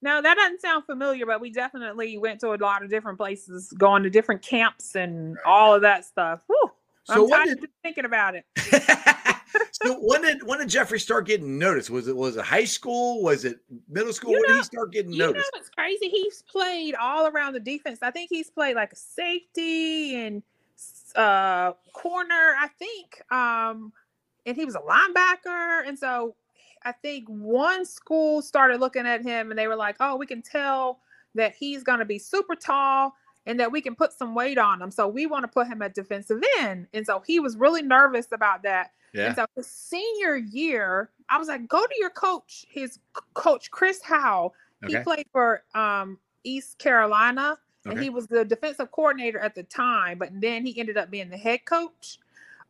no, 0.00 0.22
that 0.22 0.36
doesn't 0.36 0.60
sound 0.60 0.84
familiar, 0.84 1.26
but 1.26 1.40
we 1.40 1.50
definitely 1.50 2.18
went 2.18 2.38
to 2.40 2.54
a 2.54 2.56
lot 2.56 2.82
of 2.84 2.88
different 2.90 3.18
places, 3.18 3.72
going 3.76 4.02
to 4.04 4.10
different 4.10 4.42
camps 4.42 4.94
and 4.94 5.36
all 5.44 5.74
of 5.74 5.82
that 5.82 6.04
stuff. 6.04 6.44
Whew, 6.46 6.70
So 7.04 7.24
I'm 7.24 7.30
tired 7.30 7.46
did 7.46 7.60
just 7.62 7.72
thinking 7.82 8.04
about 8.04 8.36
it. 8.36 8.44
so 9.72 9.94
when 10.00 10.22
did 10.22 10.42
when 10.42 10.58
did 10.58 10.68
Jeffrey 10.68 11.00
start 11.00 11.26
getting 11.26 11.58
noticed? 11.58 11.90
Was 11.90 12.08
it 12.08 12.16
was 12.16 12.36
it 12.36 12.44
high 12.44 12.64
school? 12.64 13.22
Was 13.22 13.44
it 13.44 13.60
middle 13.88 14.12
school? 14.12 14.32
You 14.32 14.40
when 14.40 14.50
did 14.50 14.56
he 14.58 14.62
start 14.64 14.92
getting 14.92 15.10
noticed? 15.10 15.20
You 15.20 15.26
know 15.26 15.32
noticed? 15.32 15.52
what's 15.52 15.68
crazy? 15.70 16.08
He's 16.08 16.42
played 16.42 16.94
all 16.94 17.26
around 17.26 17.54
the 17.54 17.60
defense. 17.60 18.00
I 18.02 18.10
think 18.10 18.30
he's 18.30 18.50
played 18.50 18.76
like 18.76 18.92
a 18.92 18.96
safety 18.96 20.16
and 20.16 20.42
uh 21.16 21.72
corner, 21.92 22.54
I 22.58 22.68
think. 22.78 23.22
Um 23.32 23.92
and 24.46 24.56
he 24.56 24.64
was 24.64 24.74
a 24.74 24.80
linebacker. 24.80 25.86
And 25.86 25.98
so 25.98 26.34
I 26.84 26.92
think 26.92 27.28
one 27.28 27.84
school 27.84 28.40
started 28.40 28.80
looking 28.80 29.06
at 29.06 29.22
him 29.22 29.50
and 29.50 29.58
they 29.58 29.66
were 29.66 29.76
like, 29.76 29.96
"Oh, 30.00 30.16
we 30.16 30.26
can 30.26 30.42
tell 30.42 31.00
that 31.34 31.54
he's 31.54 31.82
going 31.82 31.98
to 31.98 32.04
be 32.04 32.18
super 32.18 32.54
tall 32.54 33.14
and 33.48 33.58
that 33.58 33.72
we 33.72 33.80
can 33.80 33.96
put 33.96 34.12
some 34.12 34.34
weight 34.34 34.58
on 34.58 34.80
him. 34.80 34.92
So 34.92 35.08
we 35.08 35.26
want 35.26 35.42
to 35.42 35.48
put 35.48 35.66
him 35.66 35.82
at 35.82 35.94
defensive 35.94 36.40
end." 36.60 36.86
And 36.94 37.04
so 37.04 37.22
he 37.26 37.40
was 37.40 37.56
really 37.56 37.82
nervous 37.82 38.28
about 38.30 38.62
that. 38.62 38.92
Yeah. 39.12 39.26
And 39.26 39.36
so 39.36 39.46
his 39.56 39.66
senior 39.66 40.36
year, 40.36 41.10
I 41.28 41.38
was 41.38 41.48
like, 41.48 41.66
go 41.66 41.84
to 41.84 41.94
your 41.98 42.10
coach, 42.10 42.66
his 42.68 42.98
coach, 43.34 43.70
Chris 43.70 44.00
Howe. 44.02 44.52
He 44.86 44.96
played 44.98 45.26
for 45.32 45.64
um, 45.74 46.18
East 46.44 46.78
Carolina 46.78 47.58
and 47.84 47.98
he 47.98 48.10
was 48.10 48.26
the 48.26 48.44
defensive 48.44 48.90
coordinator 48.90 49.38
at 49.38 49.54
the 49.54 49.62
time, 49.62 50.18
but 50.18 50.28
then 50.32 50.64
he 50.64 50.78
ended 50.78 50.96
up 50.96 51.10
being 51.10 51.30
the 51.30 51.36
head 51.36 51.64
coach 51.64 52.18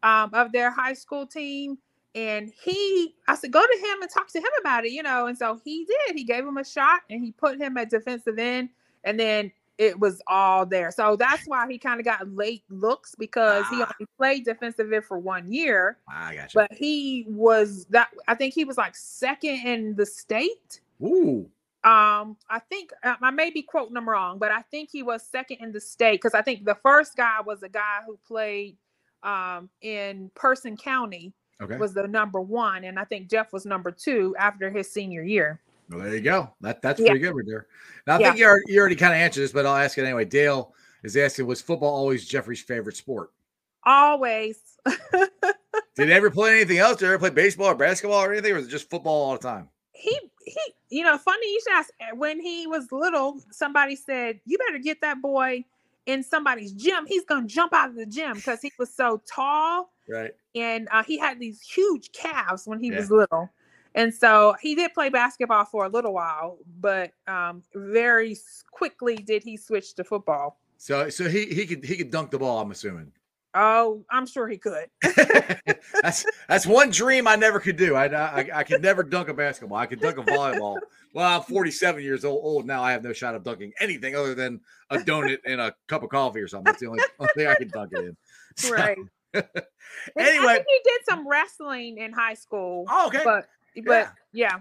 um, 0.03 0.31
of 0.33 0.53
their 0.53 0.71
high 0.71 0.93
school 0.95 1.27
team. 1.27 1.79
And 2.15 2.51
he, 2.63 3.15
I 3.27 3.35
said, 3.35 3.53
go 3.53 3.61
to 3.61 3.79
him 3.79 4.03
and 4.03 4.11
talk 4.11 4.29
to 4.29 4.39
him 4.39 4.51
about 4.61 4.85
it, 4.85 4.93
you 4.93 5.03
know. 5.03 5.27
And 5.27 5.37
so 5.37 5.61
he 5.65 5.85
did. 5.85 6.17
He 6.17 6.25
gave 6.25 6.47
him 6.47 6.57
a 6.57 6.65
shot 6.65 7.01
and 7.11 7.23
he 7.23 7.33
put 7.33 7.61
him 7.61 7.77
at 7.77 7.91
defensive 7.91 8.39
end. 8.39 8.71
And 9.05 9.21
then 9.21 9.53
it 9.79 9.99
was 9.99 10.21
all 10.27 10.67
there. 10.67 10.91
So 10.91 11.15
that's 11.15 11.47
why 11.47 11.67
he 11.71 11.79
kind 11.79 12.01
of 12.01 12.05
got 12.05 12.29
late 12.35 12.65
looks 12.69 13.15
because 13.15 13.65
ah. 13.69 13.71
he 13.71 13.77
only 13.77 14.13
played 14.19 14.45
defensive 14.45 14.93
end 14.93 15.05
for 15.05 15.19
one 15.19 15.51
year. 15.51 15.99
I 16.09 16.35
got 16.35 16.53
you. 16.53 16.61
But 16.61 16.73
he 16.73 17.25
was 17.29 17.87
that 17.91 18.09
I 18.27 18.35
think 18.35 18.55
he 18.55 18.65
was 18.65 18.77
like 18.77 18.97
second 18.97 19.61
in 19.65 19.95
the 19.95 20.05
state. 20.05 20.81
Ooh. 21.03 21.49
Um, 21.85 22.37
I 22.51 22.59
think 22.69 22.91
uh, 23.05 23.15
I 23.23 23.31
may 23.31 23.51
be 23.51 23.63
quoting 23.63 23.97
him 23.97 24.09
wrong, 24.09 24.39
but 24.39 24.51
I 24.51 24.63
think 24.63 24.91
he 24.91 25.05
was 25.05 25.23
second 25.23 25.59
in 25.61 25.71
the 25.71 25.81
state 25.81 26.21
because 26.21 26.35
I 26.35 26.43
think 26.43 26.65
the 26.65 26.75
first 26.75 27.17
guy 27.17 27.41
was 27.41 27.63
a 27.63 27.69
guy 27.69 28.01
who 28.05 28.19
played 28.27 28.77
um 29.23 29.71
in 29.81 30.31
Person 30.35 30.77
County. 30.77 31.33
Okay. 31.61 31.77
Was 31.77 31.93
the 31.93 32.07
number 32.07 32.41
one, 32.41 32.85
and 32.85 33.01
I 33.01 33.05
think 33.05 33.29
Jeff 33.29 33.53
was 33.53 33.67
number 33.67 33.91
two 33.91 34.35
after 34.39 34.71
his 34.71 34.93
senior 34.93 35.23
year. 35.23 35.61
Well, 35.91 36.01
there 36.01 36.15
you 36.15 36.21
go. 36.21 36.53
That 36.61 36.83
that's 36.83 37.01
pretty 37.01 37.19
yeah. 37.19 37.27
good 37.27 37.37
right 37.37 37.47
there. 37.47 37.67
Now 38.07 38.17
I 38.17 38.21
yeah. 38.21 38.29
think 38.29 38.39
you 38.41 38.47
already, 38.47 38.73
you 38.73 38.81
already 38.81 38.97
kind 38.97 39.13
of 39.13 39.19
answered 39.19 39.43
this, 39.43 39.53
but 39.53 39.67
I'll 39.67 39.77
ask 39.77 39.97
it 39.99 40.05
anyway. 40.05 40.25
Dale 40.25 40.75
is 41.03 41.17
asking, 41.17 41.47
was 41.47 41.61
football 41.61 41.95
always 41.95 42.27
Jeffrey's 42.27 42.61
favorite 42.61 42.97
sport? 42.97 43.31
Always. 43.85 44.59
Did 45.97 46.09
he 46.09 46.13
ever 46.13 46.31
play 46.31 46.57
anything 46.57 46.79
else? 46.79 46.99
Did 46.99 47.07
he 47.07 47.13
ever 47.13 47.19
play 47.19 47.31
baseball 47.31 47.69
or 47.69 47.75
basketball 47.75 48.23
or 48.23 48.33
anything, 48.33 48.53
or 48.53 48.57
was 48.57 48.67
it 48.67 48.71
just 48.71 48.91
football 48.91 49.25
all 49.25 49.33
the 49.33 49.39
time? 49.39 49.69
He 49.93 50.19
he, 50.45 50.61
you 50.91 51.05
know, 51.05 51.19
funny 51.19 51.47
you 51.53 51.61
should 51.67 51.75
ask. 51.75 51.91
Eh, 52.01 52.13
when 52.15 52.41
he 52.41 52.67
was 52.67 52.91
little, 52.93 53.41
somebody 53.51 53.97
said, 53.97 54.41
"You 54.45 54.59
better 54.59 54.79
get 54.79 55.01
that 55.01 55.21
boy 55.21 55.65
in 56.07 56.23
somebody's 56.23 56.73
gym. 56.73 57.05
He's 57.07 57.25
gonna 57.25 57.47
jump 57.47 57.73
out 57.73 57.91
of 57.91 57.97
the 57.97 58.07
gym 58.07 58.35
because 58.35 58.61
he 58.61 58.73
was 58.79 58.95
so 58.95 59.21
tall." 59.27 59.93
Right. 60.09 60.33
And 60.55 60.89
uh, 60.93 61.03
he 61.03 61.19
had 61.19 61.39
these 61.41 61.61
huge 61.61 62.13
calves 62.13 62.67
when 62.67 62.81
he 62.81 62.89
yeah. 62.89 62.99
was 62.99 63.11
little. 63.11 63.51
And 63.99 64.15
so 64.15 64.55
he 64.63 64.77
did 64.77 64.95
play 64.95 65.09
basketball 65.09 65.65
for 65.65 65.85
a 65.85 65.89
little 65.89 66.15
while, 66.15 66.59
but 66.81 67.11
um, 67.27 67.65
very 67.75 68.37
quickly 68.71 69.17
did 69.17 69.43
he 69.43 69.57
switch 69.57 69.95
to 69.95 70.05
football. 70.05 70.61
So, 70.77 71.09
so 71.11 71.29
he 71.29 71.47
he 71.47 71.67
could 71.67 71.85
he 71.85 71.97
could 71.97 72.13
dunk 72.13 72.31
the 72.31 72.39
ball. 72.39 72.61
I'm 72.61 72.71
assuming. 72.71 73.11
Oh, 73.55 74.05
I'm 74.09 74.25
sure 74.25 74.47
he 74.47 74.57
could. 74.57 74.87
that's 76.01 76.25
that's 76.49 76.65
one 76.65 76.91
dream 76.91 77.27
I 77.27 77.35
never 77.35 77.59
could 77.59 77.77
do. 77.77 77.97
I, 77.97 78.07
I 78.07 78.49
I 78.55 78.63
could 78.63 78.83
never 78.83 79.03
dunk 79.03 79.31
a 79.31 79.35
basketball. 79.35 79.79
I 79.79 79.87
could 79.87 80.01
dunk 80.01 80.19
a 80.19 80.23
volleyball. 80.23 80.79
Well, 81.13 81.41
I'm 81.41 81.43
47 81.43 82.01
years 82.01 82.25
old, 82.25 82.41
old 82.45 82.67
now. 82.67 82.85
I 82.85 82.93
have 82.93 83.03
no 83.03 83.13
shot 83.13 83.35
of 83.35 83.43
dunking 83.43 83.73
anything 83.81 84.15
other 84.15 84.37
than 84.37 84.61
a 84.91 84.99
donut 84.99 85.39
and 85.45 85.61
a 85.61 85.75
cup 85.89 86.05
of 86.05 86.11
coffee 86.11 86.39
or 86.39 86.47
something. 86.47 86.67
That's 86.67 86.79
the 86.79 86.87
only, 86.87 87.03
only 87.19 87.33
thing 87.35 87.49
I 87.49 87.57
can 87.57 87.69
dunk 87.69 87.93
it 87.95 88.05
in. 88.05 88.17
So, 88.57 88.73
right. 88.73 88.99
anyway, 89.35 90.65
he 90.69 90.81
did 90.85 91.01
some 91.09 91.27
wrestling 91.27 91.99
in 91.99 92.13
high 92.13 92.35
school. 92.35 92.85
Oh, 92.89 93.09
okay. 93.09 93.23
But 93.25 93.49
but 93.81 94.13
yeah. 94.33 94.49
yeah. 94.49 94.61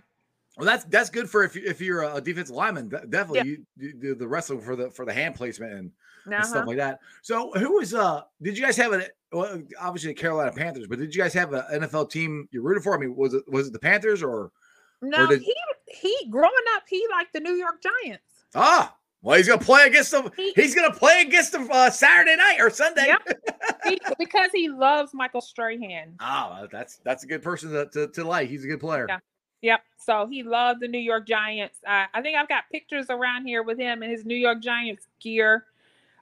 Well, 0.57 0.65
that's 0.65 0.85
that's 0.85 1.09
good 1.09 1.29
for 1.29 1.43
if 1.43 1.55
you 1.55 1.61
if 1.65 1.79
you're 1.79 2.03
a 2.03 2.19
defensive 2.19 2.55
lineman. 2.55 2.89
Definitely, 2.89 3.37
yeah. 3.37 3.43
you, 3.43 3.65
you, 3.77 3.93
do 3.93 4.15
the 4.15 4.27
wrestling 4.27 4.59
for 4.59 4.75
the 4.75 4.89
for 4.89 5.05
the 5.05 5.13
hand 5.13 5.35
placement 5.35 5.73
and, 5.73 5.91
uh-huh. 6.25 6.35
and, 6.35 6.45
stuff 6.45 6.67
like 6.67 6.77
that. 6.77 6.99
So, 7.21 7.51
who 7.51 7.75
was 7.75 7.93
uh? 7.93 8.23
Did 8.41 8.57
you 8.57 8.65
guys 8.65 8.75
have 8.77 8.91
a 8.91 9.07
well, 9.31 9.61
obviously 9.79 10.11
the 10.11 10.19
Carolina 10.19 10.51
Panthers, 10.51 10.87
but 10.87 10.97
did 10.97 11.13
you 11.13 11.21
guys 11.21 11.33
have 11.33 11.53
an 11.53 11.63
NFL 11.73 12.09
team 12.09 12.47
you 12.51 12.61
rooted 12.61 12.83
for? 12.83 12.95
I 12.95 12.99
mean, 12.99 13.15
was 13.15 13.35
it 13.35 13.43
was 13.47 13.67
it 13.67 13.73
the 13.73 13.79
Panthers 13.79 14.23
or? 14.23 14.51
No, 15.01 15.25
or 15.25 15.27
did... 15.27 15.41
he 15.41 15.55
he 15.85 16.15
growing 16.31 16.51
up 16.75 16.83
he 16.89 17.05
liked 17.11 17.33
the 17.33 17.39
New 17.39 17.53
York 17.53 17.83
Giants. 17.83 18.23
Ah, 18.55 18.95
well, 19.27 19.35
he's 19.35 19.47
gonna 19.49 19.59
play 19.59 19.87
against 19.87 20.11
them. 20.11 20.31
He, 20.37 20.53
he's 20.55 20.73
gonna 20.73 20.93
play 20.93 21.21
against 21.21 21.51
them 21.51 21.67
uh, 21.69 21.89
Saturday 21.89 22.37
night 22.37 22.61
or 22.61 22.69
Sunday. 22.69 23.13
he, 23.85 23.99
because 24.17 24.51
he 24.53 24.69
loves 24.69 25.13
Michael 25.13 25.41
Strahan. 25.41 26.15
Oh, 26.21 26.65
that's 26.71 27.01
that's 27.03 27.25
a 27.25 27.27
good 27.27 27.43
person 27.43 27.71
to, 27.71 27.87
to, 27.87 28.07
to 28.07 28.23
like. 28.23 28.47
He's 28.47 28.63
a 28.63 28.67
good 28.67 28.79
player. 28.79 29.05
Yeah. 29.09 29.19
Yep. 29.63 29.81
So 29.97 30.27
he 30.27 30.43
loved 30.43 30.79
the 30.79 30.87
New 30.87 30.97
York 30.97 31.27
Giants. 31.27 31.79
Uh, 31.85 32.05
I 32.13 32.21
think 32.21 32.37
I've 32.37 32.47
got 32.47 32.69
pictures 32.71 33.07
around 33.09 33.45
here 33.45 33.63
with 33.63 33.77
him 33.77 34.01
in 34.01 34.09
his 34.09 34.23
New 34.23 34.35
York 34.35 34.61
Giants 34.61 35.07
gear. 35.19 35.65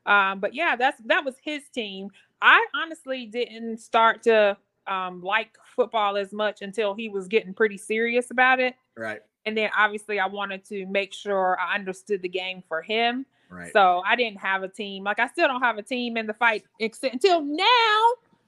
Um, 0.08 0.40
but 0.40 0.56
yeah, 0.56 0.76
that's 0.76 1.00
that 1.06 1.24
was 1.24 1.36
his 1.44 1.62
team. 1.70 2.10
I 2.42 2.66
honestly 2.74 3.28
didn't 3.28 3.78
start 3.82 4.24
to 4.24 4.58
um, 4.88 5.22
like 5.22 5.56
football 5.76 6.18
as 6.18 6.34
much 6.34 6.64
until 6.64 6.96
he 6.96 7.10
was 7.10 7.28
getting 7.28 7.54
pretty 7.54 7.78
serious 7.78 8.32
about 8.32 8.60
it. 8.60 8.74
Right. 8.98 9.22
And 9.46 9.58
then 9.58 9.70
obviously 9.78 10.20
I 10.20 10.28
wanted 10.28 10.66
to 10.66 10.86
make 10.88 11.14
sure 11.14 11.58
I 11.60 11.76
understood 11.76 12.22
the 12.22 12.30
game 12.30 12.64
for 12.68 12.82
him. 12.82 13.26
Right. 13.50 13.72
So 13.74 14.02
I 14.06 14.16
didn't 14.16 14.40
have 14.40 14.64
a 14.64 14.68
team. 14.68 15.04
Like 15.04 15.20
I 15.20 15.28
still 15.28 15.48
don't 15.48 15.62
have 15.62 15.78
a 15.78 15.84
team 15.84 16.18
in 16.18 16.28
the 16.28 16.34
fight 16.34 16.64
except 16.80 17.14
until 17.14 17.42
now. 17.42 18.02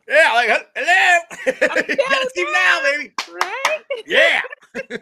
Yeah, 0.08 0.32
like 0.34 0.68
hello. 0.76 1.20
got 1.60 1.78
a 1.78 2.30
team 2.34 2.48
now, 2.52 2.80
baby. 2.84 3.14
Right? 3.32 3.84
Yeah. 4.08 4.42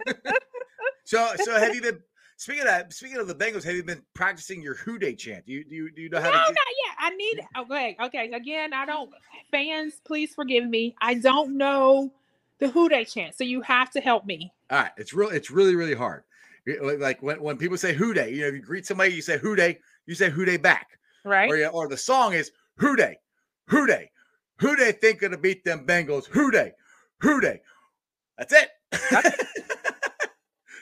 so 1.05 1.31
so 1.37 1.59
have 1.59 1.75
you 1.75 1.81
been 1.81 1.99
speaking 2.37 2.61
of 2.61 2.67
that, 2.67 2.91
speaking 2.91 3.17
of 3.17 3.27
the 3.27 3.35
Bengals, 3.35 3.63
have 3.63 3.75
you 3.75 3.83
been 3.83 4.01
practicing 4.13 4.61
your 4.61 4.75
Who 4.75 4.97
Dey 4.97 5.15
chant? 5.15 5.45
Do 5.45 5.53
you 5.53 5.63
do 5.63 5.75
you, 5.75 5.91
do 5.91 6.01
you 6.01 6.09
know 6.09 6.19
how 6.19 6.29
no, 6.29 6.31
to 6.31 6.37
not 6.37 6.47
yet. 6.49 6.95
I 6.99 7.09
need 7.11 7.41
okay, 7.59 7.95
oh, 7.99 8.05
okay. 8.07 8.31
Again, 8.31 8.73
I 8.73 8.85
don't 8.85 9.11
fans, 9.51 9.93
please 10.05 10.33
forgive 10.33 10.67
me. 10.67 10.95
I 11.01 11.15
don't 11.15 11.57
know 11.57 12.11
the 12.59 12.69
Who 12.69 12.89
Dey 12.89 13.05
chant. 13.05 13.35
So 13.35 13.43
you 13.43 13.61
have 13.61 13.91
to 13.91 14.01
help 14.01 14.25
me. 14.25 14.53
All 14.69 14.79
right. 14.79 14.91
It's 14.97 15.13
real, 15.13 15.29
it's 15.29 15.51
really, 15.51 15.75
really 15.75 15.95
hard. 15.95 16.23
Like 16.81 17.21
when, 17.21 17.41
when 17.41 17.57
people 17.57 17.77
say 17.77 17.93
Who 17.93 18.13
Dey, 18.13 18.31
you 18.33 18.41
know, 18.41 18.47
if 18.47 18.53
you 18.55 18.61
greet 18.61 18.85
somebody, 18.85 19.13
you 19.13 19.21
say 19.21 19.37
Who 19.37 19.55
Dey, 19.55 19.79
you 20.05 20.15
say 20.15 20.29
Who 20.29 20.45
Dey 20.45 20.57
back. 20.57 20.99
Right. 21.23 21.51
Or, 21.51 21.67
or 21.67 21.87
the 21.87 21.97
song 21.97 22.33
is 22.33 22.51
Who 22.77 22.95
Dey, 22.95 23.17
Who 23.67 23.85
Dey, 23.87 24.09
Who 24.59 24.75
Dey 24.75 24.91
think 24.91 25.21
gonna 25.21 25.37
beat 25.37 25.63
them 25.63 25.85
Bengals, 25.85 26.25
Who 26.25 26.51
Dey, 26.51 26.71
Who 27.21 27.39
Dey. 27.41 27.61
That's 28.37 28.53
it. 28.53 28.69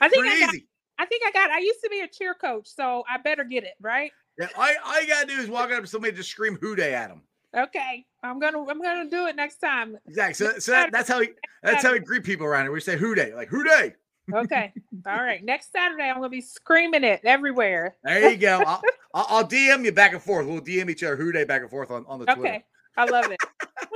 I 0.00 0.08
think 0.08 0.26
I 0.26 0.40
got, 0.40 0.54
easy. 0.54 0.66
I 0.98 1.06
think 1.06 1.22
I 1.26 1.30
got 1.32 1.50
I 1.50 1.58
used 1.58 1.80
to 1.82 1.90
be 1.90 2.00
a 2.00 2.08
cheer 2.08 2.34
coach, 2.34 2.66
so 2.66 3.04
I 3.08 3.18
better 3.18 3.44
get 3.44 3.64
it, 3.64 3.74
right? 3.80 4.10
Yeah, 4.38 4.48
all, 4.56 4.68
all 4.86 5.00
you 5.02 5.08
gotta 5.08 5.26
do 5.26 5.34
is 5.34 5.48
walk 5.48 5.70
up 5.70 5.82
to 5.82 5.86
somebody 5.86 6.14
just 6.14 6.30
scream 6.30 6.56
Who 6.60 6.76
Dey 6.76 6.94
at 6.94 7.08
them. 7.08 7.22
Okay, 7.56 8.04
I'm 8.22 8.38
gonna 8.40 8.64
I'm 8.64 8.82
gonna 8.82 9.08
do 9.08 9.26
it 9.26 9.36
next 9.36 9.58
time. 9.58 9.96
Exactly. 10.06 10.34
So, 10.34 10.58
so 10.58 10.72
that, 10.72 10.92
that's 10.92 11.08
how 11.08 11.20
we 11.20 11.30
that's 11.62 11.84
how 11.84 11.92
we 11.92 12.00
greet 12.00 12.24
people 12.24 12.46
around 12.46 12.64
here. 12.64 12.72
We 12.72 12.80
say 12.80 12.96
Who 12.96 13.14
Dey?" 13.14 13.32
like 13.34 13.48
Who 13.48 13.64
Dey?" 13.64 13.94
okay. 14.32 14.72
All 15.06 15.22
right. 15.22 15.44
Next 15.44 15.70
Saturday, 15.70 16.04
I'm 16.04 16.16
gonna 16.16 16.28
be 16.28 16.40
screaming 16.40 17.04
it 17.04 17.20
everywhere. 17.24 17.96
There 18.02 18.30
you 18.30 18.36
go. 18.36 18.62
I'll, 18.66 18.82
I'll, 19.14 19.46
DM 19.46 19.84
you 19.84 19.92
back 19.92 20.12
and 20.12 20.22
forth. 20.22 20.46
We'll 20.46 20.60
DM 20.60 20.90
each 20.90 21.02
other 21.04 21.16
Who 21.16 21.30
Dey?" 21.30 21.44
back 21.44 21.62
and 21.62 21.70
forth 21.70 21.90
on, 21.90 22.04
on 22.08 22.18
the 22.18 22.26
Twitter. 22.26 22.40
Okay. 22.40 22.64
I 22.96 23.04
love 23.04 23.30
it. 23.30 23.40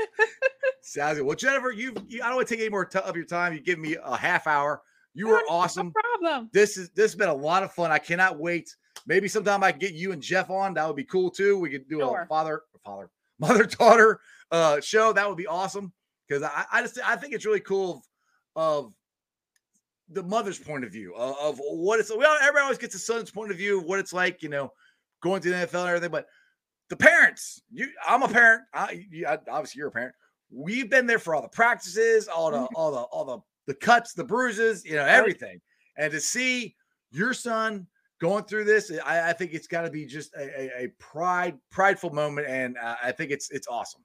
Sounds 0.82 1.18
good. 1.18 1.26
Well, 1.26 1.36
Jennifer, 1.36 1.70
you, 1.70 1.94
you 2.08 2.22
I 2.22 2.28
don't 2.28 2.36
want 2.36 2.48
to 2.48 2.54
take 2.54 2.60
any 2.60 2.70
more 2.70 2.84
t- 2.84 2.98
of 2.98 3.14
your 3.14 3.24
time. 3.24 3.52
You 3.52 3.60
give 3.60 3.78
me 3.78 3.96
a 4.02 4.16
half 4.16 4.46
hour. 4.46 4.82
You 5.14 5.28
oh, 5.28 5.32
were 5.32 5.42
awesome. 5.48 5.88
No 5.88 5.92
problem. 6.20 6.50
This 6.52 6.76
is 6.76 6.90
this 6.90 7.12
has 7.12 7.14
been 7.16 7.28
a 7.28 7.34
lot 7.34 7.62
of 7.62 7.72
fun. 7.72 7.90
I 7.90 7.98
cannot 7.98 8.38
wait. 8.38 8.74
Maybe 9.06 9.28
sometime 9.28 9.64
I 9.64 9.72
can 9.72 9.80
get 9.80 9.94
you 9.94 10.12
and 10.12 10.22
Jeff 10.22 10.50
on. 10.50 10.74
That 10.74 10.86
would 10.86 10.96
be 10.96 11.04
cool 11.04 11.30
too. 11.30 11.58
We 11.58 11.70
could 11.70 11.88
do 11.88 12.00
sure. 12.00 12.22
a 12.22 12.26
father 12.26 12.62
father 12.84 13.10
mother 13.38 13.64
daughter 13.64 14.20
uh, 14.50 14.80
show. 14.80 15.12
That 15.12 15.28
would 15.28 15.36
be 15.36 15.46
awesome 15.46 15.92
because 16.28 16.42
I, 16.42 16.64
I 16.72 16.82
just 16.82 16.98
I 17.04 17.16
think 17.16 17.34
it's 17.34 17.46
really 17.46 17.60
cool 17.60 18.02
of, 18.56 18.84
of 18.84 18.92
the 20.10 20.22
mother's 20.22 20.58
point 20.58 20.84
of 20.84 20.92
view 20.92 21.14
of, 21.14 21.36
of 21.38 21.58
what 21.58 22.00
it's. 22.00 22.10
Well, 22.14 22.38
everybody 22.40 22.62
always 22.62 22.78
gets 22.78 22.94
the 22.94 23.00
son's 23.00 23.30
point 23.30 23.50
of 23.50 23.56
view 23.56 23.78
of 23.78 23.84
what 23.84 23.98
it's 23.98 24.12
like, 24.12 24.42
you 24.42 24.48
know, 24.48 24.72
going 25.22 25.42
to 25.42 25.50
the 25.50 25.56
NFL 25.56 25.80
and 25.80 25.88
everything. 25.88 26.10
But 26.10 26.26
the 26.88 26.96
parents, 26.96 27.62
you, 27.70 27.88
I'm 28.06 28.22
a 28.22 28.28
parent. 28.28 28.62
I, 28.74 29.06
you, 29.10 29.26
I, 29.26 29.38
obviously, 29.50 29.80
you're 29.80 29.88
a 29.88 29.92
parent. 29.92 30.14
We've 30.50 30.88
been 30.88 31.06
there 31.06 31.18
for 31.18 31.34
all 31.34 31.42
the 31.42 31.48
practices, 31.48 32.28
all 32.28 32.50
the 32.50 32.66
all 32.74 32.90
the 32.90 33.00
all 33.00 33.24
the 33.24 33.38
the 33.66 33.74
cuts, 33.74 34.14
the 34.14 34.24
bruises, 34.24 34.84
you 34.84 34.96
know, 34.96 35.04
everything. 35.04 35.60
And 35.98 36.10
to 36.12 36.20
see 36.20 36.74
your 37.10 37.34
son 37.34 37.86
going 38.18 38.44
through 38.44 38.64
this, 38.64 38.92
I, 39.04 39.30
I 39.30 39.32
think 39.32 39.54
it's 39.54 39.66
got 39.66 39.82
to 39.82 39.90
be 39.90 40.04
just 40.04 40.34
a, 40.34 40.60
a, 40.60 40.84
a, 40.84 40.88
pride, 40.98 41.58
prideful 41.70 42.10
moment, 42.10 42.46
and 42.48 42.76
uh, 42.76 42.96
I 43.02 43.12
think 43.12 43.30
it's 43.30 43.50
it's 43.50 43.68
awesome. 43.68 44.02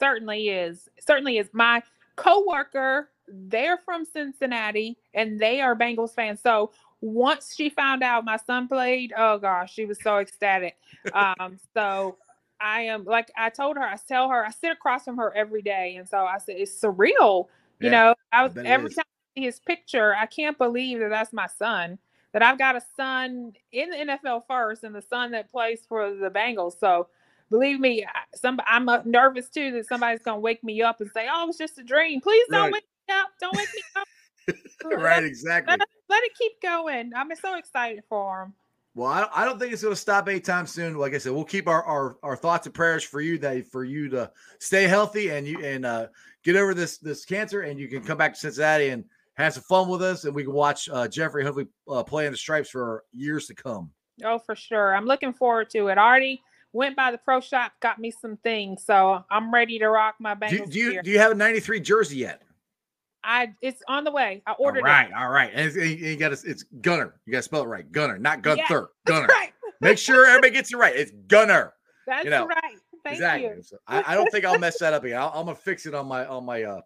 Certainly 0.00 0.48
is. 0.48 0.88
Certainly 1.00 1.38
is. 1.38 1.48
My 1.52 1.82
coworker, 2.16 3.10
they're 3.28 3.78
from 3.78 4.04
Cincinnati, 4.04 4.98
and 5.14 5.40
they 5.40 5.60
are 5.60 5.76
Bengals 5.76 6.14
fans. 6.14 6.40
So 6.40 6.72
once 7.00 7.54
she 7.56 7.68
found 7.68 8.02
out 8.02 8.24
my 8.24 8.36
son 8.36 8.68
played, 8.68 9.12
oh 9.16 9.38
gosh, 9.38 9.72
she 9.72 9.84
was 9.84 9.98
so 10.00 10.18
ecstatic. 10.18 10.76
um, 11.12 11.58
so 11.74 12.16
I 12.60 12.82
am 12.82 13.04
like 13.04 13.30
I 13.36 13.50
told 13.50 13.76
her, 13.76 13.82
I 13.82 13.96
tell 14.08 14.28
her, 14.28 14.44
I 14.44 14.50
sit 14.50 14.70
across 14.70 15.04
from 15.04 15.16
her 15.18 15.34
every 15.34 15.62
day, 15.62 15.96
and 15.96 16.08
so 16.08 16.18
I 16.18 16.38
said 16.38 16.56
it's 16.58 16.80
surreal. 16.80 17.46
You 17.80 17.88
yeah, 17.88 17.90
know, 17.90 18.14
I 18.32 18.44
was 18.44 18.56
every 18.56 18.90
time 18.90 19.04
I 19.06 19.40
see 19.40 19.44
his 19.46 19.58
picture, 19.58 20.14
I 20.14 20.26
can't 20.26 20.56
believe 20.56 21.00
that 21.00 21.10
that's 21.10 21.32
my 21.32 21.48
son 21.48 21.98
that 22.32 22.42
I've 22.42 22.58
got 22.58 22.76
a 22.76 22.82
son 22.96 23.52
in 23.72 23.90
the 23.90 23.96
NFL 23.96 24.42
first 24.46 24.84
and 24.84 24.94
the 24.94 25.02
son 25.02 25.32
that 25.32 25.50
plays 25.50 25.80
for 25.88 26.14
the 26.14 26.30
Bengals. 26.30 26.78
So 26.78 27.08
believe 27.50 27.78
me, 27.78 28.06
some 28.34 28.58
I'm 28.66 28.88
uh, 28.88 29.02
nervous 29.04 29.48
too 29.48 29.72
that 29.72 29.86
somebody's 29.86 30.22
gonna 30.22 30.40
wake 30.40 30.64
me 30.64 30.82
up 30.82 31.00
and 31.00 31.10
say, 31.12 31.28
"Oh, 31.30 31.48
it's 31.48 31.58
just 31.58 31.78
a 31.78 31.84
dream." 31.84 32.20
Please 32.20 32.46
don't 32.50 32.62
right. 32.64 32.72
wake 32.72 32.84
me 33.08 33.14
up. 33.14 33.28
Don't 33.40 33.56
wake 33.56 33.68
me 33.74 33.82
up. 33.96 34.08
right, 34.98 35.24
exactly. 35.24 35.70
Let, 35.70 35.80
let, 36.08 36.24
it 36.24 36.32
keep 36.36 36.60
going. 36.60 37.12
I'm 37.14 37.30
so 37.36 37.56
excited 37.56 38.02
for 38.08 38.42
him. 38.42 38.54
Well, 38.94 39.08
I, 39.08 39.28
I 39.34 39.44
don't 39.44 39.58
think 39.58 39.72
it's 39.72 39.82
going 39.82 39.94
to 39.94 40.00
stop 40.00 40.28
anytime 40.28 40.66
soon. 40.66 40.98
Like 40.98 41.14
I 41.14 41.18
said, 41.18 41.32
we'll 41.32 41.44
keep 41.44 41.66
our, 41.66 41.82
our, 41.84 42.18
our 42.22 42.36
thoughts 42.36 42.66
and 42.66 42.74
prayers 42.74 43.02
for 43.02 43.20
you 43.20 43.38
that 43.38 43.66
for 43.68 43.84
you 43.84 44.08
to 44.10 44.30
stay 44.58 44.84
healthy 44.84 45.30
and 45.30 45.46
you 45.46 45.64
and 45.64 45.86
uh, 45.86 46.08
get 46.42 46.56
over 46.56 46.74
this 46.74 46.98
this 46.98 47.24
cancer, 47.24 47.62
and 47.62 47.78
you 47.78 47.88
can 47.88 48.02
come 48.02 48.18
back 48.18 48.34
to 48.34 48.40
Cincinnati 48.40 48.88
and 48.88 49.04
have 49.36 49.54
some 49.54 49.62
fun 49.62 49.88
with 49.88 50.02
us, 50.02 50.24
and 50.24 50.34
we 50.34 50.44
can 50.44 50.52
watch 50.52 50.88
uh, 50.90 51.08
Jeffrey 51.08 51.44
hopefully 51.44 51.66
uh, 51.88 52.02
play 52.02 52.26
in 52.26 52.32
the 52.32 52.38
stripes 52.38 52.70
for 52.70 53.04
years 53.12 53.46
to 53.46 53.54
come. 53.54 53.90
Oh, 54.24 54.38
for 54.38 54.54
sure. 54.54 54.94
I'm 54.94 55.06
looking 55.06 55.32
forward 55.32 55.70
to 55.70 55.88
it. 55.88 55.98
I 55.98 56.06
already 56.06 56.42
went 56.72 56.96
by 56.96 57.10
the 57.10 57.18
pro 57.18 57.40
shop, 57.40 57.72
got 57.80 57.98
me 57.98 58.10
some 58.10 58.36
things, 58.38 58.84
so 58.84 59.24
I'm 59.30 59.52
ready 59.52 59.78
to 59.78 59.88
rock 59.88 60.16
my 60.20 60.34
Bengals. 60.34 60.50
Do, 60.50 60.56
you- 60.56 60.66
do 60.66 60.78
you 60.78 61.02
do 61.02 61.10
you 61.10 61.18
have 61.18 61.32
a 61.32 61.34
'93 61.34 61.80
jersey 61.80 62.18
yet? 62.18 62.42
I 63.24 63.54
it's 63.60 63.82
on 63.88 64.04
the 64.04 64.10
way. 64.10 64.42
I 64.46 64.52
ordered 64.58 64.80
all 64.80 64.86
right, 64.86 65.08
it. 65.08 65.14
all 65.14 65.28
right. 65.28 65.50
And 65.54 65.74
and 65.76 65.90
you 65.90 66.16
got 66.16 66.36
to 66.36 66.50
it's 66.50 66.64
Gunter. 66.80 67.20
You 67.24 67.32
got 67.32 67.38
to 67.38 67.42
spell 67.42 67.62
it 67.62 67.66
right. 67.66 67.90
Gunter, 67.90 68.18
not 68.18 68.42
Gunther. 68.42 68.90
Yeah, 69.06 69.12
Gunter. 69.12 69.28
Right. 69.32 69.52
Make 69.80 69.98
sure 69.98 70.26
everybody 70.26 70.52
gets 70.52 70.72
it 70.72 70.76
right. 70.76 70.94
It's 70.94 71.12
Gunter. 71.28 71.72
That's 72.06 72.26
know, 72.26 72.46
right. 72.46 72.78
Thank 73.04 73.14
exactly. 73.16 73.48
you. 73.48 73.62
So 73.62 73.76
I, 73.86 74.12
I 74.12 74.14
don't 74.14 74.30
think 74.30 74.44
I'll 74.44 74.58
mess 74.58 74.78
that 74.78 74.92
up 74.92 75.04
again. 75.04 75.18
I'll, 75.18 75.32
I'm 75.34 75.46
gonna 75.46 75.54
fix 75.54 75.86
it 75.86 75.94
on 75.94 76.06
my 76.06 76.26
on 76.26 76.44
my 76.44 76.62
uh 76.62 76.80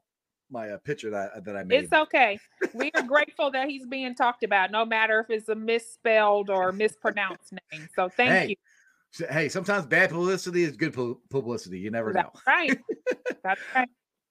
my 0.51 0.71
uh, 0.71 0.79
picture 0.79 1.11
that 1.11 1.45
that 1.45 1.57
I 1.57 1.65
made. 1.65 1.85
It's 1.85 1.93
okay. 1.93 2.39
We 2.75 2.91
are 2.95 3.03
grateful 3.07 3.51
that 3.53 3.69
he's 3.69 3.87
being 3.87 4.15
talked 4.15 4.43
about, 4.43 4.71
no 4.71 4.85
matter 4.85 5.21
if 5.21 5.31
it's 5.31 5.49
a 5.49 5.55
misspelled 5.55 6.51
or 6.51 6.73
mispronounced 6.73 7.53
name. 7.53 7.89
So 7.95 8.09
thank 8.09 8.31
Hey, 8.31 8.49
you. 8.51 8.57
So, 9.13 9.27
hey, 9.29 9.49
sometimes 9.49 9.87
bad 9.87 10.11
publicity 10.11 10.63
is 10.65 10.77
good 10.77 10.93
pu- 10.93 11.21
publicity. 11.31 11.79
You 11.79 11.91
never 11.91 12.13
know. 12.13 12.31
Right. 12.47 12.79
That's 13.43 13.61
right. 13.75 13.89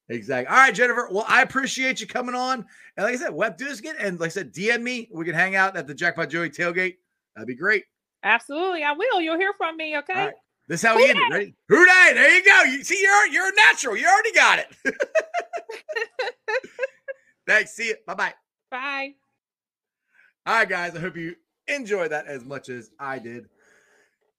Exactly. 0.09 0.47
All 0.47 0.61
right, 0.61 0.74
Jennifer. 0.74 1.07
Well, 1.11 1.26
I 1.28 1.41
appreciate 1.41 1.99
you 1.99 2.07
coming 2.07 2.36
on. 2.36 2.66
And 2.95 3.05
like 3.05 3.16
I 3.16 3.18
said, 3.18 3.34
web 3.34 3.57
do 3.57 3.66
this 3.66 3.80
again. 3.80 3.95
And 3.99 4.20
like 4.20 4.28
I 4.28 4.32
said, 4.32 4.53
DM 4.53 4.82
me. 4.82 5.09
We 5.11 5.26
can 5.26 5.34
hang 5.34 5.55
out 5.55 5.76
at 5.76 5.88
the 5.88 5.95
Jackpot 5.95 6.30
Joey 6.30 6.49
tailgate. 6.49 6.97
That'd 7.36 7.47
be 7.47 7.55
great. 7.55 7.86
Absolutely. 8.24 8.84
I 8.84 8.91
will. 8.91 9.22
You'll 9.22 9.38
hear 9.38 9.53
from 9.57 9.78
me. 9.78 9.97
Okay. 9.97 10.32
Right. 10.68 10.74
This 10.74 10.84
is 10.84 10.88
how 10.88 10.97
we 10.97 11.09
end 11.09 11.20
it. 11.20 11.32
Ready? 11.32 11.55
Who 11.70 11.86
Dey? 11.86 12.11
There 12.13 12.36
you 12.36 12.43
go. 12.43 12.63
You 12.63 12.84
see, 12.84 12.99
you're 13.01 13.28
you're 13.28 13.47
a 13.49 13.55
natural. 13.55 13.95
You 13.95 14.07
already 14.07 14.32
got 14.34 14.59
it. 14.59 14.95
Thanks. 17.47 17.72
See 17.72 17.89
you. 17.89 17.95
Bye 18.07 18.16
bye. 18.16 18.34
Bye. 18.72 19.13
All 20.45 20.55
right, 20.55 20.70
guys. 20.70 20.95
I 20.95 20.99
hope 20.99 21.18
you 21.18 21.36
enjoyed 21.68 22.11
that 22.11 22.28
as 22.28 22.43
much 22.43 22.70
as 22.70 22.89
I 22.99 23.20
did. 23.20 23.45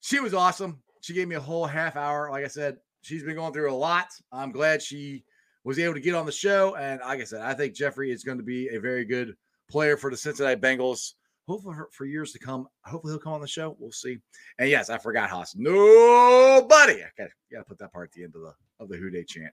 She 0.01 0.21
was 0.21 0.35
awesome. 0.35 0.83
She 1.01 1.15
gave 1.15 1.29
me 1.29 1.37
a 1.37 1.41
whole 1.41 1.67
half 1.67 1.97
hour. 1.97 2.31
Like 2.31 2.45
I 2.45 2.49
said, 2.49 2.79
she's 3.03 3.23
been 3.23 3.37
going 3.37 3.53
through 3.53 3.73
a 3.73 3.75
lot. 3.75 4.09
I'm 4.33 4.51
glad 4.51 4.83
she 4.83 5.25
was 5.65 5.79
able 5.79 5.95
to 5.95 6.01
get 6.01 6.15
on 6.15 6.27
the 6.27 6.33
show. 6.33 6.77
And 6.77 7.01
like 7.01 7.21
I 7.21 7.25
said, 7.25 7.43
I 7.43 7.55
think 7.55 7.75
Jeffrey 7.75 8.11
is 8.11 8.25
going 8.25 8.39
to 8.39 8.45
be 8.45 8.69
a 8.69 8.81
very 8.81 9.05
good 9.05 9.35
player 9.71 9.97
for 9.97 10.11
the 10.11 10.17
Cincinnati 10.17 10.61
Bengals. 10.61 11.13
Hopefully 11.47 11.75
for, 11.75 11.89
for 11.93 12.05
years 12.05 12.33
to 12.33 12.39
come. 12.39 12.67
Hopefully 12.85 13.13
he'll 13.13 13.21
come 13.21 13.33
on 13.33 13.41
the 13.41 13.47
show. 13.47 13.77
We'll 13.79 13.93
see. 13.93 14.19
And 14.59 14.69
yes, 14.69 14.91
I 14.91 14.99
forgot 14.99 15.31
Haas. 15.31 15.55
Nobody. 15.57 16.95
I 16.95 17.09
gotta, 17.17 17.31
gotta 17.53 17.65
put 17.65 17.79
that 17.79 17.93
part 17.93 18.11
at 18.11 18.13
the 18.13 18.25
end 18.25 18.35
of 18.35 18.43
the 18.43 18.55
of 18.81 18.89
the 18.89 18.97
Who 18.97 19.11
Dey 19.11 19.25
chant. 19.25 19.53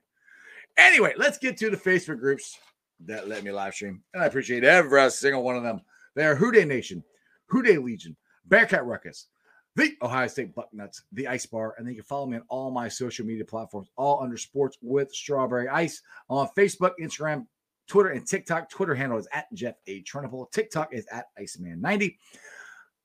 Anyway, 0.76 1.14
let's 1.16 1.38
get 1.38 1.56
to 1.58 1.70
the 1.70 1.76
Facebook 1.76 2.18
groups 2.18 2.58
that 3.06 3.28
let 3.28 3.44
me 3.44 3.52
live 3.52 3.74
stream. 3.74 4.02
And 4.12 4.22
I 4.22 4.26
appreciate 4.26 4.64
every 4.64 5.10
single 5.10 5.42
one 5.42 5.56
of 5.56 5.62
them. 5.62 5.80
They 6.14 6.24
are 6.24 6.34
Who 6.34 6.52
Dey 6.52 6.64
Nation, 6.64 7.02
Who 7.46 7.62
Dey 7.62 7.78
Legion, 7.78 8.16
Bearcat 8.46 8.84
Ruckus, 8.84 9.28
the 9.76 9.96
Ohio 10.02 10.26
State 10.26 10.54
Bucknuts, 10.54 11.02
the 11.12 11.28
Ice 11.28 11.46
Bar, 11.46 11.74
and 11.76 11.86
then 11.86 11.94
you 11.94 12.00
can 12.00 12.06
follow 12.06 12.26
me 12.26 12.36
on 12.36 12.44
all 12.48 12.70
my 12.70 12.88
social 12.88 13.26
media 13.26 13.44
platforms, 13.44 13.88
all 13.96 14.22
under 14.22 14.36
Sports 14.36 14.78
with 14.80 15.12
Strawberry 15.12 15.68
Ice 15.68 16.02
on 16.28 16.48
Facebook, 16.56 16.92
Instagram, 17.00 17.46
Twitter, 17.86 18.10
and 18.10 18.26
TikTok. 18.26 18.70
Twitter 18.70 18.94
handle 18.94 19.18
is 19.18 19.28
at 19.32 19.46
Jeff 19.54 19.74
A. 19.86 20.02
Trunable. 20.02 20.50
TikTok 20.50 20.92
is 20.92 21.06
at 21.12 21.26
Iceman90. 21.38 22.16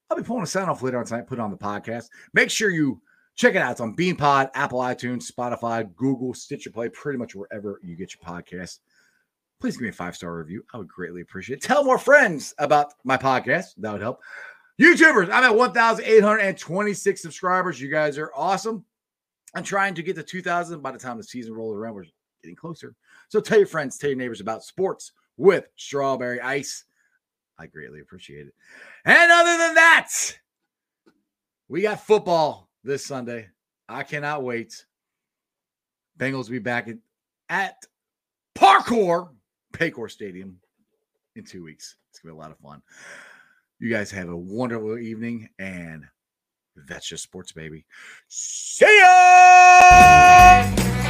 I'll 0.10 0.18
be 0.18 0.24
pulling 0.24 0.44
a 0.44 0.48
sound 0.48 0.70
off 0.70 0.82
later 0.82 0.98
on 0.98 1.06
tonight, 1.06 1.28
put 1.28 1.38
it 1.38 1.42
on 1.42 1.52
the 1.52 1.58
podcast. 1.58 2.08
Make 2.34 2.50
sure 2.50 2.70
you 2.70 3.02
check 3.36 3.56
it 3.56 3.62
out. 3.62 3.72
It's 3.72 3.82
on 3.82 3.96
BeanPod, 3.96 4.50
Apple 4.56 4.80
iTunes, 4.80 5.32
Spotify, 5.32 5.94
Google, 5.96 6.34
Stitcher 6.34 6.72
Play, 6.72 6.90
pretty 6.90 7.20
much 7.20 7.36
wherever 7.36 7.80
you 7.84 7.96
get 7.96 8.14
your 8.16 8.24
podcast. 8.28 8.80
Please 9.60 9.76
give 9.76 9.84
me 9.84 9.90
a 9.90 9.94
five 9.94 10.16
star 10.16 10.36
review. 10.36 10.64
I 10.74 10.78
would 10.78 10.88
greatly 10.88 11.22
appreciate 11.22 11.58
it. 11.58 11.62
Tell 11.64 11.84
more 11.84 12.00
friends 12.00 12.56
about 12.58 12.94
my 13.04 13.18
podcast. 13.18 13.76
That 13.78 13.92
would 13.92 14.02
help. 14.02 14.20
YouTubers, 14.82 15.30
I'm 15.30 15.44
at 15.44 15.56
1,826 15.56 17.22
subscribers. 17.22 17.82
You 17.82 17.92
guys 17.92 18.18
are 18.18 18.32
awesome. 18.34 18.86
I'm 19.54 19.64
trying 19.64 19.94
to 19.96 20.04
get 20.04 20.16
to 20.16 20.24
2,000 20.24 20.82
by 20.82 20.92
the 20.92 20.98
time 20.98 21.18
the 21.18 21.24
season 21.24 21.54
rolls 21.54 21.76
around. 21.76 21.96
We're 21.96 22.06
getting 22.42 22.56
closer. 22.56 22.96
So 23.30 23.40
tell 23.40 23.60
your 23.60 23.68
friends, 23.68 23.98
tell 23.98 24.10
your 24.10 24.18
neighbors 24.18 24.42
about 24.42 24.64
sports 24.64 25.12
with 25.38 25.68
strawberry 25.76 26.42
ice. 26.42 26.86
I 27.58 27.68
greatly 27.68 28.02
appreciate 28.02 28.48
it. 28.48 28.54
And 29.06 29.32
other 29.32 29.58
than 29.58 29.76
that, 29.76 30.10
we 31.68 31.82
got 31.82 32.06
football 32.06 32.70
this 32.84 33.06
Sunday. 33.06 33.50
I 33.88 34.04
cannot 34.04 34.44
wait. 34.44 34.86
Bengals 36.18 36.46
will 36.46 36.54
be 36.54 36.60
back 36.60 36.88
at, 36.88 36.98
at 37.50 37.76
Parkour, 38.56 39.30
Paycor 39.74 40.10
Stadium 40.10 40.60
in 41.36 41.46
two 41.46 41.64
weeks. 41.64 41.96
It's 42.10 42.20
going 42.20 42.32
to 42.32 42.36
be 42.36 42.40
a 42.40 42.42
lot 42.42 42.52
of 42.52 42.58
fun. 42.58 42.82
You 43.80 43.90
guys 43.90 44.12
have 44.12 44.30
a 44.30 44.36
wonderful 44.36 44.98
evening, 44.98 45.50
and 45.60 46.06
that's 46.88 47.08
just 47.08 47.24
sports, 47.24 47.52
baby. 47.52 47.86
See 48.28 49.02
ya! 49.02 51.09